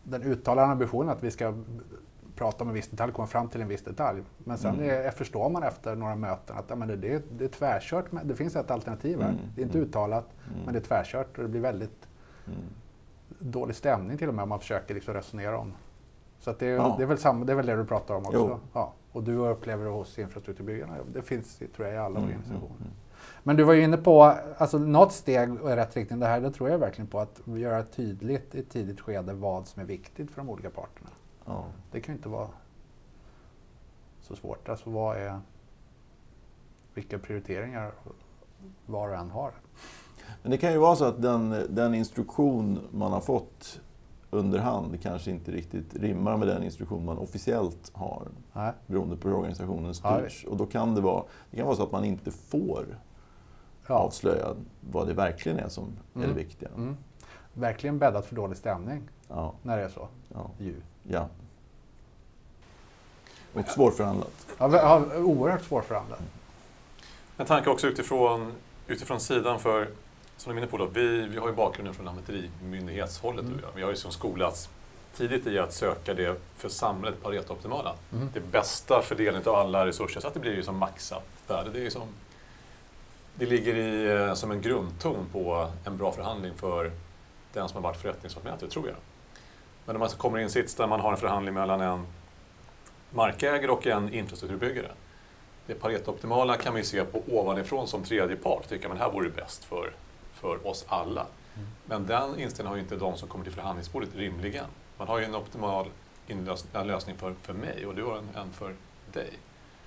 Den 0.03 0.23
uttalade 0.23 0.67
ambitionen 0.69 1.09
att 1.09 1.23
vi 1.23 1.31
ska 1.31 1.55
prata 2.37 2.65
om 2.65 2.69
en 2.69 2.75
viss 2.75 2.89
detalj, 2.89 3.13
komma 3.13 3.27
fram 3.29 3.49
till 3.49 3.61
en 3.61 3.69
viss 3.69 3.83
detalj. 3.85 4.23
Men 4.39 4.59
sen 4.59 4.75
Mm. 4.75 5.07
är, 5.07 5.11
förstår 5.11 5.51
man 5.51 5.63
efter 5.63 5.97
några 5.97 6.17
möten 6.17 6.57
att 6.57 6.65
ja, 6.69 6.77
men 6.77 6.89
det, 6.89 6.97
det, 6.97 7.15
är- 7.15 7.23
det 7.39 7.45
är 7.45 7.49
tvärkört. 7.49 8.05
Det 8.25 8.35
finns 8.35 8.57
ett 8.57 8.71
alternativ 8.71 9.21
här. 9.21 9.29
Mm, 9.29 9.41
Det 9.55 9.61
är 9.61 9.65
inte 9.65 9.79
mm. 9.79 9.89
uttalat, 9.89 10.27
Mm. 10.53 10.65
men 10.65 10.75
det 10.75 10.81
är 10.81 10.85
tvärkört 10.85 11.37
och 11.39 11.43
det 11.43 11.49
blir 11.49 11.61
väldigt 11.61 12.09
Mm. 12.47 12.59
dålig 13.39 13.77
stämning 13.77 14.19
till 14.19 14.29
och 14.29 14.35
med 14.35 14.43
om 14.43 14.49
man 14.49 14.61
försöker 14.61 14.95
liksom 14.95 15.15
resonera 15.15 15.59
om. 15.59 15.73
Så 16.41 16.55
det, 16.59 16.67
är, 16.67 16.71
Ja. 16.77 16.95
det, 16.99 17.03
är 17.03 17.07
väl 17.07 17.19
samma, 17.19 17.45
det 17.45 17.53
är 17.53 17.57
väl 17.57 17.67
det 17.67 17.77
du 17.77 17.85
pratar 17.85 18.15
om 18.15 18.27
också? 18.27 18.39
Jo. 18.39 18.59
Ja. 18.73 18.93
Och 19.11 19.17
Och 19.17 19.23
du 19.25 19.37
upplever 19.37 19.85
det 19.85 19.91
hos 19.91 20.19
infrastrukturbyggarna. 20.19 20.95
Det 21.13 21.23
finns 21.23 21.57
tror 21.77 21.87
jag 21.89 21.95
i 21.95 21.99
alla 21.99 22.07
Mm, 22.19 22.23
organisationer. 22.23 22.87
Men 23.43 23.57
du 23.57 23.63
var 23.63 23.73
ju 23.73 23.83
inne 23.83 23.97
på, 23.97 24.23
alltså 24.59 24.79
något 24.79 25.13
steg 25.13 25.49
i 25.49 25.77
rätt 25.77 25.97
riktning, 25.97 26.21
det 26.21 26.27
här 26.27 26.41
det 26.41 26.51
tror 26.51 26.71
jag 26.71 26.79
verkligen 26.79 27.09
på, 27.09 27.21
att 27.21 27.41
göra 27.47 27.83
tydligt 27.83 28.55
i 28.55 28.59
ett 28.59 28.71
tidigt 28.71 29.01
skede 29.01 29.33
vad 29.33 29.67
som 29.67 29.83
är 29.83 29.87
viktigt 29.87 30.31
för 30.31 30.41
de 30.41 30.51
olika 30.51 30.71
parterna. 30.71 31.11
Ja. 31.45 31.65
Det 31.93 32.01
kan 32.01 32.15
ju 32.15 32.17
inte 32.17 32.29
vara 32.29 32.49
så 34.21 34.37
svårt. 34.37 34.69
Alltså 34.69 34.91
vad 34.91 35.17
är, 35.17 35.41
vilka 36.95 37.19
prioriteringar 37.19 37.93
var 38.87 39.09
och 39.09 39.15
en 39.15 39.31
har. 39.31 39.53
Men 40.43 40.51
det 40.51 40.59
kan 40.59 40.73
ju 40.73 40.79
vara 40.79 40.97
så 40.97 41.05
att 41.05 41.23
den, 41.23 41.67
den 41.69 41.95
instruktion 41.95 42.81
man 42.91 43.13
har 43.13 43.21
fått 43.21 43.81
under 44.31 44.59
hand 44.59 45.03
kanske 45.03 45.31
inte 45.31 45.53
riktigt 45.53 45.95
rimmar 45.95 46.37
med 46.37 46.49
den 46.49 46.63
instruktion 46.63 47.05
man 47.05 47.19
officiellt 47.19 47.91
har. 47.95 48.29
Nej. 48.53 48.73
Beroende 48.87 49.17
på 49.17 49.29
hur 49.29 49.37
organisationen 49.37 49.95
Ja, 50.03 50.19
styrs. 50.19 50.45
Och 50.45 50.57
då 50.57 50.67
kan 50.67 50.95
det 50.95 51.01
vara, 51.01 51.25
det 51.51 51.57
kan 51.57 51.67
vara 51.67 51.77
så 51.77 51.83
att 51.83 51.93
man 51.93 52.05
inte 52.05 52.31
får 52.31 52.99
Ja. 53.89 53.95
avslöja 53.95 54.55
vad 54.81 55.07
det 55.07 55.15
verkligen 55.15 55.59
är 55.59 55.69
som 55.69 55.85
är 56.15 56.19
Mm. 56.19 56.29
det 56.29 56.35
viktiga. 56.43 56.69
Mm. 56.77 56.97
Verkligen 57.53 57.99
bäddat 57.99 58.27
för 58.27 58.35
dålig 58.35 58.57
stämning 58.57 59.09
Ja, 59.29 59.53
när 59.63 59.77
det 59.77 59.83
är 59.85 59.89
så. 59.89 60.09
ja, 60.35 60.51
Ju. 60.59 60.75
ja. 61.03 61.29
Och 63.55 63.69
svårförhandlat. 63.69 64.47
Ja, 64.59 65.03
oerhört 65.17 65.63
svårförhandlat. 65.65 66.21
En 67.37 67.47
tanke 67.47 67.71
också 67.71 67.87
utifrån, 67.87 68.53
utifrån 68.87 69.21
sidan 69.21 69.59
för, 69.61 69.89
som 70.37 70.53
du 70.53 70.59
är 70.59 70.63
inne 70.63 70.71
på, 70.71 70.77
då, 70.77 70.87
vi, 70.87 71.27
vi 71.27 71.39
har 71.39 71.49
ju 71.49 71.55
bakgrunden 71.55 71.95
från 71.95 72.05
lantmäterimyndighetshållet. 72.07 73.45
Mm. 73.45 73.59
Vi 73.75 73.83
har 73.83 73.89
ju 73.89 73.93
liksom 73.93 74.11
skolats 74.11 74.69
tidigt 75.17 75.47
i 75.47 75.59
att 75.59 75.73
söka 75.73 76.15
det 76.15 76.41
för 76.57 76.69
samhället 76.69 77.23
Pareto-optimala. 77.23 77.95
Mm. 78.13 78.29
Det 78.35 78.41
bästa 78.41 79.03
fördelningen 79.03 79.49
av 79.49 79.55
alla 79.55 79.87
resurser, 79.87 80.21
så 80.21 80.29
att 80.29 80.35
det 80.35 80.41
blir 80.41 80.55
ju 80.57 80.63
som 80.63 80.77
maxat 80.77 81.25
värde. 81.49 81.71
Det, 81.71 81.79
är 81.79 81.83
ju 81.83 81.91
som, 81.91 82.03
det 83.39 83.47
ligger 83.47 83.75
i, 83.75 84.11
eh, 84.29 84.35
som 84.35 84.51
en 84.51 84.63
grundton 84.63 85.27
på 85.33 85.71
en 85.85 85.97
bra 85.97 86.13
förhandling 86.13 86.55
för 86.55 86.93
den 87.53 87.69
som 87.69 87.77
har 87.77 87.83
varit 87.83 88.01
förrättningslantmätare, 88.01 88.71
tror 88.71 88.87
jag. 88.87 88.97
Men 89.85 89.95
när 89.95 90.01
man 90.01 90.09
kommer 90.09 90.39
i 90.39 90.43
en 90.43 90.51
sits 90.51 90.75
där 90.75 90.87
man 90.87 91.01
har 91.01 91.13
en 91.13 91.19
förhandling 91.19 91.55
mellan 91.55 91.81
en 91.81 92.07
markägare 93.11 93.71
och 93.71 93.87
en 93.87 94.13
infrastrukturbyggare. 94.13 94.91
Det 95.67 95.75
Pareto-optimala 95.75 96.57
kan 96.57 96.73
man 96.73 96.81
ju 96.81 96.85
se 96.85 97.05
på 97.05 97.23
ovanifrån 97.29 97.89
som 97.89 98.05
tredje 98.05 98.37
part, 98.37 98.69
tycka 98.69 98.89
men 98.89 98.99
här 98.99 99.11
vore 99.11 99.29
det 99.29 99.37
bäst 99.37 99.65
för, 99.65 99.93
för 100.33 100.67
oss 100.67 100.85
alla. 100.89 101.27
Mm. 101.57 101.69
Men 101.85 102.07
den 102.07 102.41
inställningen 102.41 102.67
har 102.67 102.77
ju 102.77 102.83
inte 102.83 102.97
de 102.97 103.17
som 103.17 103.29
kommer 103.29 103.45
till 103.45 103.55
förhandlingsbordet 103.55 104.09
rimligen. 104.15 104.67
Man 104.97 105.09
har 105.09 105.19
ju 105.19 105.25
en 105.25 105.35
optimal 105.35 105.87
inlös- 106.27 106.67
en 106.73 106.87
lösning 106.87 107.17
för, 107.17 107.35
för 107.43 107.53
mig 107.53 107.87
och 107.87 107.95
du 107.95 108.05
har 108.05 108.19
en, 108.19 108.29
en 108.37 108.53
för 108.53 108.75
dig. 109.13 109.31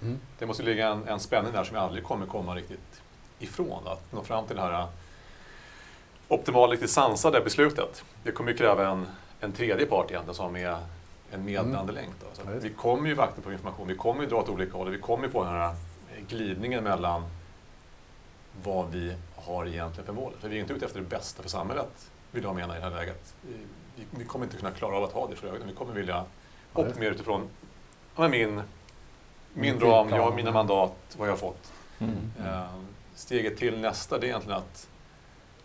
Mm. 0.01 0.19
Det 0.39 0.45
måste 0.45 0.63
ligga 0.63 0.87
en, 0.87 1.07
en 1.07 1.19
spänning 1.19 1.53
där 1.53 1.63
som 1.63 1.75
jag 1.75 1.85
aldrig 1.85 2.03
kommer 2.03 2.25
komma 2.25 2.55
riktigt 2.55 3.01
ifrån. 3.43 3.87
Att 3.87 4.11
nå 4.11 4.23
fram 4.23 4.47
till 4.47 4.55
det 4.55 4.61
här 4.61 4.81
äh, 4.81 4.87
optimala, 6.27 6.73
riktigt 6.73 6.89
sansade 6.89 7.41
beslutet. 7.41 8.03
Det 8.23 8.31
kommer 8.31 8.51
ju 8.51 8.57
kräva 8.57 8.87
en, 8.87 9.07
en 9.39 9.51
tredje 9.51 9.85
part 9.85 10.11
egentligen 10.11 10.35
som 10.35 10.55
är 10.55 10.77
en 11.31 11.45
medlande 11.45 11.93
länk. 11.93 12.13
Då. 12.19 12.25
Så 12.33 12.59
vi 12.59 12.69
kommer 12.69 13.09
ju 13.09 13.15
vakta 13.15 13.41
på 13.41 13.51
information, 13.51 13.87
vi 13.87 13.95
kommer 13.95 14.23
ju 14.23 14.29
dra 14.29 14.37
åt 14.37 14.49
olika 14.49 14.77
håll 14.77 14.89
vi 14.89 14.97
kommer 14.97 15.25
ju 15.25 15.31
få 15.31 15.43
den 15.43 15.53
här 15.53 15.75
glidningen 16.27 16.83
mellan 16.83 17.23
vad 18.63 18.91
vi 18.91 19.15
har 19.35 19.67
egentligen 19.67 20.05
för 20.05 20.13
mål. 20.13 20.33
För 20.39 20.49
vi 20.49 20.55
är 20.55 20.61
inte 20.61 20.73
ute 20.73 20.85
efter 20.85 20.99
det 20.99 21.05
bästa 21.05 21.43
för 21.43 21.49
samhället, 21.49 22.11
vill 22.31 22.43
jag 22.43 22.55
mena 22.55 22.77
i 22.77 22.79
det 22.79 22.85
här 22.85 22.95
läget. 22.95 23.33
Vi, 23.41 24.05
vi, 24.11 24.25
kommer 24.25 24.45
inte 24.45 24.57
kunna 24.57 24.71
klara 24.71 24.97
av 24.97 25.03
att 25.03 25.11
ha 25.11 25.27
det 25.27 25.35
för 25.35 25.47
ögonen. 25.47 25.67
Vi 25.67 25.73
kommer 25.73 25.93
vilja 25.93 26.25
optimera 26.73 27.13
utifrån 27.13 27.49
min, 28.15 28.61
min 29.53 29.79
ram, 29.79 30.09
jag, 30.09 30.35
mina 30.35 30.51
mandat, 30.51 31.15
vad 31.17 31.27
jag 31.27 31.33
har 31.33 31.37
fått. 31.37 31.71
Mm. 31.99 32.31
Eh, 32.39 32.65
Steget 33.21 33.57
till 33.57 33.79
nästa 33.79 34.17
det 34.17 34.25
är 34.25 34.27
egentligen 34.27 34.57
att 34.57 34.87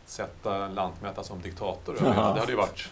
sätta 0.07 0.69
lantmätaren 0.69 1.25
som 1.25 1.41
diktator. 1.43 1.97
Menar, 2.01 2.35
Det 2.35 2.41
hade 2.41 2.53
ju 2.53 2.57
varit 2.57 2.89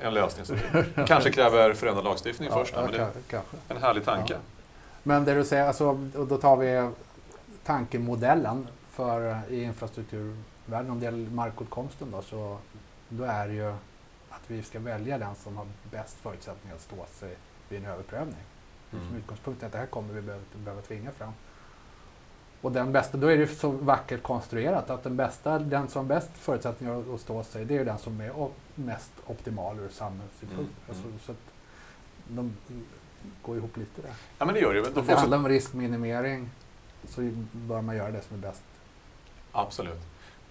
en 0.00 0.14
lösning. 0.14 0.58
Det 0.94 1.06
kanske 1.06 1.32
kräver 1.32 1.74
förändrad 1.74 2.04
lagstiftning 2.04 2.48
Ja, 2.48 2.58
först, 2.58 2.74
ja, 2.76 2.82
men 2.82 2.92
det 2.92 2.98
är 2.98 3.42
en 3.68 3.76
härlig 3.82 4.04
tanke. 4.04 4.32
Ja. 4.32 4.38
Men 5.02 5.24
det 5.24 5.34
du 5.34 5.44
säger, 5.44 5.66
alltså, 5.66 5.86
och 6.14 6.26
då 6.26 6.38
tar 6.38 6.56
vi 6.56 6.90
tankemodellen 7.64 8.68
för 8.90 9.40
i 9.48 9.62
infrastrukturvärlden, 9.62 10.90
om 10.90 11.00
det 11.00 11.04
gäller 11.04 11.30
markåtkomsten 11.30 12.10
då, 12.10 12.22
så 12.22 12.58
då 13.08 13.24
är 13.24 13.48
det 13.48 13.54
ju 13.54 13.68
att 14.30 14.42
vi 14.46 14.62
ska 14.62 14.78
välja 14.78 15.18
den 15.18 15.34
som 15.34 15.56
har 15.56 15.66
bäst 15.90 16.16
förutsättningar 16.22 16.76
att 16.76 16.82
stå 16.82 17.06
sig 17.12 17.36
vid 17.68 17.84
en 17.84 17.90
överprövning. 17.90 18.36
Som 18.90 19.00
Mm. 19.00 19.16
utgångspunkt 19.16 19.62
är 19.62 19.66
att 19.66 19.72
det 19.72 19.78
här 19.78 19.86
kommer 19.86 20.14
vi 20.14 20.20
behöva, 20.20 20.44
behöva 20.54 20.82
tvinga 20.82 21.10
fram. 21.10 21.32
Och 22.62 22.72
den 22.72 22.92
bästa, 22.92 23.16
då 23.18 23.26
är 23.26 23.36
det 23.38 23.46
så 23.46 23.70
vackert 23.70 24.22
konstruerat 24.22 24.90
att 24.90 25.02
den 25.02 25.16
bästa, 25.16 25.58
den 25.58 25.88
som 25.88 26.08
bäst 26.08 26.28
förutsättningar 26.34 27.14
att- 27.14 27.20
stå 27.20 27.42
sig, 27.44 27.64
det 27.64 27.76
är 27.76 27.84
den 27.84 27.98
som 27.98 28.20
är 28.20 28.48
mest 28.74 29.10
optimal 29.26 29.78
ur 29.78 29.88
samhällssynpunkt. 29.88 30.60
Mm, 30.60 30.70
Alltså, 30.88 31.04
så 31.26 31.32
att 31.32 31.38
de 32.28 32.52
går 33.42 33.56
ihop 33.56 33.76
lite 33.76 34.02
där. 34.02 34.10
Ja, 34.38 34.44
men 34.44 34.54
det 34.54 34.60
gör 34.60 34.74
det. 34.74 34.94
De 34.94 35.06
det 35.06 35.14
handlar 35.14 35.38
om 35.38 35.48
riskminimering 35.48 36.50
så 37.08 37.30
bör 37.52 37.80
man 37.80 37.96
göra 37.96 38.10
det 38.10 38.22
som 38.22 38.36
är 38.36 38.40
bäst. 38.40 38.62
absolut. 39.52 40.00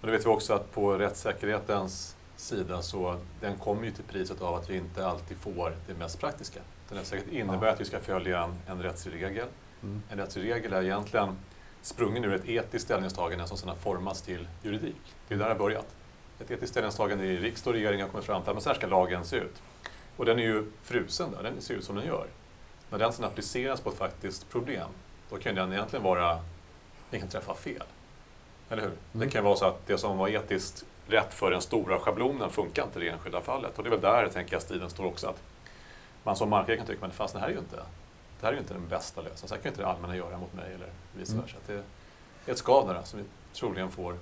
Men 0.00 0.10
det 0.10 0.16
vet 0.16 0.26
vi 0.26 0.30
också 0.30 0.54
att 0.54 0.72
på 0.72 0.92
rättssäkerhetens 0.98 2.16
sida 2.36 2.82
så 2.82 3.16
den 3.40 3.58
kommer 3.58 3.84
ju 3.84 3.90
till 3.90 4.04
priset 4.04 4.42
av 4.42 4.54
att 4.54 4.70
vi 4.70 4.76
inte 4.76 5.06
alltid 5.06 5.36
får 5.36 5.74
det 5.86 5.94
mest 5.94 6.20
praktiska. 6.20 6.60
Den 6.88 6.98
rättssäkerhet 6.98 7.32
innebär 7.32 7.66
Ja. 7.66 7.72
att 7.72 7.80
vi 7.80 7.84
ska 7.84 8.00
följa 8.00 8.42
en, 8.44 8.54
en 8.66 8.82
rättslig 8.82 9.22
regel. 9.22 9.46
Mm. 9.82 10.02
En 10.10 10.18
rättslig 10.18 10.50
regel 10.52 10.72
är 10.72 10.82
egentligen 10.82 11.36
sprungen 11.82 12.24
ur 12.24 12.34
ett 12.34 12.48
etiskt 12.48 12.84
ställningstagande 12.84 13.46
som 13.46 13.56
sedan 13.58 13.68
har 13.68 13.76
formats 13.76 14.22
till 14.22 14.48
juridik. 14.62 14.96
Det 15.28 15.34
är 15.34 15.38
där 15.38 15.44
det 15.44 15.52
har 15.52 15.58
börjat. 15.58 15.86
Ett 16.40 16.50
etiskt 16.50 16.70
ställningstagande 16.70 17.24
i 17.24 17.36
riksdag 17.36 17.70
och 17.70 17.74
regering 17.74 18.02
har 18.02 18.08
kommit 18.08 18.26
fram 18.26 18.42
till 18.42 18.52
att 18.56 18.62
så 18.62 18.68
här 18.68 18.76
ska 18.76 18.86
lagen 18.86 19.24
se 19.24 19.36
ut. 19.36 19.62
Och 20.16 20.24
den 20.24 20.38
är 20.38 20.42
ju 20.42 20.64
frusen 20.82 21.30
där, 21.32 21.42
den 21.42 21.60
ser 21.60 21.74
ut 21.74 21.84
som 21.84 21.96
den 21.96 22.06
gör. 22.06 22.26
När 22.90 22.98
den 22.98 23.12
sedan 23.12 23.24
appliceras 23.24 23.80
på 23.80 23.90
ett 23.90 23.96
faktiskt 23.98 24.50
problem, 24.50 24.88
då 25.30 25.36
kan 25.36 25.54
den 25.54 25.72
egentligen 25.72 26.02
vara, 26.02 26.38
den 27.10 27.20
kan 27.20 27.28
träffa 27.28 27.54
fel. 27.54 27.82
Eller 28.70 28.82
hur? 28.82 28.90
Det 29.12 29.18
Mm. 29.18 29.30
kan 29.30 29.44
vara 29.44 29.56
så 29.56 29.64
att 29.64 29.86
det 29.86 29.98
som 29.98 30.18
var 30.18 30.28
etiskt 30.28 30.84
rätt 31.08 31.34
för 31.34 31.50
den 31.50 31.60
stora 31.60 31.98
schablonen 31.98 32.50
funkar 32.50 32.84
inte 32.84 32.98
i 32.98 33.04
det 33.04 33.10
enskilda 33.10 33.40
fallet. 33.40 33.78
Och 33.78 33.84
det 33.84 33.88
är 33.88 33.90
väl 33.90 34.00
där, 34.00 34.28
tänker 34.28 34.52
jag, 34.52 34.62
striden 34.62 34.90
står 34.90 35.04
också. 35.04 35.26
Att 35.28 35.42
man 36.24 36.36
som 36.36 36.50
markägare 36.50 36.76
kan 36.76 36.86
tycka, 36.86 37.00
men 37.00 37.10
fast 37.10 37.34
det 37.34 37.40
här 37.40 37.48
är 37.48 37.52
ju 37.52 37.58
inte, 37.58 37.82
det 38.42 38.46
här 38.46 38.52
är 38.52 38.56
ju 38.56 38.60
inte 38.60 38.74
den 38.74 38.88
bästa 38.88 39.20
lösningen. 39.20 39.48
Så 39.48 39.54
här 39.54 39.62
kan 39.62 39.64
ju 39.64 39.68
inte 39.68 39.82
det 39.82 39.88
allmänna 39.88 40.16
göra 40.16 40.38
mot 40.38 40.54
mig 40.54 40.74
eller 40.74 40.88
vice 41.16 41.32
Mm. 41.32 41.44
versa. 41.44 41.56
Att 41.56 41.66
det 41.66 41.74
är 41.74 41.82
ett 42.52 42.58
skav 42.58 42.88
där 42.88 43.02
som 43.04 43.18
vi 43.18 43.24
troligen 43.52 43.90
får 43.90 44.16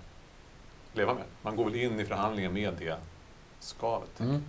leva 0.93 1.15
med. 1.15 1.25
Man 1.43 1.57
går 1.57 1.65
väl 1.65 1.75
in 1.77 2.01
i 2.01 2.05
förhandlingen 2.05 2.53
med 2.53 2.75
det 2.79 2.97
skavet. 3.61 4.21
Mm. 4.21 4.45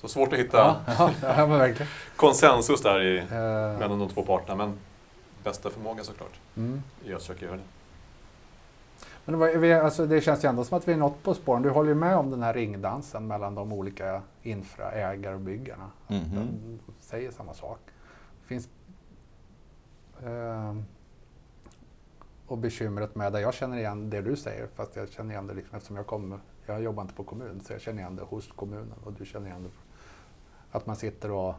Så 0.00 0.08
svårt 0.08 0.32
att 0.32 0.38
hitta 0.38 0.76
Ja, 0.98 1.10
ja, 1.22 1.68
konsensus 2.16 2.82
där 2.82 3.00
i, 3.02 3.18
Eh, 3.18 3.78
mellan 3.78 3.98
de 3.98 4.08
två 4.08 4.22
parterna. 4.22 4.54
Men 4.54 4.78
bästa 5.44 5.70
förmåga 5.70 6.04
såklart, 6.04 6.40
mm. 6.56 6.82
att 7.14 7.20
försöka 7.20 7.44
göra 7.44 7.56
det. 7.56 7.62
Men 9.26 9.38
det, 9.38 9.58
var, 9.58 9.68
alltså, 9.68 10.06
det 10.06 10.20
känns 10.20 10.44
ju 10.44 10.48
ändå 10.48 10.64
som 10.64 10.78
att 10.78 10.88
vi 10.88 10.92
är 10.92 10.96
något 10.96 11.22
på 11.22 11.34
spåren. 11.34 11.62
Du 11.62 11.70
håller 11.70 11.88
ju 11.88 11.94
med 11.94 12.16
om 12.16 12.30
den 12.30 12.42
här 12.42 12.54
ringdansen 12.54 13.26
mellan 13.26 13.54
de 13.54 13.72
olika 13.72 14.22
infraägare 14.42 15.34
och 15.34 15.40
byggarna. 15.40 15.90
Mhm. 16.08 16.78
De 16.86 16.92
säger 17.00 17.30
samma 17.30 17.54
sak. 17.54 17.78
Det 18.40 18.46
finns 18.46 18.68
eh, 20.24 20.74
och 22.46 22.58
bekymret 22.58 23.14
med 23.14 23.32
det, 23.32 23.40
jag 23.40 23.54
känner 23.54 23.76
igen 23.76 24.10
det 24.10 24.20
du 24.20 24.36
säger 24.36 24.66
fast 24.66 24.96
jag 24.96 25.08
känner 25.08 25.30
igen 25.30 25.46
det 25.46 25.54
liksom, 25.54 25.76
eftersom 25.76 25.96
jag 25.96 26.06
kommer, 26.06 26.38
jag 26.66 26.82
jobbar 26.82 27.02
inte 27.02 27.14
på 27.14 27.24
kommun 27.24 27.60
så 27.64 27.72
jag 27.72 27.80
känner 27.80 28.02
igen 28.02 28.16
det 28.16 28.22
hos 28.22 28.52
kommunen 28.52 28.94
och 29.04 29.12
du 29.12 29.26
känner 29.26 29.46
igen 29.46 29.62
det. 29.62 29.70
Att 30.70 30.86
man 30.86 30.96
sitter 30.96 31.30
och 31.30 31.54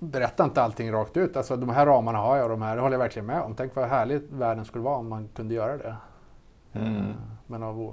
berättar 0.00 0.44
inte 0.44 0.62
allting 0.62 0.92
rakt 0.92 1.16
ut. 1.16 1.36
Alltså 1.36 1.56
de 1.56 1.68
här 1.68 1.86
ramarna 1.86 2.18
har 2.18 2.36
jag 2.36 2.44
och 2.44 2.50
de 2.50 2.62
här 2.62 2.76
det 2.76 2.82
håller 2.82 2.94
jag 2.94 2.98
verkligen 2.98 3.26
med 3.26 3.42
om. 3.42 3.54
Tänk 3.54 3.74
vad 3.76 3.88
härligt 3.88 4.32
världen 4.32 4.64
skulle 4.64 4.84
vara 4.84 4.96
om 4.96 5.08
man 5.08 5.28
kunde 5.34 5.54
göra 5.54 5.76
det. 5.76 5.96
Mm. 6.72 6.96
Eh, 6.96 7.04
Men 7.46 7.62
av, 7.62 7.92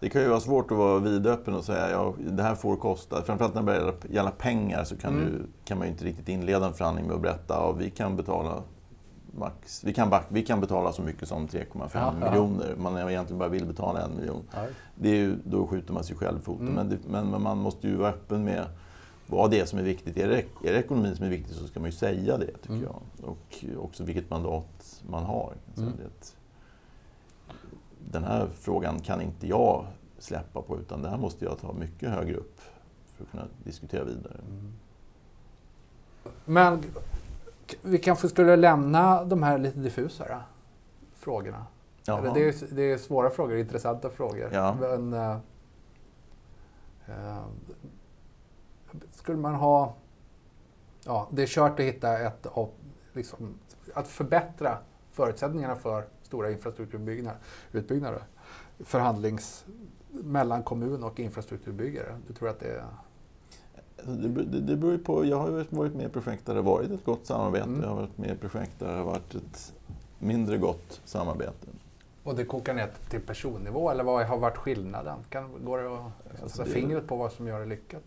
Det 0.00 0.08
kan 0.10 0.22
ju 0.22 0.28
vara 0.28 0.40
svårt 0.40 0.70
att 0.70 0.78
vara 0.78 0.98
vidöppen 0.98 1.54
och 1.54 1.64
säga 1.64 1.90
ja, 1.90 2.14
det 2.18 2.42
här 2.42 2.54
får 2.54 2.76
kosta. 2.76 3.22
Framförallt 3.22 3.54
när 3.54 3.62
det 3.62 3.94
gälla 4.10 4.30
pengar 4.30 4.84
så 4.84 4.96
kan, 4.96 5.14
Mm. 5.14 5.24
du, 5.32 5.46
kan 5.64 5.78
man 5.78 5.86
ju 5.86 5.92
inte 5.92 6.04
riktigt 6.04 6.28
inleda 6.28 6.66
en 6.66 6.74
förhandling 6.74 7.06
med 7.06 7.14
att 7.16 7.22
berätta 7.22 7.58
att 7.68 7.76
vi 7.76 7.90
kan 7.90 8.16
betala 8.16 8.62
max, 9.38 9.84
vi 9.84 9.94
kan, 9.94 10.14
vi 10.28 10.42
kan 10.42 10.60
betala 10.60 10.92
så 10.92 11.02
mycket 11.02 11.28
som 11.28 11.46
3,5 11.48 11.90
Ja, 11.94 12.14
ja. 12.20 12.30
miljoner. 12.30 12.74
Man 12.78 12.98
egentligen 12.98 13.38
bara 13.38 13.48
vill 13.48 13.66
betala 13.66 14.02
en 14.02 14.16
miljon. 14.16 14.42
Det 14.94 15.08
är 15.08 15.14
ju, 15.14 15.36
då 15.44 15.66
skjuter 15.66 15.92
man 15.92 16.04
sig 16.04 16.16
själv 16.16 16.38
i 16.38 16.42
foten. 16.42 16.68
Mm. 16.68 16.74
Men, 16.74 16.88
det, 16.88 16.98
men 17.30 17.42
man 17.42 17.58
måste 17.58 17.88
ju 17.88 17.96
vara 17.96 18.08
öppen 18.10 18.44
med 18.44 18.64
vad 19.32 19.50
det 19.50 19.60
är 19.60 19.64
som 19.66 19.78
är 19.78 19.82
viktigt. 19.82 20.16
Är 20.16 20.28
det, 20.28 20.38
är 20.68 20.72
det 20.72 20.78
ekonomin 20.78 21.16
som 21.16 21.24
är 21.26 21.30
viktig 21.30 21.54
så 21.56 21.66
ska 21.66 21.80
man 21.80 21.88
ju 21.90 21.96
säga 21.96 22.38
det, 22.38 22.46
tycker 22.46 22.68
Mm. 22.74 22.82
jag. 22.82 23.02
Och 23.28 23.64
också 23.84 24.04
vilket 24.04 24.30
mandat 24.30 25.02
man 25.08 25.24
har. 25.24 25.52
Så 25.74 25.80
Mm. 25.82 25.92
det, 25.96 26.34
den 28.12 28.24
här 28.24 28.48
frågan 28.60 29.00
kan 29.00 29.20
inte 29.20 29.46
jag 29.46 29.86
släppa 30.18 30.62
på, 30.62 30.78
utan 30.78 31.02
det 31.02 31.08
här 31.08 31.16
måste 31.18 31.44
jag 31.44 31.58
ta 31.58 31.72
mycket 31.72 32.10
högre 32.10 32.36
upp. 32.36 32.60
För 33.16 33.24
att 33.24 33.30
kunna 33.30 33.44
diskutera 33.64 34.04
vidare. 34.04 34.36
Mm. 34.50 34.72
Men 36.44 36.82
vi 37.82 37.98
kanske 37.98 38.28
skulle 38.28 38.56
lämna 38.56 39.24
de 39.24 39.42
här 39.42 39.58
lite 39.58 39.78
diffusare 39.78 40.40
frågorna. 41.14 41.66
Eller 42.08 42.34
det, 42.34 42.48
är, 42.48 42.74
det 42.74 42.82
är 42.82 42.98
svåra 42.98 43.30
frågor, 43.30 43.56
intressanta 43.56 44.10
frågor. 44.10 44.50
Ja. 44.52 44.76
Men, 44.80 45.12
eh, 45.12 45.36
skulle 49.22 49.38
man 49.38 49.54
ha... 49.54 49.94
Ja, 51.04 51.28
det 51.30 51.42
är 51.42 51.46
kört 51.46 51.80
att 51.80 51.86
hitta 51.86 52.18
ett... 52.18 52.46
Liksom, 53.12 53.54
att 53.94 54.08
förbättra 54.08 54.78
förutsättningarna 55.10 55.76
för 55.76 56.04
stora 56.22 56.50
infrastrukturutbyggnader. 56.50 57.38
utbyggnader. 57.72 58.22
Förhandlings 58.80 59.64
mellan 60.10 60.62
kommun 60.62 61.02
och 61.02 61.20
infrastrukturbyggare. 61.20 62.18
Du 62.28 62.34
tror 62.34 62.48
att 62.48 62.60
det 62.60 62.66
är... 62.66 62.84
Alltså, 63.98 64.12
Det, 64.12 64.28
det, 64.44 64.60
det 64.60 64.76
beror 64.76 64.92
ju 64.92 64.98
på. 64.98 65.24
Jag 65.24 65.36
har 65.38 65.50
varit 65.70 65.94
med 65.94 66.06
i 66.06 66.08
projekt 66.08 66.46
där 66.46 66.54
det 66.54 66.60
varit 66.62 66.90
ett 66.90 67.04
gott 67.04 67.26
samarbete. 67.26 67.64
Mm. 67.64 67.80
Jag 67.82 67.88
har 67.88 67.96
varit 67.96 68.18
med 68.18 68.30
i 68.30 68.36
projekt 68.36 68.72
där 68.78 68.88
det 68.88 68.96
har 68.98 69.04
varit 69.04 69.34
ett 69.34 69.72
mindre 70.18 70.58
gott 70.58 71.00
samarbete. 71.04 71.66
Och 72.24 72.34
det 72.36 72.44
kokar 72.44 72.74
ner 72.74 72.90
till 73.10 73.20
personnivå 73.20 73.90
eller 73.90 74.04
vad 74.04 74.26
har 74.26 74.38
varit 74.38 74.56
skillnaden? 74.56 75.18
Kan, 75.28 75.64
går 75.64 75.78
det 75.78 75.94
att 75.94 76.02
Alltså, 76.42 76.48
sätta 76.56 76.64
det- 76.68 76.74
fingret 76.74 77.06
på 77.06 77.16
vad 77.16 77.32
som 77.32 77.46
gör 77.46 77.60
det 77.60 77.66
lyckat? 77.66 78.02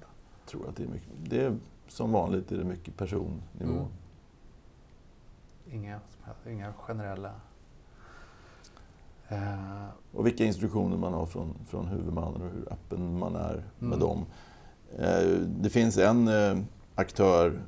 Tror 0.45 0.69
att 0.69 0.75
det 0.75 0.83
är 0.83 0.87
mycket, 0.87 1.09
det 1.23 1.41
är, 1.45 1.57
som 1.87 2.11
vanligt 2.11 2.51
är 2.51 2.57
det 2.57 2.63
mycket 2.63 2.97
personnivå. 2.97 3.39
Mm. 3.61 3.85
Inga, 5.71 5.99
inga 6.49 6.73
generella... 6.73 7.31
Eh, 9.27 9.85
Och 10.13 10.25
vilka 10.27 10.45
instruktioner 10.45 10.97
man 10.97 11.13
har 11.13 11.25
från, 11.25 11.53
från 11.67 11.87
huvudmannen 11.87 12.41
och 12.41 12.49
hur 12.49 12.67
öppen 12.73 13.19
man 13.19 13.35
är 13.35 13.63
med 13.79 13.87
Mm. 13.93 13.99
dem. 13.99 14.25
Eh, 14.97 15.39
Det 15.61 15.69
finns 15.69 15.97
en 15.97 16.27
eh, 16.27 16.57
aktör 16.95 17.61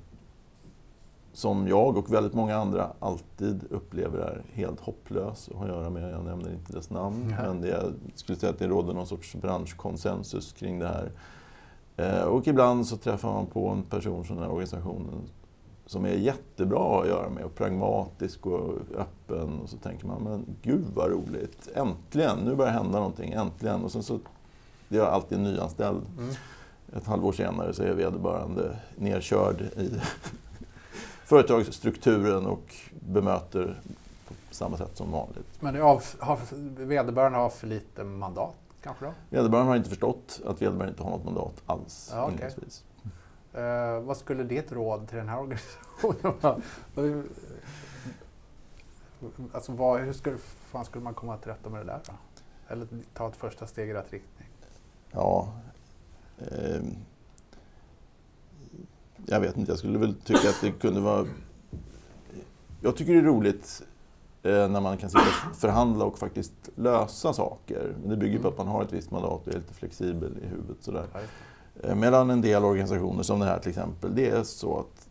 som 1.33 1.67
jag 1.67 1.97
och 1.97 2.13
väldigt 2.13 2.33
många 2.33 2.55
andra 2.55 2.91
alltid 2.99 3.63
upplever 3.69 4.17
är 4.19 4.43
helt 4.53 4.79
hopplös 4.79 5.49
att 5.49 5.55
ha 5.55 5.63
att 5.63 5.69
göra 5.69 5.89
med. 5.89 6.11
Jag 6.13 6.25
nämner 6.25 6.53
inte 6.53 6.73
dess 6.73 6.89
namn, 6.89 7.27
Nej. 7.27 7.37
men 7.47 7.61
det, 7.61 7.67
jag 7.67 7.93
skulle 8.15 8.37
säga 8.39 8.49
att 8.53 8.59
det 8.59 8.67
råder 8.67 8.93
någon 8.93 9.07
sorts 9.07 9.35
branschkonsensus 9.35 10.53
kring 10.53 10.79
det 10.79 10.87
här. 10.87 11.11
Eh, 11.97 12.21
Och 12.23 12.47
ibland 12.47 12.87
så 12.87 12.97
träffar 12.97 13.33
man 13.33 13.45
på 13.45 13.69
en 13.69 13.83
person 13.83 14.23
från 14.23 14.37
den 14.37 14.45
här 14.45 14.51
organisationen 14.53 15.21
som 15.85 16.05
är 16.05 16.09
jättebra 16.09 17.01
att 17.01 17.07
göra 17.07 17.29
med 17.29 17.43
och 17.43 17.55
pragmatisk 17.55 18.45
och 18.45 18.73
öppen. 18.97 19.59
Och 19.63 19.69
så 19.69 19.77
tänker 19.77 20.07
man, 20.07 20.21
men 20.23 20.45
gud 20.61 20.85
vad 20.95 21.11
roligt, 21.11 21.67
äntligen, 21.75 22.37
nu 22.37 22.55
börjar 22.55 22.71
hända 22.73 22.97
någonting, 22.97 23.31
äntligen. 23.31 23.83
Och 23.83 23.91
sen 23.91 24.03
så, 24.03 24.19
det 24.89 24.97
är 24.97 25.01
alltid 25.03 25.37
en 25.37 25.43
nyanställd. 25.43 26.01
mm. 26.19 26.33
Ett 26.97 27.05
halvår 27.07 27.31
senare 27.31 27.73
så 27.73 27.83
är 27.83 27.93
vederbörande 27.93 28.79
nerkörd 28.95 29.61
i 29.61 29.91
företagsstrukturen 31.25 32.45
och 32.45 32.75
bemöter 32.99 33.81
på 34.27 34.55
samma 34.55 34.77
sätt 34.77 34.97
som 34.97 35.11
vanligt. 35.11 35.47
Men 35.59 35.81
av, 35.81 36.03
har, 36.19 36.39
vederbörande 36.85 37.37
har 37.37 37.49
för 37.49 37.67
lite 37.67 38.03
mandat 38.03 38.55
kanske 38.87 39.05
då? 39.05 39.13
Vederbörande 39.29 39.71
har 39.71 39.75
inte 39.77 39.89
förstått 39.89 40.41
att 40.45 40.61
vederbörande 40.61 40.89
inte 40.91 41.03
har 41.03 41.09
något 41.09 41.25
mandat 41.25 41.63
alls 41.65 42.09
Ja, 42.13 42.31
inledningsvis. 42.31 42.83
Eh, 43.53 43.99
vad 43.99 44.17
skulle 44.17 44.43
ditt 44.43 44.71
råd 44.71 45.07
till 45.07 45.17
den 45.17 45.29
här 45.29 45.39
organisationen 45.39 46.33
vara? 46.41 46.61
Alltså 49.53 49.71
vad, 49.71 50.01
hur 50.01 50.13
skulle, 50.13 50.37
fan 50.37 50.85
skulle 50.85 51.03
man 51.03 51.13
komma 51.13 51.37
till 51.37 51.51
rätta 51.51 51.69
med 51.69 51.79
det 51.79 51.85
där 51.85 52.01
då? 52.05 52.13
Eller 52.67 52.87
ta 53.13 53.27
ett 53.27 53.35
första 53.35 53.67
steg 53.67 53.89
i 53.89 53.93
rätt 53.93 54.13
riktning? 54.13 54.47
Ja, 55.11 55.53
ehm, 56.39 56.95
jag 59.25 59.39
vet 59.39 59.57
inte, 59.57 59.71
jag 59.71 59.79
skulle 59.79 59.97
väl 59.99 60.15
tycka 60.15 60.49
att 60.49 60.61
det 60.61 60.71
kunde 60.71 60.99
vara... 60.99 61.27
Jag 62.81 62.95
tycker 62.95 63.13
det 63.13 63.19
är 63.19 63.23
roligt 63.23 63.81
eh, 63.81 63.87
när 64.49 64.81
man 64.81 64.97
kan 64.97 65.09
sitta 65.09 65.23
och 65.49 65.55
förhandla 65.55 66.05
och 66.05 66.19
faktiskt 66.19 66.53
lösa 66.75 67.33
saker. 67.33 67.95
Men 68.01 68.09
det 68.09 68.17
bygger 68.17 68.39
på 68.39 68.47
att 68.47 68.57
man 68.57 68.67
har 68.67 68.83
ett 68.83 68.93
visst 68.93 69.11
mandat 69.11 69.47
och 69.47 69.53
är 69.53 69.57
lite 69.57 69.73
flexibel 69.73 70.37
i 70.43 70.47
huvudet. 70.47 70.77
Sådär. 70.79 71.05
Eh, 71.83 71.95
Medan 71.95 72.29
en 72.29 72.41
del 72.41 72.63
organisationer 72.63 73.23
som 73.23 73.39
den 73.39 73.47
här 73.47 73.59
till 73.59 73.69
exempel, 73.69 74.15
det 74.15 74.29
är 74.29 74.43
så 74.43 74.79
att 74.79 75.09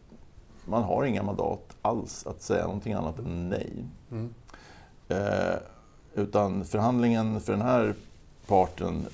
man 0.65 0.83
har 0.83 1.05
inga 1.05 1.23
mandat 1.23 1.77
alls 1.83 2.27
att 2.27 2.43
säga 2.43 2.65
någonting 2.65 2.93
annat 2.93 3.19
än 3.19 3.49
nej. 3.49 3.85
Mm. 4.11 4.35
Eh, 5.09 5.59
utan 6.15 6.65
förhandlingen 6.65 7.41
för 7.41 7.53
den 7.53 7.63
här 7.63 7.95
parten 8.47 9.07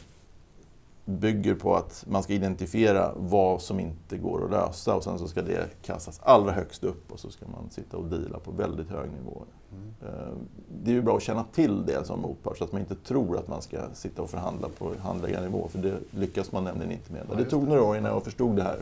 bygger 1.05 1.55
på 1.55 1.77
att 1.77 2.05
man 2.09 2.23
ska 2.23 2.33
identifiera 2.33 3.13
vad 3.17 3.63
som 3.63 3.81
inte 3.81 4.17
går 4.19 4.45
att 4.45 4.51
lösa 4.51 4.95
och 4.95 5.05
sen 5.05 5.19
så 5.19 5.29
ska 5.29 5.43
det 5.43 5.67
kastas 5.83 6.21
allra 6.25 6.53
högst 6.53 6.85
upp 6.85 7.13
och 7.13 7.21
så 7.21 7.31
ska 7.31 7.47
man 7.47 7.71
sitta 7.71 7.97
och 7.97 8.05
deala 8.05 8.39
på 8.39 8.51
väldigt 8.51 8.89
hög 8.91 9.11
nivå. 9.11 9.43
Mm. 9.73 9.95
Eh, 10.03 10.33
Det 10.83 10.91
är 10.91 10.95
ju 10.95 11.03
bra 11.03 11.17
att 11.17 11.23
känna 11.23 11.45
till 11.53 11.87
det 11.87 12.05
som 12.07 12.21
motpart 12.21 12.59
så 12.59 12.65
att 12.65 12.73
man 12.73 12.81
inte 12.81 12.95
tror 12.95 13.39
att 13.39 13.49
man 13.49 13.63
ska 13.63 13.77
sitta 13.95 14.23
och 14.23 14.31
förhandla 14.31 14.69
på 14.79 14.91
handläggarnivå 15.03 15.69
för 15.69 15.79
det 15.79 15.95
lyckas 16.11 16.53
man 16.53 16.65
nämligen 16.65 16.93
inte 16.93 17.13
med. 17.13 17.23
Ja, 17.31 17.35
Det 17.37 17.45
tog 17.45 17.69
några 17.69 17.83
år 17.83 17.97
innan 17.97 18.13
jag 18.13 18.23
förstod 18.25 18.57
det 18.57 18.63
här. 18.63 18.79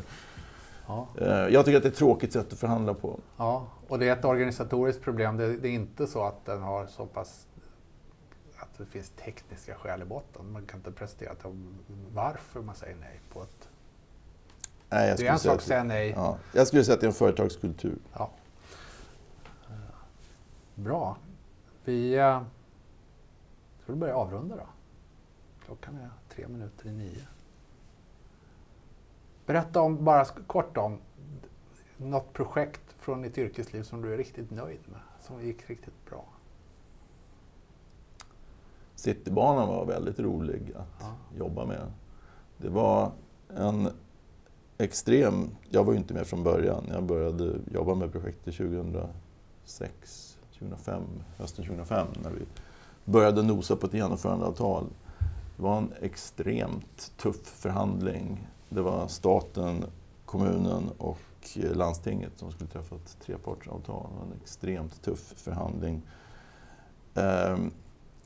Ja. 0.86 1.06
Eh, 1.20 1.28
Jag 1.28 1.64
tycker 1.64 1.76
att 1.76 1.82
det 1.82 1.88
är 1.88 1.92
ett 1.92 1.96
tråkigt 1.98 2.32
sätt 2.32 2.52
att 2.52 2.58
förhandla 2.58 2.94
på. 2.94 3.18
ja, 3.36 3.66
och 3.88 3.98
det 3.98 4.08
är 4.08 4.12
ett 4.12 4.24
organisatoriskt 4.24 5.02
problem. 5.02 5.36
Det 5.36 5.44
är 5.44 5.66
inte 5.66 6.06
så 6.06 6.22
att 6.24 6.44
den 6.46 6.62
har 6.62 6.86
så 6.86 7.06
pass 7.06 7.46
att 8.60 8.78
det 8.78 8.86
finns 8.86 9.10
tekniska 9.10 9.74
skäl 9.74 10.02
i 10.02 10.04
botten. 10.04 10.52
Man 10.52 10.66
kan 10.66 10.78
inte 10.78 10.92
presentera 10.92 11.34
till 11.34 11.74
varför 12.12 12.62
man 12.62 12.74
säger 12.74 12.96
nej 12.96 13.20
på 13.32 13.42
ett... 13.42 13.68
Nej, 14.88 15.08
jag 15.08 15.18
Det 15.18 15.26
är 15.26 15.32
en 15.32 15.38
sak 15.38 15.56
att 15.56 15.62
säga 15.62 15.84
nej. 15.84 16.10
ja, 16.10 16.38
jag 16.52 16.66
skulle 16.66 16.84
säga 16.84 16.94
att 16.94 17.00
det 17.00 17.06
är 17.06 17.08
en 17.08 17.14
företagskultur. 17.14 17.98
Ja. 18.12 18.30
Eh, 19.68 19.74
Bra. 20.74 21.16
Vi 21.84 22.14
eh, 22.14 22.42
ska 23.82 23.92
börja 23.92 24.16
avrunda 24.16 24.56
då. 24.56 24.66
Klockan 25.64 25.96
är 25.96 26.10
tre 26.34 26.48
minuter 26.48 26.86
i 26.86 26.92
nio. 26.92 27.26
Berätta 29.46 29.80
om, 29.80 30.04
bara 30.04 30.24
kort 30.24 30.76
om 30.76 30.98
något 31.96 32.32
projekt 32.32 32.92
från 32.96 33.22
ditt 33.22 33.38
yrkesliv 33.38 33.82
som 33.82 34.02
du 34.02 34.12
är 34.12 34.16
riktigt 34.16 34.50
nöjd 34.50 34.80
med, 34.86 35.00
som 35.20 35.42
gick 35.42 35.70
riktigt 35.70 36.06
bra. 36.10 36.24
Citybanan 39.00 39.68
var 39.68 39.84
väldigt 39.86 40.18
rolig 40.18 40.72
att 40.76 40.86
Ja. 41.00 41.06
jobba 41.38 41.66
med. 41.66 41.92
Det 42.56 42.68
var 42.68 43.12
en 43.56 43.88
extrem... 44.78 45.48
Jag 45.70 45.84
var 45.84 45.92
ju 45.92 45.98
inte 45.98 46.14
med 46.14 46.26
från 46.26 46.42
början. 46.42 46.84
Jag 46.92 47.02
började 47.02 47.54
jobba 47.72 47.94
med 47.94 48.12
projektet 48.12 48.54
2006, 48.56 50.38
2005, 50.58 51.02
hösten 51.38 51.64
2005 51.64 52.06
när 52.22 52.30
vi 52.30 52.44
började 53.04 53.42
nosa 53.42 53.76
på 53.76 53.86
ett 53.86 53.94
genomförandeavtal. 53.94 54.84
Det 55.56 55.62
var 55.62 55.78
en 55.78 55.92
extremt 56.00 57.12
tuff 57.16 57.46
förhandling. 57.46 58.48
Det 58.68 58.82
var 58.82 59.08
staten, 59.08 59.84
kommunen 60.24 60.90
och 60.98 61.18
landstinget 61.74 62.32
som 62.36 62.52
skulle 62.52 62.70
träffa 62.70 62.96
ett 62.96 63.16
trepartsavtal. 63.20 64.06
Det 64.10 64.16
var 64.18 64.26
en 64.26 64.40
extremt 64.42 65.02
tuff 65.02 65.32
förhandling. 65.36 66.02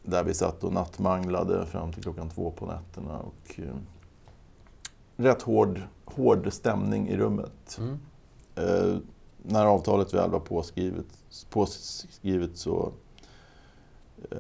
Där 0.06 0.24
vi 0.24 0.34
satt 0.34 0.64
och 0.64 0.72
nattmanglade 0.72 1.66
fram 1.66 1.92
till 1.92 2.02
klockan 2.02 2.28
två 2.28 2.50
på 2.50 2.66
nätterna. 2.66 3.18
Och, 3.18 3.60
eh, 3.60 3.74
rätt 5.16 5.42
hård, 5.42 5.80
hård 6.04 6.52
stämning 6.52 7.08
i 7.08 7.16
rummet. 7.16 7.78
Mm. 7.78 7.98
Eh, 8.54 8.96
när 9.42 9.66
avtalet 9.66 10.14
väl 10.14 10.30
var 10.30 10.40
påskrivet, 10.40 11.06
påskrivet 11.50 12.56
så 12.56 12.92
eh, 14.30 14.38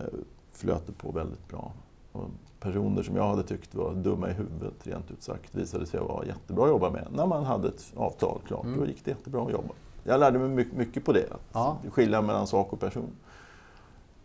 flöt 0.52 0.86
det 0.86 0.92
på 0.92 1.10
väldigt 1.12 1.48
bra. 1.48 1.72
Och 2.12 2.28
personer 2.60 3.02
som 3.02 3.16
jag 3.16 3.28
hade 3.28 3.42
tyckt 3.42 3.74
var 3.74 3.94
dumma 3.94 4.30
i 4.30 4.32
huvudet, 4.32 4.86
rent 4.86 5.10
ut 5.10 5.22
sagt, 5.22 5.54
visade 5.54 5.86
sig 5.86 6.00
vara 6.00 6.26
jättebra 6.26 6.64
att 6.64 6.70
jobba 6.70 6.90
med. 6.90 7.08
När 7.12 7.26
man 7.26 7.44
hade 7.44 7.68
ett 7.68 7.92
avtal 7.96 8.40
klart, 8.46 8.64
Mm. 8.64 8.78
då 8.80 8.86
gick 8.86 9.04
det 9.04 9.10
jättebra 9.10 9.42
att 9.46 9.52
jobba. 9.52 9.74
Jag 10.04 10.20
lärde 10.20 10.38
mig 10.38 10.48
mycket, 10.48 10.74
mycket 10.76 11.04
på 11.04 11.12
det, 11.12 11.30
att 11.32 11.40
Ja. 11.52 11.76
skilja 11.90 12.22
mellan 12.22 12.46
sak 12.46 12.72
och 12.72 12.80
person. 12.80 13.10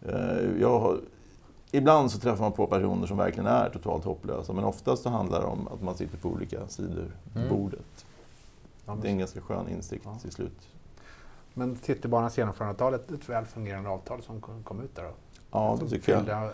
Eh, 0.02 0.60
Jag 0.62 0.80
har, 0.80 1.00
ibland 1.72 2.12
så 2.12 2.20
träffar 2.20 2.42
man 2.44 2.52
på 2.52 2.68
personer 2.68 3.08
som 3.08 3.18
verkligen 3.18 3.48
är 3.48 3.70
totalt 3.70 4.04
hopplösa, 4.06 4.54
men 4.54 4.64
oftast 4.64 5.04
så 5.04 5.10
handlar 5.10 5.40
det 5.42 5.46
om 5.48 5.68
att 5.68 5.82
man 5.82 5.96
sitter 5.96 6.18
på 6.18 6.30
olika 6.30 6.68
sidor 6.68 7.12
Mm. 7.36 7.50
bordet. 7.50 8.06
Ja, 8.86 8.98
Det 9.02 9.08
är 9.08 9.12
en 9.12 9.18
ganska 9.20 9.42
skön 9.42 9.70
insikt 9.70 10.04
Ja. 10.06 10.18
till 10.22 10.32
slut. 10.32 10.68
Men 11.54 11.76
Citybanans 11.82 12.38
genomförandeavtal 12.38 12.94
är 12.94 12.98
ett 13.16 13.30
väl 13.30 13.46
fungerande 13.46 13.90
avtal 13.90 14.22
som 14.22 14.42
kom 14.64 14.82
ut 14.82 14.96
där 14.96 15.04
då? 15.04 15.10
Ja, 15.52 15.78
det 15.82 15.90
tycker 15.90 16.12
jag. 16.12 16.48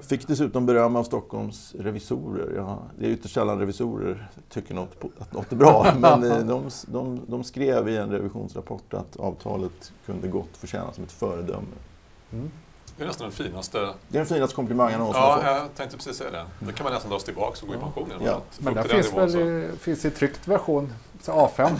Fick 0.00 0.26
dessutom 0.28 0.66
beröm 0.66 0.96
av 0.96 1.04
Stockholms 1.04 1.74
revisorer. 1.78 2.52
Ja, 2.56 2.78
det 2.98 3.06
är 3.06 3.10
ytterst 3.10 3.34
sällan 3.34 3.58
revisorer 3.58 4.30
tycker 4.48 4.74
något, 4.74 5.00
på- 5.00 5.10
att 5.18 5.32
något 5.32 5.52
är 5.52 5.56
bra, 5.56 5.86
men 5.98 6.24
eh, 6.24 6.38
de, 6.38 6.70
de, 6.86 7.20
de 7.26 7.44
skrev 7.44 7.88
i 7.88 7.96
en 7.96 8.10
revisionsrapport 8.10 8.94
att 8.94 9.16
avtalet 9.16 9.92
kunde 10.06 10.28
gott 10.28 10.56
förtjäna 10.56 10.92
som 10.92 11.04
ett 11.04 11.12
föredöme. 11.12 11.66
Mm. 12.32 12.50
Det 12.96 13.02
är 13.02 13.06
nästan 13.06 13.24
den 13.28 13.32
finaste... 13.36 13.78
Det 13.80 14.18
är 14.18 14.20
den 14.20 14.26
finaste 14.26 14.56
komplimangen 14.56 14.98
någonsin 14.98 15.22
har 15.22 15.30
Ja, 15.30 15.36
fått. 15.36 15.44
jag 15.46 15.74
tänkte 15.74 15.96
precis 15.96 16.16
säga 16.16 16.30
det. 16.30 16.44
Då 16.58 16.72
kan 16.72 16.84
man 16.84 16.92
nästan 16.92 17.10
dra 17.10 17.18
sig 17.18 17.24
tillbaka 17.26 17.58
och 17.62 17.68
gå 17.68 17.74
i 17.74 17.78
pension 17.78 18.08
genom 18.10 18.26
Ja. 18.26 18.32
att 18.32 18.60
Men 18.60 18.74
den 18.74 18.84
finns 18.84 19.12
väl 19.12 19.36
i, 19.36 19.68
finns 19.80 20.04
i 20.04 20.10
tryckt 20.10 20.48
version, 20.48 20.92
så 21.20 21.32
A5, 21.32 21.70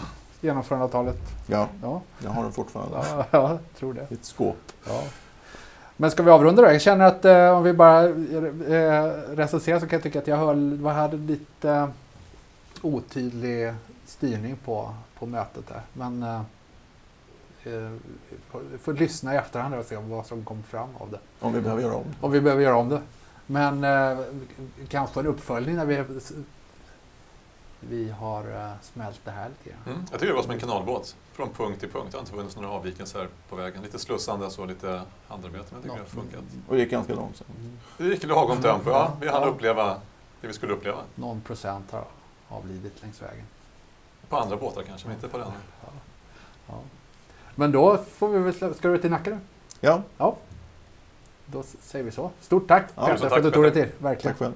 genomförandeavtalet. 0.40 1.16
Ja, 1.46 1.68
Ja, 1.82 2.00
jag 2.24 2.30
har 2.30 2.42
den 2.42 2.52
fortfarande. 2.52 2.96
ja, 3.30 3.48
jag 3.50 3.58
tror 3.78 3.94
det. 3.94 4.06
I 4.10 4.14
ett 4.14 4.24
skåp. 4.24 4.56
Ja. 4.86 5.02
Men 5.96 6.10
ska 6.10 6.22
vi 6.22 6.30
avrunda 6.30 6.62
då? 6.62 6.68
Jag 6.72 6.80
känner 6.82 7.04
att 7.04 7.24
eh, 7.24 7.56
om 7.56 7.62
vi 7.62 7.72
bara 7.72 8.04
eh, 8.04 9.04
recenserar 9.36 9.80
så 9.80 9.86
kan 9.86 9.96
jag 9.96 10.02
tycka 10.02 10.18
att 10.18 10.26
jag 10.26 10.36
höll, 10.36 10.80
jag 10.84 10.90
hade 10.90 11.16
lite 11.16 11.88
otydlig 12.82 13.74
styrning 14.06 14.56
på, 14.64 14.94
på 15.18 15.26
mötet 15.26 15.68
där. 15.68 15.80
Men 15.92 16.22
eh, 16.22 16.40
får, 18.50 18.60
vi 18.72 18.78
får 18.78 18.92
lyssna 18.92 19.34
i 19.34 19.36
efterhand 19.36 19.74
och 19.74 19.84
se 19.86 19.96
om 19.96 20.10
vad 20.10 20.26
som 20.26 20.44
kom 20.44 20.62
fram 20.62 20.88
av 20.98 21.10
det. 21.10 21.20
Om 21.40 21.52
vi 21.52 21.60
behöver 21.60 21.82
göra 21.82 21.94
om. 21.94 22.04
Om 22.20 22.30
vi 22.32 22.40
behöver 22.40 22.62
göra 22.62 22.76
om 22.76 22.88
det. 22.88 23.02
Men 23.46 23.84
eh, 23.84 24.24
kanske 24.88 25.20
en 25.20 25.26
uppföljning 25.26 25.76
när 25.76 25.86
vi, 25.86 26.04
vi 27.80 28.10
har 28.10 28.40
eh, 28.64 28.70
smält 28.82 29.20
det 29.24 29.30
här 29.30 29.48
lite 29.48 29.70
grann. 29.70 29.78
Mm. 29.94 30.06
Jag 30.10 30.20
tycker 30.20 30.26
det 30.32 30.36
var 30.36 30.42
som 30.42 30.50
en 30.50 30.60
kanalbåt, 30.60 31.16
från 31.32 31.48
punkt 31.50 31.80
till 31.80 31.90
punkt. 31.90 32.08
Det 32.10 32.16
har 32.16 32.20
inte 32.20 32.32
funnits 32.32 32.56
några 32.56 32.68
avvikelser 32.70 33.28
på 33.48 33.56
vägen. 33.56 33.82
Lite 33.82 33.98
slussande 33.98 34.46
och 34.58 34.66
lite 34.66 35.02
handarbete, 35.28 35.64
men 35.70 35.74
jag 35.74 35.82
tycker 35.82 35.88
Ja. 35.88 35.94
det 35.94 36.00
har 36.00 36.22
funkat. 36.22 36.68
Och 36.68 36.74
det 36.74 36.80
gick 36.80 36.90
ganska 36.90 37.14
långsamt. 37.14 37.50
Det 37.98 38.04
gick 38.04 38.24
i 38.24 38.26
lagom 38.26 38.62
tempo, 38.62 38.90
ja. 38.90 39.12
Vi 39.20 39.28
hann 39.28 39.42
Ja. 39.42 39.48
uppleva 39.48 40.00
det 40.40 40.46
vi 40.46 40.52
skulle 40.52 40.72
uppleva. 40.72 40.98
Någon 41.14 41.40
procent 41.40 41.90
har 41.90 42.04
avlidit 42.48 43.02
längs 43.02 43.22
vägen. 43.22 43.44
På 44.28 44.36
andra 44.36 44.56
båtar 44.56 44.82
kanske, 44.82 45.08
men 45.08 45.16
inte 45.16 45.28
på 45.28 45.38
den. 45.38 45.52
Ja. 46.66 46.74
Men 47.54 47.72
då 47.72 47.96
får 47.96 48.28
vi 48.28 48.38
väl 48.38 48.74
Ska 48.74 48.88
du 48.88 48.98
till 48.98 49.10
Nacka 49.10 49.30
nu? 49.30 49.38
Ja. 49.80 50.02
ja. 50.18 50.36
Då 51.46 51.62
säger 51.80 52.04
vi 52.04 52.10
så. 52.10 52.30
Stort 52.40 52.68
tack 52.68 52.84
ja, 52.94 53.06
Peter 53.06 53.18
tack, 53.18 53.28
för 53.30 53.36
att 53.36 53.44
du 53.44 53.50
tog 53.50 53.64
dig 53.64 53.72
till. 53.72 53.88
Verkligen. 53.98 54.36
Tack 54.36 54.38
själv. 54.38 54.54